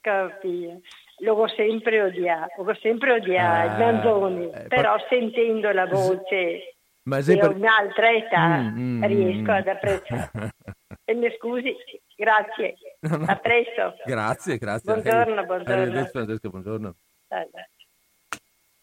capito. 0.00 0.80
L'ho 1.20 1.48
sempre 1.56 2.02
odiato, 2.02 2.62
l'ho 2.62 2.74
sempre 2.74 3.12
odiato, 3.12 3.70
Ah, 3.70 3.88
il 3.88 3.94
Manzoni, 3.94 4.50
eh, 4.50 4.66
però 4.68 4.96
pa- 4.96 5.06
sentendo 5.08 5.70
la 5.72 5.86
voce 5.86 6.76
Ma 7.04 7.16
di 7.16 7.22
se 7.22 7.38
per- 7.38 7.56
un'altra 7.56 8.10
età 8.12 8.46
Mm, 8.60 8.98
mm, 9.00 9.04
riesco 9.04 9.50
mm. 9.50 9.54
ad 9.54 9.68
apprezzare. 9.68 10.30
E 11.08 11.14
mi 11.14 11.34
scusi, 11.38 11.74
grazie, 12.18 12.76
a 13.26 13.36
presto. 13.36 13.94
Grazie, 14.04 14.58
grazie. 14.58 14.92
Buongiorno, 14.92 15.44
buongiorno. 15.44 15.72
Arrivederci 15.82 16.10
Francesco, 16.10 16.50
buongiorno. 16.50 16.94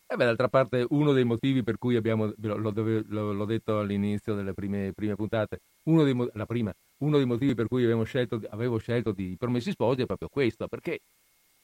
Eh, 0.07 0.15
beh, 0.15 0.23
d'altra 0.25 0.47
parte, 0.47 0.85
uno 0.89 1.11
dei 1.11 1.23
motivi 1.25 1.63
per 1.63 1.77
cui 1.77 1.95
abbiamo, 1.95 2.31
dove- 2.37 3.03
lo- 3.07 3.33
l'ho 3.33 3.45
detto 3.45 3.79
all'inizio 3.79 4.35
delle 4.35 4.53
prime, 4.53 4.93
prime 4.93 5.15
puntate, 5.15 5.59
uno 5.83 6.03
dei, 6.03 6.15
la 6.33 6.45
prima, 6.45 6.71
uno 6.99 7.17
dei 7.17 7.25
motivi 7.25 7.55
per 7.55 7.67
cui 7.67 7.83
abbiamo 7.83 8.03
scelto, 8.03 8.39
avevo 8.49 8.77
scelto 8.77 9.11
di 9.11 9.35
Promessi 9.37 9.71
Sposi 9.71 10.03
è 10.03 10.05
proprio 10.05 10.29
questo, 10.29 10.67
perché 10.67 10.99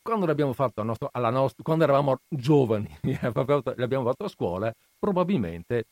quando 0.02 0.26
l'abbiamo 0.26 0.54
fatto 0.54 0.82
nostro- 0.84 1.10
alla 1.12 1.30
nostra, 1.30 1.64
quando 1.64 1.84
eravamo 1.84 2.20
giovani, 2.28 2.90
l'abbiamo 3.76 4.06
fatto 4.06 4.26
a 4.26 4.30
scuola, 4.30 4.74
probabilmente 5.00 5.86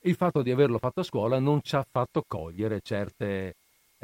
il 0.00 0.16
fatto 0.16 0.42
di 0.42 0.50
averlo 0.50 0.78
fatto 0.78 1.00
a 1.00 1.04
scuola 1.04 1.38
non 1.38 1.62
ci 1.62 1.76
ha 1.76 1.86
fatto 1.88 2.24
cogliere 2.26 2.80
certe 2.82 3.54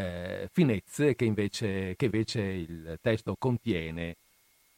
eh, 0.01 0.49
finezze 0.53 1.15
che 1.15 1.25
invece, 1.25 1.95
che 1.97 2.07
invece 2.07 2.41
il 2.41 2.99
testo 3.03 3.37
contiene 3.39 4.17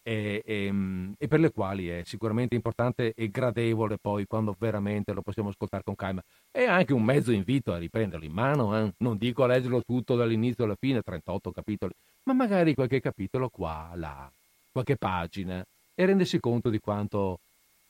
e, 0.03 0.43
e, 0.44 0.73
mm, 0.73 1.12
e 1.16 1.28
per 1.28 1.39
le 1.40 1.53
quali 1.53 1.89
è 1.89 2.03
sicuramente 2.05 2.57
importante 2.57 3.15
e 3.15 3.31
gradevole 3.31 3.99
poi 3.99 4.27
quando 4.27 4.57
veramente 4.59 5.12
lo 5.12 5.23
possiamo 5.23 5.51
ascoltare 5.51 5.85
con 5.85 5.94
calma. 5.94 6.23
È 6.51 6.65
anche 6.65 6.93
un 6.93 7.05
mezzo 7.05 7.31
invito 7.31 7.73
a 7.73 7.78
riprenderlo 7.78 8.24
in 8.24 8.32
mano, 8.32 8.77
eh. 8.78 8.93
non 8.99 9.16
dico 9.16 9.44
a 9.44 9.47
leggerlo 9.47 9.82
tutto 9.82 10.16
dall'inizio 10.16 10.65
alla 10.65 10.77
fine, 10.78 11.03
38 11.03 11.53
capitoli, 11.53 11.93
ma 12.24 12.32
magari 12.32 12.74
qualche 12.74 13.01
capitolo 13.01 13.49
qua, 13.49 13.93
là, 13.94 14.31
qualche 14.73 14.97
pagina 14.97 15.65
e 15.94 16.05
rendersi 16.05 16.40
conto 16.40 16.69
di 16.69 16.81
quanto, 16.81 17.40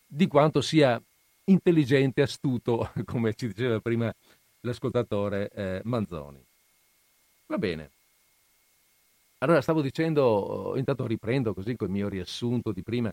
di 0.07 0.27
quanto 0.27 0.61
sia 0.61 1.01
intelligente, 1.45 2.23
astuto, 2.23 2.91
come 3.07 3.35
ci 3.35 3.47
diceva 3.49 3.81
prima 3.81 4.13
l'ascoltatore 4.61 5.49
eh, 5.49 5.81
Manzoni. 5.85 6.45
Va 7.53 7.59
bene. 7.59 7.91
Allora, 9.39 9.61
stavo 9.61 9.83
dicendo, 9.83 10.73
intanto 10.77 11.07
riprendo 11.07 11.53
così 11.53 11.77
col 11.77 11.91
mio 11.91 12.09
riassunto 12.09 12.73
di 12.73 12.83
prima, 12.83 13.13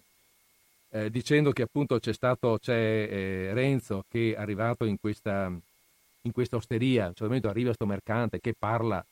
eh, 0.92 1.10
dicendo 1.10 1.52
che 1.52 1.64
appunto 1.64 2.00
c'è 2.00 2.14
stato, 2.14 2.58
c'è 2.60 2.74
eh, 2.74 3.54
Renzo 3.54 4.04
che 4.08 4.34
è 4.36 4.40
arrivato 4.40 4.86
in 4.86 4.98
questa, 5.00 5.52
in 6.22 6.32
questa 6.32 6.56
osteria, 6.56 7.06
a 7.06 7.08
un 7.08 7.14
momento 7.20 7.50
arriva 7.50 7.74
sto 7.74 7.86
mercante 7.86 8.40
che 8.40 8.54
parla 8.58 9.04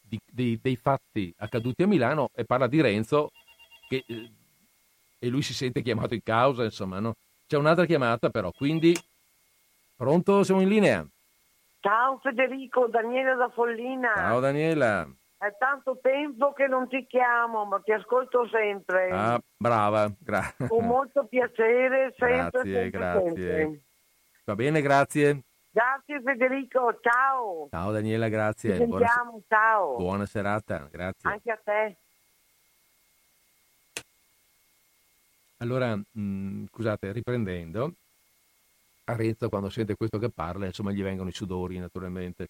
di- 0.00 0.20
dei, 0.32 0.58
dei 0.62 0.76
fatti 0.76 1.32
accaduti 1.38 1.82
a 1.82 1.86
Milano 1.88 2.28
e 2.34 2.44
parla 2.44 2.66
di 2.68 2.80
Renzo 2.80 3.30
che, 3.88 4.04
eh, 4.06 4.30
e 5.18 5.28
lui 5.28 5.42
si 5.42 5.52
sente 5.54 5.82
chiamato 5.82 6.14
in 6.14 6.22
causa, 6.22 6.64
insomma, 6.64 7.00
no? 7.00 7.14
C'è 7.46 7.56
un'altra 7.56 7.84
chiamata 7.84 8.30
però, 8.30 8.50
quindi 8.52 8.96
pronto? 9.96 10.42
Siamo 10.44 10.60
in 10.62 10.68
linea. 10.68 11.06
Ciao 11.80 12.18
Federico, 12.18 12.88
Daniela 12.88 13.34
da 13.34 13.48
Follina. 13.48 14.12
Ciao 14.14 14.40
Daniela. 14.40 15.08
È 15.38 15.56
tanto 15.58 15.98
tempo 16.02 16.52
che 16.52 16.66
non 16.66 16.86
ti 16.88 17.06
chiamo, 17.06 17.64
ma 17.64 17.80
ti 17.80 17.92
ascolto 17.92 18.46
sempre. 18.48 19.08
Ah, 19.10 19.40
brava, 19.56 20.12
grazie. 20.18 20.68
Con 20.68 20.84
molto 20.86 21.24
piacere, 21.24 22.14
sempre, 22.18 22.36
Grazie, 22.50 22.72
sempre, 22.72 22.90
grazie. 22.90 23.56
sempre. 23.56 23.80
Va 24.44 24.54
bene, 24.54 24.82
grazie. 24.82 25.42
Grazie 25.70 26.20
Federico, 26.20 26.98
ciao. 27.00 27.68
Ciao 27.70 27.92
Daniela, 27.92 28.26
Ci 28.26 28.30
grazie. 28.32 28.76
Buona, 28.84 29.06
sentiamo, 29.06 29.42
ciao. 29.48 29.96
buona 29.96 30.26
serata, 30.26 30.88
grazie. 30.90 31.30
Anche 31.30 31.50
a 31.50 31.60
te. 31.64 31.96
Allora, 35.58 35.94
mh, 35.96 36.64
scusate, 36.66 37.12
riprendendo, 37.12 37.94
a 39.10 39.16
Renzo 39.16 39.48
quando 39.48 39.70
sente 39.70 39.96
questo 39.96 40.18
che 40.18 40.30
parla, 40.30 40.66
insomma, 40.66 40.92
gli 40.92 41.02
vengono 41.02 41.28
i 41.28 41.32
sudori 41.32 41.78
naturalmente. 41.78 42.48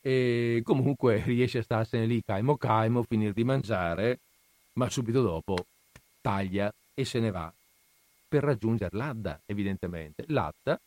E 0.00 0.62
comunque 0.64 1.22
riesce 1.26 1.58
a 1.58 1.62
starsene 1.62 2.06
lì 2.06 2.22
caimo 2.24 2.56
caimo, 2.56 3.02
finire 3.02 3.32
di 3.32 3.44
mangiare, 3.44 4.18
ma 4.74 4.88
subito 4.88 5.22
dopo 5.22 5.66
taglia 6.20 6.72
e 6.94 7.04
se 7.04 7.20
ne 7.20 7.30
va 7.30 7.52
per 8.28 8.44
raggiungere 8.44 8.96
l'Adda, 8.96 9.40
evidentemente. 9.46 10.24
L'Adda, 10.28 10.78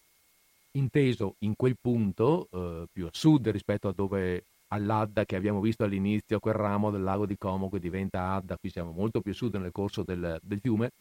inteso 0.73 1.35
in 1.39 1.55
quel 1.55 1.75
punto, 1.79 2.47
eh, 2.51 2.85
più 2.91 3.07
a 3.07 3.09
sud 3.11 3.49
rispetto 3.49 3.87
a 3.87 3.93
dove 3.93 4.43
all'Adda 4.67 5.25
che 5.25 5.35
abbiamo 5.35 5.59
visto 5.59 5.83
all'inizio, 5.83 6.39
quel 6.39 6.53
ramo 6.53 6.91
del 6.91 7.03
lago 7.03 7.25
di 7.25 7.37
Como 7.37 7.69
che 7.69 7.79
diventa 7.79 8.33
Adda, 8.33 8.57
qui 8.57 8.69
siamo 8.69 8.91
molto 8.91 9.21
più 9.21 9.31
a 9.31 9.35
sud 9.35 9.55
nel 9.55 9.71
corso 9.71 10.03
del, 10.03 10.39
del 10.41 10.59
fiume, 10.59 10.91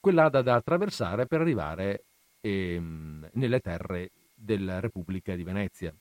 quell'Adda 0.00 0.42
da 0.42 0.54
attraversare 0.54 1.26
per 1.26 1.40
arrivare 1.40 2.04
ehm, 2.44 3.30
nelle 3.32 3.60
terre 3.60 4.10
della 4.34 4.80
Repubblica 4.80 5.34
di 5.34 5.42
Venezia, 5.42 5.92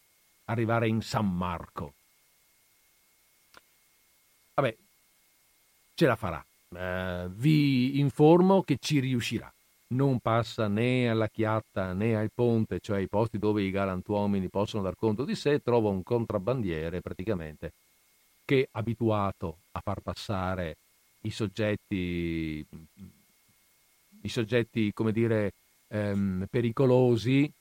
arrivare 0.45 0.88
in 0.90 1.02
San 1.02 1.34
Marco. 1.34 1.94
Vabbè, 4.56 4.76
ce 5.95 6.06
la 6.06 6.15
farà. 6.15 6.45
Eh, 6.76 7.28
vi 7.30 7.99
informo 7.99 8.61
che 8.64 8.78
ci 8.80 8.99
riuscirà. 8.99 9.52
Non 9.88 10.20
passa 10.20 10.68
né 10.68 11.10
alla 11.10 11.28
chiatta 11.28 11.94
né 11.94 12.15
al 12.15 12.32
ponte, 12.34 12.80
cioè 12.80 12.98
ai 12.98 13.07
posti 13.07 13.38
dove 13.38 13.61
i 13.61 13.72
galantuomini 13.72 14.49
possono 14.49 14.84
dar 14.84 14.95
conto 14.95 15.24
di 15.24 15.36
sé, 15.36 15.61
trova 15.61 15.90
un 15.90 16.03
contrabbandiere 16.03 16.99
praticamente 16.99 17.72
che 18.44 18.68
abituato 18.72 19.60
a 19.72 19.80
far 19.80 20.02
passare 20.02 20.76
i 21.22 21.30
soggetti, 21.30 22.65
i 24.22 24.30
soggetti 24.30 24.91
come 24.94 25.11
dire, 25.11 25.53
ehm, 25.94 26.48
pericolosi, 26.49 27.52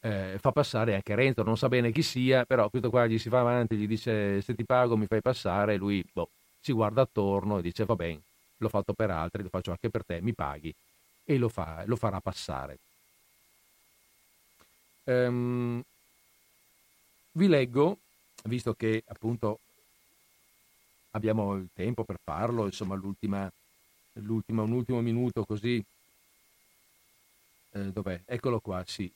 eh, 0.00 0.36
fa 0.38 0.52
passare 0.52 0.94
anche 0.94 1.14
Renzo, 1.14 1.42
non 1.42 1.56
sa 1.56 1.68
bene 1.68 1.90
chi 1.90 2.02
sia, 2.02 2.44
però 2.44 2.70
questo 2.70 2.90
qua 2.90 3.06
gli 3.06 3.18
si 3.18 3.28
fa 3.28 3.40
avanti, 3.40 3.76
gli 3.76 3.86
dice 3.86 4.40
se 4.40 4.54
ti 4.54 4.64
pago 4.64 4.96
mi 4.96 5.06
fai 5.06 5.20
passare, 5.20 5.76
lui 5.76 6.04
boh, 6.12 6.30
si 6.60 6.72
guarda 6.72 7.02
attorno 7.02 7.58
e 7.58 7.62
dice 7.62 7.84
va 7.84 7.96
bene, 7.96 8.20
l'ho 8.58 8.68
fatto 8.68 8.92
per 8.92 9.10
altri, 9.10 9.42
lo 9.42 9.48
faccio 9.48 9.70
anche 9.70 9.90
per 9.90 10.04
te, 10.04 10.20
mi 10.20 10.32
paghi 10.32 10.72
e 11.24 11.38
lo, 11.38 11.48
fa, 11.48 11.82
lo 11.86 11.96
farà 11.96 12.20
passare. 12.20 12.78
Um, 15.04 15.82
vi 17.32 17.48
leggo, 17.48 17.98
visto 18.44 18.74
che 18.74 19.02
appunto 19.06 19.58
abbiamo 21.10 21.54
il 21.56 21.68
tempo 21.74 22.04
per 22.04 22.18
farlo, 22.22 22.66
insomma 22.66 22.94
l'ultima, 22.94 23.50
l'ultima 24.14 24.62
un 24.62 24.72
ultimo 24.72 25.00
minuto 25.00 25.44
così, 25.44 25.84
eh, 27.74 27.90
dov'è? 27.92 28.20
Eccolo 28.24 28.60
qua, 28.60 28.82
sì. 28.86 29.10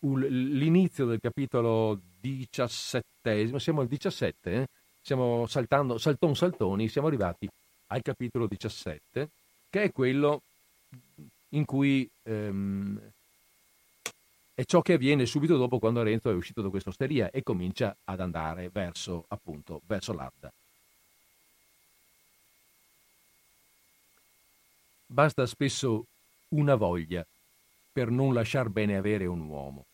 L'inizio 0.00 1.04
del 1.06 1.20
capitolo 1.20 2.00
diciassettesimo, 2.20 3.58
siamo 3.58 3.82
al 3.82 3.86
17, 3.86 4.52
eh? 4.52 4.66
stiamo 5.02 5.46
saltando, 5.46 5.98
salton 5.98 6.34
saltoni, 6.34 6.88
siamo 6.88 7.08
arrivati 7.08 7.48
al 7.88 8.02
capitolo 8.02 8.46
17, 8.46 9.28
che 9.68 9.82
è 9.82 9.92
quello 9.92 10.42
in 11.50 11.64
cui 11.64 12.08
ehm, 12.22 13.00
è 14.54 14.64
ciò 14.64 14.80
che 14.80 14.94
avviene 14.94 15.26
subito 15.26 15.56
dopo 15.58 15.78
quando 15.78 16.02
Renzo 16.02 16.30
è 16.30 16.34
uscito 16.34 16.62
da 16.62 16.70
questa 16.70 16.88
osteria 16.88 17.30
e 17.30 17.42
comincia 17.42 17.94
ad 18.04 18.20
andare 18.20 18.70
verso, 18.72 19.24
appunto, 19.28 19.82
verso 19.86 20.12
l'Adda. 20.14 20.50
Basta 25.08 25.46
spesso 25.46 26.06
una 26.48 26.74
voglia 26.74 27.24
per 27.96 28.10
non 28.10 28.34
lasciar 28.34 28.68
bene 28.68 28.98
avere 28.98 29.24
un 29.24 29.40
uomo. 29.48 29.86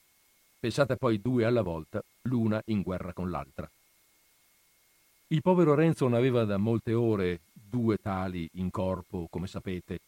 Pensate 0.59 0.97
poi 0.97 1.21
due 1.21 1.45
alla 1.45 1.63
volta, 1.63 2.03
l'una 2.23 2.61
in 2.65 2.83
guerra 2.83 3.13
con 3.13 3.31
l'altra. 3.31 3.71
Il 5.29 5.41
povero 5.41 5.77
Renzo 5.77 6.09
non 6.09 6.19
aveva 6.19 6.45
da 6.45 6.57
molte 6.57 6.95
ore 6.95 7.43
due 7.53 7.99
tali 7.99 8.51
in 8.55 8.73
corpo, 8.73 9.29
come 9.31 9.47
sapete. 9.47 10.01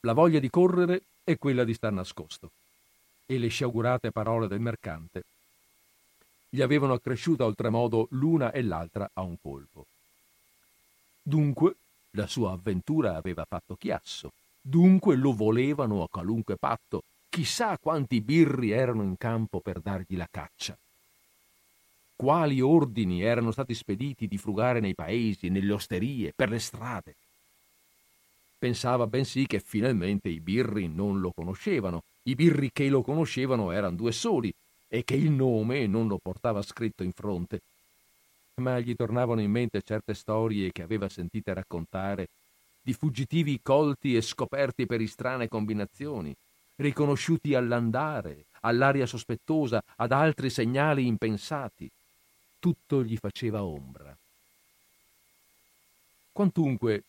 La 0.00 0.14
voglia 0.14 0.40
di 0.40 0.50
correre 0.50 1.02
e 1.22 1.38
quella 1.38 1.62
di 1.62 1.74
star 1.74 1.92
nascosto. 1.92 2.50
E 3.24 3.38
le 3.38 3.46
sciagurate 3.46 4.10
parole 4.10 4.48
del 4.48 4.58
mercante 4.58 5.22
gli 6.48 6.60
avevano 6.60 6.94
accresciuta 6.94 7.44
oltremodo 7.44 8.08
l'una 8.10 8.50
e 8.50 8.62
l'altra 8.62 9.08
a 9.12 9.20
un 9.20 9.36
colpo. 9.40 9.86
Dunque 11.22 11.76
la 12.10 12.26
sua 12.26 12.50
avventura 12.50 13.14
aveva 13.14 13.44
fatto 13.44 13.76
chiasso, 13.76 14.32
dunque 14.66 15.16
lo 15.16 15.32
volevano 15.32 16.02
a 16.02 16.08
qualunque 16.08 16.56
patto, 16.56 17.02
chissà 17.28 17.78
quanti 17.78 18.20
birri 18.20 18.70
erano 18.70 19.02
in 19.02 19.16
campo 19.16 19.60
per 19.60 19.80
dargli 19.80 20.16
la 20.16 20.28
caccia 20.30 20.76
quali 22.16 22.62
ordini 22.62 23.20
erano 23.20 23.52
stati 23.52 23.74
spediti 23.74 24.26
di 24.26 24.38
frugare 24.38 24.80
nei 24.80 24.94
paesi, 24.94 25.50
nelle 25.50 25.72
osterie, 25.72 26.32
per 26.34 26.48
le 26.48 26.58
strade. 26.58 27.14
Pensava 28.58 29.06
bensì 29.06 29.46
che 29.46 29.60
finalmente 29.60 30.30
i 30.30 30.40
birri 30.40 30.88
non 30.88 31.20
lo 31.20 31.30
conoscevano, 31.30 32.02
i 32.22 32.34
birri 32.34 32.70
che 32.72 32.88
lo 32.88 33.02
conoscevano 33.02 33.70
erano 33.70 33.96
due 33.96 34.12
soli 34.12 34.52
e 34.88 35.04
che 35.04 35.14
il 35.14 35.30
nome 35.30 35.86
non 35.86 36.08
lo 36.08 36.16
portava 36.16 36.62
scritto 36.62 37.02
in 37.02 37.12
fronte. 37.12 37.60
Ma 38.62 38.80
gli 38.80 38.96
tornavano 38.96 39.42
in 39.42 39.50
mente 39.50 39.82
certe 39.82 40.14
storie 40.14 40.72
che 40.72 40.80
aveva 40.80 41.10
sentite 41.10 41.52
raccontare 41.52 42.28
di 42.86 42.92
fuggitivi 42.92 43.58
colti 43.62 44.14
e 44.14 44.20
scoperti 44.20 44.86
per 44.86 45.04
strane 45.08 45.48
combinazioni, 45.48 46.32
riconosciuti 46.76 47.52
all'andare, 47.52 48.44
all'aria 48.60 49.06
sospettosa, 49.06 49.82
ad 49.96 50.12
altri 50.12 50.50
segnali 50.50 51.04
impensati 51.04 51.90
tutto 52.60 53.02
gli 53.02 53.16
faceva 53.16 53.64
ombra. 53.64 54.16
Quantunque, 56.30 57.02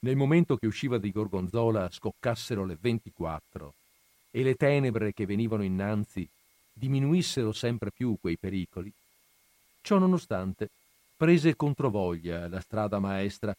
nel 0.00 0.14
momento 0.14 0.56
che 0.56 0.68
usciva 0.68 0.96
di 0.96 1.10
Gorgonzola 1.10 1.90
scoccassero 1.90 2.64
le 2.64 2.76
24 2.80 3.74
e 4.30 4.44
le 4.44 4.54
tenebre 4.54 5.12
che 5.12 5.26
venivano 5.26 5.64
innanzi 5.64 6.24
diminuissero 6.72 7.50
sempre 7.50 7.90
più 7.90 8.16
quei 8.20 8.36
pericoli, 8.36 8.92
ciò 9.82 9.98
nonostante 9.98 10.68
prese 11.16 11.56
controvoglia 11.56 12.46
la 12.46 12.60
strada 12.60 13.00
maestra 13.00 13.56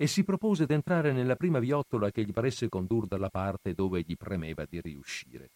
e 0.00 0.06
si 0.06 0.22
propose 0.22 0.64
d'entrare 0.64 1.12
nella 1.12 1.34
prima 1.34 1.58
viottola 1.58 2.12
che 2.12 2.24
gli 2.24 2.32
paresse 2.32 2.68
condur 2.68 3.08
dalla 3.08 3.30
parte 3.30 3.74
dove 3.74 4.04
gli 4.06 4.16
premeva 4.16 4.64
di 4.64 4.80
riuscire. 4.80 5.50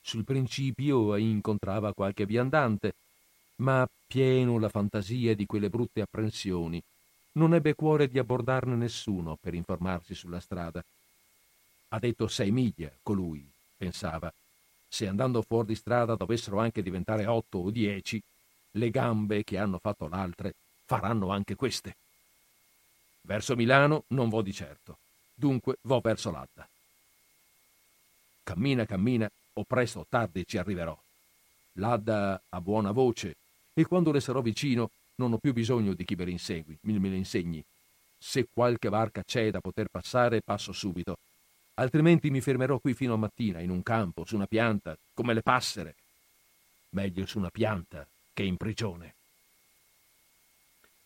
Sul 0.00 0.22
principio 0.22 1.16
incontrava 1.16 1.92
qualche 1.94 2.26
viandante, 2.26 2.94
ma 3.56 3.88
pieno 4.06 4.56
la 4.60 4.68
fantasia 4.68 5.34
di 5.34 5.46
quelle 5.46 5.68
brutte 5.68 6.00
apprensioni, 6.00 6.80
non 7.32 7.54
ebbe 7.54 7.74
cuore 7.74 8.08
di 8.08 8.20
abbordarne 8.20 8.76
nessuno 8.76 9.36
per 9.40 9.54
informarsi 9.54 10.14
sulla 10.14 10.38
strada. 10.38 10.80
Ha 11.88 11.98
detto 11.98 12.28
sei 12.28 12.52
miglia, 12.52 12.90
colui, 13.02 13.44
pensava. 13.76 14.32
Se 14.88 15.08
andando 15.08 15.42
fuori 15.42 15.68
di 15.68 15.74
strada 15.74 16.14
dovessero 16.14 16.60
anche 16.60 16.82
diventare 16.82 17.26
otto 17.26 17.58
o 17.58 17.70
dieci, 17.70 18.22
le 18.72 18.90
gambe 18.90 19.42
che 19.42 19.58
hanno 19.58 19.78
fatto 19.78 20.06
l'altre 20.06 20.54
faranno 20.84 21.30
anche 21.30 21.56
queste. 21.56 21.96
Verso 23.22 23.54
Milano 23.54 24.04
non 24.08 24.28
vo 24.28 24.42
di 24.42 24.52
certo, 24.52 24.98
dunque 25.34 25.78
vo 25.82 26.00
verso 26.00 26.30
l'Adda. 26.30 26.68
Cammina, 28.42 28.84
cammina, 28.84 29.30
o 29.54 29.64
presto 29.64 30.00
o 30.00 30.06
tardi 30.08 30.44
ci 30.46 30.58
arriverò. 30.58 30.98
L'Adda 31.74 32.42
ha 32.48 32.60
buona 32.60 32.90
voce 32.90 33.36
e 33.72 33.84
quando 33.86 34.10
le 34.12 34.20
sarò 34.20 34.40
vicino 34.40 34.90
non 35.16 35.32
ho 35.32 35.38
più 35.38 35.52
bisogno 35.52 35.94
di 35.94 36.04
chi 36.04 36.14
me 36.14 36.24
le 36.24 36.32
insegui, 36.32 36.76
me 36.82 37.08
le 37.08 37.16
insegni. 37.16 37.64
Se 38.18 38.46
qualche 38.52 38.88
barca 38.88 39.22
c'è 39.24 39.50
da 39.50 39.60
poter 39.60 39.88
passare, 39.88 40.42
passo 40.42 40.72
subito. 40.72 41.16
Altrimenti 41.74 42.30
mi 42.30 42.40
fermerò 42.40 42.78
qui 42.78 42.94
fino 42.94 43.14
a 43.14 43.16
mattina, 43.16 43.60
in 43.60 43.70
un 43.70 43.82
campo, 43.82 44.24
su 44.24 44.34
una 44.36 44.46
pianta, 44.46 44.96
come 45.14 45.32
le 45.32 45.42
passere. 45.42 45.94
Meglio 46.90 47.24
su 47.26 47.38
una 47.38 47.50
pianta 47.50 48.06
che 48.32 48.42
in 48.42 48.56
prigione. 48.56 49.14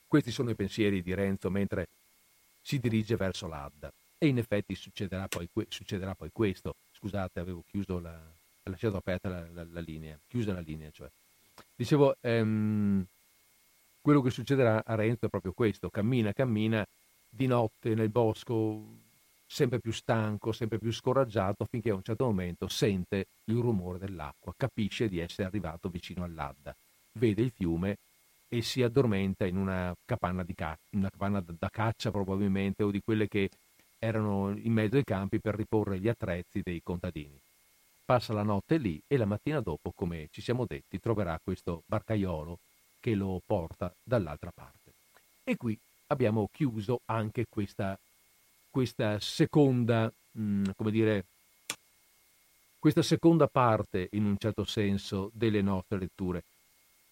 Questi 0.06 0.30
sono 0.30 0.50
i 0.50 0.54
pensieri 0.54 1.02
di 1.02 1.14
Renzo 1.14 1.50
mentre 1.50 1.88
si 2.66 2.80
dirige 2.80 3.14
verso 3.14 3.46
l'Adda. 3.46 3.92
E 4.18 4.26
in 4.26 4.38
effetti 4.38 4.74
succederà 4.74 5.28
poi, 5.28 5.48
succederà 5.68 6.16
poi 6.16 6.30
questo. 6.32 6.74
Scusate, 6.90 7.38
avevo 7.38 7.62
chiuso 7.64 8.00
la, 8.00 8.20
lasciato 8.64 8.96
aperta 8.96 9.28
la, 9.28 9.48
la, 9.52 9.64
la 9.70 9.80
linea, 9.80 10.18
chiusa 10.26 10.52
la 10.52 10.60
linea, 10.60 10.90
cioè. 10.90 11.08
Dicevo, 11.76 12.16
ehm, 12.20 13.06
quello 14.00 14.20
che 14.20 14.30
succederà 14.30 14.82
a 14.84 14.96
Renzo 14.96 15.26
è 15.26 15.28
proprio 15.28 15.52
questo, 15.52 15.90
cammina, 15.90 16.32
cammina 16.32 16.84
di 17.28 17.46
notte 17.46 17.94
nel 17.94 18.10
bosco, 18.10 18.84
sempre 19.46 19.78
più 19.78 19.92
stanco, 19.92 20.50
sempre 20.50 20.80
più 20.80 20.90
scoraggiato, 20.90 21.66
finché 21.66 21.90
a 21.90 21.94
un 21.94 22.02
certo 22.02 22.24
momento 22.24 22.66
sente 22.66 23.26
il 23.44 23.58
rumore 23.58 23.98
dell'acqua, 23.98 24.52
capisce 24.56 25.08
di 25.08 25.20
essere 25.20 25.46
arrivato 25.46 25.88
vicino 25.88 26.24
all'Adda, 26.24 26.74
vede 27.12 27.42
il 27.42 27.52
fiume 27.52 27.98
e 28.48 28.62
si 28.62 28.82
addormenta 28.82 29.46
in 29.46 29.56
una 29.56 29.94
capanna, 30.04 30.44
ca- 30.54 30.78
una 30.92 31.10
capanna 31.10 31.42
da 31.46 31.68
caccia 31.70 32.10
probabilmente 32.10 32.82
o 32.82 32.90
di 32.90 33.00
quelle 33.04 33.28
che 33.28 33.50
erano 33.98 34.54
in 34.56 34.72
mezzo 34.72 34.96
ai 34.96 35.04
campi 35.04 35.40
per 35.40 35.54
riporre 35.54 35.98
gli 35.98 36.08
attrezzi 36.08 36.60
dei 36.62 36.80
contadini 36.82 37.38
passa 38.06 38.32
la 38.32 38.44
notte 38.44 38.78
lì 38.78 39.02
e 39.08 39.16
la 39.16 39.24
mattina 39.26 39.60
dopo, 39.60 39.92
come 39.94 40.28
ci 40.30 40.40
siamo 40.40 40.64
detti, 40.64 41.00
troverà 41.00 41.38
questo 41.42 41.82
barcaiolo 41.86 42.60
che 43.00 43.14
lo 43.14 43.42
porta 43.44 43.92
dall'altra 44.02 44.52
parte. 44.54 44.92
E 45.42 45.56
qui 45.56 45.76
abbiamo 46.06 46.48
chiuso 46.52 47.00
anche 47.06 47.46
questa, 47.48 47.98
questa 48.70 49.18
seconda, 49.18 50.10
mh, 50.32 50.40
mm, 50.40 50.64
come 50.76 50.90
dire, 50.92 51.24
questa 52.78 53.02
seconda 53.02 53.48
parte, 53.48 54.08
in 54.12 54.24
un 54.24 54.36
certo 54.38 54.64
senso, 54.64 55.30
delle 55.34 55.60
nostre 55.60 55.98
letture. 55.98 56.44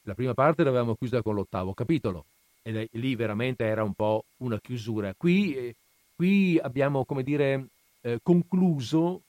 La 0.06 0.14
prima 0.14 0.34
parte 0.34 0.64
l'avevamo 0.64 0.94
chiusa 0.96 1.22
con 1.22 1.34
l'ottavo 1.34 1.72
capitolo 1.72 2.26
e 2.62 2.88
lì 2.92 3.14
veramente 3.14 3.64
era 3.64 3.82
un 3.82 3.94
po' 3.94 4.24
una 4.38 4.58
chiusura. 4.58 5.14
Qui, 5.14 5.54
eh, 5.54 5.74
qui 6.14 6.58
abbiamo, 6.58 7.04
come 7.04 7.22
dire, 7.22 7.66
eh, 8.02 8.18
concluso, 8.22 9.22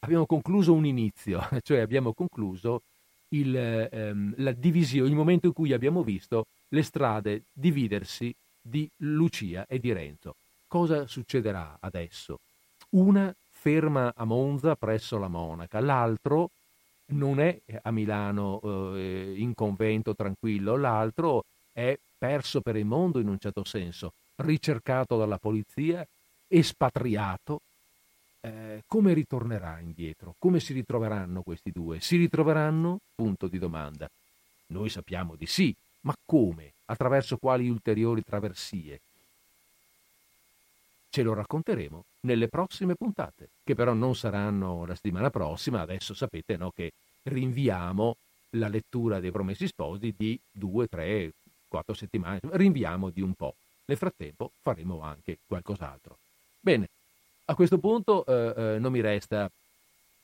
abbiamo 0.00 0.26
concluso 0.26 0.72
un 0.72 0.84
inizio, 0.84 1.40
cioè 1.62 1.80
abbiamo 1.80 2.12
concluso 2.12 2.82
il, 3.28 3.56
ehm, 3.56 4.34
la 4.38 4.52
divisione, 4.52 5.08
il 5.08 5.14
momento 5.14 5.46
in 5.46 5.52
cui 5.52 5.72
abbiamo 5.72 6.02
visto 6.02 6.46
le 6.68 6.82
strade 6.82 7.42
dividersi 7.52 8.34
di 8.60 8.88
Lucia 8.98 9.66
e 9.66 9.78
di 9.78 9.92
Renzo. 9.92 10.34
Cosa 10.66 11.06
succederà 11.06 11.78
adesso? 11.80 12.40
Una 12.90 13.34
ferma 13.48 14.12
a 14.14 14.24
Monza 14.24 14.74
presso 14.76 15.18
la 15.18 15.28
monaca, 15.28 15.80
l'altro 15.80 16.50
non 17.10 17.40
è 17.40 17.58
a 17.82 17.90
Milano 17.90 18.60
eh, 18.94 19.34
in 19.36 19.54
convento 19.54 20.14
tranquillo, 20.14 20.76
l'altro 20.76 21.44
è 21.72 21.98
perso 22.18 22.60
per 22.60 22.76
il 22.76 22.84
mondo 22.84 23.18
in 23.20 23.28
un 23.28 23.38
certo 23.38 23.64
senso, 23.64 24.12
ricercato 24.36 25.16
dalla 25.16 25.38
polizia, 25.38 26.06
espatriato. 26.46 27.60
Eh, 28.42 28.82
come 28.86 29.12
ritornerà 29.12 29.78
indietro? 29.80 30.34
Come 30.38 30.60
si 30.60 30.72
ritroveranno 30.72 31.42
questi 31.42 31.70
due? 31.70 32.00
Si 32.00 32.16
ritroveranno? 32.16 32.98
Punto 33.14 33.48
di 33.48 33.58
domanda. 33.58 34.08
Noi 34.68 34.88
sappiamo 34.88 35.34
di 35.34 35.46
sì, 35.46 35.74
ma 36.02 36.14
come? 36.24 36.72
Attraverso 36.86 37.36
quali 37.36 37.68
ulteriori 37.68 38.22
traversie? 38.22 39.00
Ce 41.12 41.22
lo 41.22 41.34
racconteremo 41.34 42.04
nelle 42.20 42.46
prossime 42.46 42.94
puntate, 42.94 43.48
che 43.64 43.74
però 43.74 43.92
non 43.92 44.14
saranno 44.14 44.86
la 44.86 44.94
settimana 44.94 45.28
prossima. 45.28 45.80
Adesso 45.80 46.14
sapete 46.14 46.56
no, 46.56 46.70
che 46.70 46.92
rinviamo 47.24 48.16
la 48.50 48.68
lettura 48.68 49.18
dei 49.18 49.32
Promessi 49.32 49.66
Sposi 49.66 50.14
di 50.16 50.38
due, 50.50 50.86
tre, 50.86 51.32
quattro 51.66 51.94
settimane. 51.94 52.40
Rinviamo 52.42 53.10
di 53.10 53.20
un 53.20 53.34
po'. 53.34 53.54
Nel 53.86 53.96
frattempo 53.96 54.52
faremo 54.62 55.02
anche 55.02 55.38
qualcos'altro. 55.46 56.16
Bene, 56.60 56.88
a 57.46 57.54
questo 57.56 57.78
punto 57.78 58.24
eh, 58.26 58.74
eh, 58.74 58.78
non 58.78 58.92
mi 58.92 59.00
resta, 59.00 59.50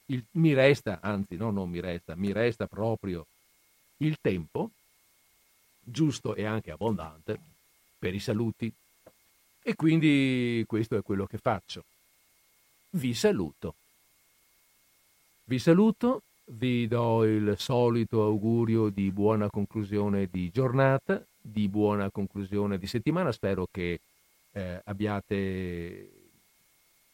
il, 0.07 0.23
mi 0.33 0.55
resta, 0.55 1.01
anzi 1.03 1.35
no, 1.35 1.51
non 1.51 1.69
mi 1.69 1.81
resta, 1.81 2.15
mi 2.15 2.31
resta 2.31 2.67
proprio 2.67 3.27
il 3.99 4.19
tempo 4.21 4.71
giusto 5.81 6.37
e 6.37 6.45
anche 6.45 6.71
abbondante 6.71 7.39
per 7.99 8.15
i 8.15 8.21
saluti. 8.21 8.73
E 9.69 9.75
quindi 9.75 10.63
questo 10.65 10.97
è 10.97 11.03
quello 11.03 11.27
che 11.27 11.39
faccio. 11.39 11.83
Vi 12.91 13.13
saluto. 13.15 13.75
Vi 15.43 15.59
saluto, 15.59 16.23
vi 16.45 16.87
do 16.87 17.25
il 17.25 17.57
solito 17.59 18.23
augurio 18.23 18.91
di 18.91 19.11
buona 19.11 19.51
conclusione 19.51 20.29
di 20.31 20.53
giornata, 20.53 21.21
di 21.37 21.67
buona 21.67 22.13
conclusione 22.13 22.79
di 22.79 22.87
settimana. 22.87 23.33
Spero 23.33 23.67
che 23.69 23.99
eh, 24.53 24.81
abbiate 24.85 26.11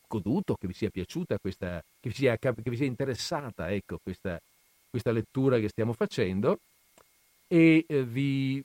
goduto, 0.07 0.55
che 0.57 0.67
vi 0.67 0.75
sia 0.75 0.91
piaciuta 0.91 1.39
questa, 1.39 1.83
che 2.01 2.11
vi 2.11 2.15
sia, 2.15 2.37
che 2.37 2.53
vi 2.53 2.77
sia 2.77 2.85
interessata 2.85 3.73
ecco, 3.73 3.99
questa, 4.03 4.39
questa 4.91 5.11
lettura 5.11 5.59
che 5.59 5.71
stiamo 5.71 5.95
facendo 5.95 6.59
e 7.49 7.87
eh, 7.89 8.05
vi, 8.05 8.63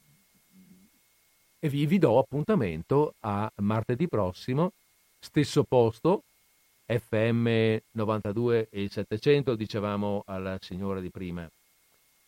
e 1.59 1.69
vi, 1.69 1.85
vi 1.85 1.99
do 1.99 2.19
appuntamento 2.19 3.13
a 3.21 3.51
martedì 3.57 4.07
prossimo, 4.07 4.71
stesso 5.19 5.63
posto, 5.63 6.23
FM 6.85 7.77
92 7.91 8.67
e 8.69 8.87
700, 8.89 9.55
dicevamo 9.55 10.23
alla 10.25 10.57
signora 10.61 10.99
di 10.99 11.09
prima. 11.09 11.49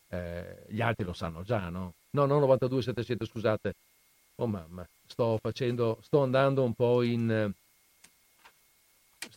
Eh, 0.08 0.64
gli 0.68 0.80
altri 0.80 1.04
lo 1.04 1.12
sanno 1.12 1.42
già, 1.42 1.68
no? 1.68 1.94
No, 2.10 2.26
no, 2.26 2.38
92 2.40 2.82
700, 2.82 3.24
scusate. 3.24 3.74
Oh 4.36 4.46
mamma, 4.46 4.86
sto 5.06 5.38
facendo, 5.40 5.98
sto 6.02 6.22
andando 6.22 6.62
un 6.62 6.72
po' 6.74 7.02
in 7.02 7.52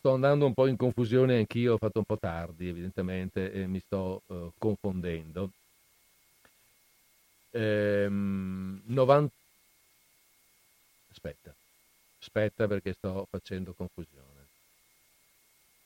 sto 0.04 0.12
andando 0.12 0.44
un 0.44 0.52
po' 0.52 0.66
in 0.66 0.76
confusione 0.76 1.38
anch'io, 1.38 1.74
ho 1.74 1.78
fatto 1.78 1.98
un 1.98 2.04
po' 2.04 2.18
tardi 2.18 2.68
evidentemente 2.68 3.50
e 3.52 3.66
mi 3.66 3.80
sto 3.80 4.20
uh, 4.26 4.52
confondendo. 4.58 5.50
Ehm, 7.52 8.82
90... 8.84 9.32
Aspetta, 11.14 11.54
aspetta 12.18 12.66
perché 12.66 12.92
sto 12.92 13.26
facendo 13.30 13.72
confusione. 13.72 14.48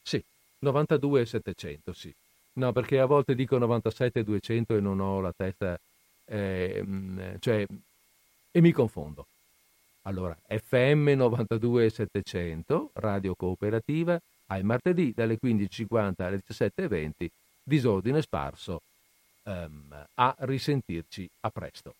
Sì, 0.02 0.24
92 0.60 1.26
700, 1.26 1.92
sì. 1.92 2.12
No, 2.54 2.72
perché 2.72 2.98
a 2.98 3.04
volte 3.04 3.34
dico 3.34 3.58
97 3.58 4.24
200 4.24 4.76
e 4.76 4.80
non 4.80 5.00
ho 5.00 5.20
la 5.20 5.32
testa, 5.36 5.78
eh, 6.24 6.82
cioè, 7.40 7.66
e 8.50 8.60
mi 8.60 8.72
confondo. 8.72 9.26
Allora, 10.02 10.34
FM 10.46 11.10
92 11.10 11.90
700, 11.90 12.90
radio 12.94 13.34
cooperativa, 13.34 14.18
al 14.46 14.64
martedì 14.64 15.12
dalle 15.14 15.38
15.50 15.38 16.22
alle 16.22 16.40
17.20, 16.48 17.28
disordine 17.62 18.22
sparso. 18.22 18.80
Um, 19.44 20.06
a 20.14 20.34
risentirci 20.40 21.28
a 21.40 21.50
presto. 21.50 21.94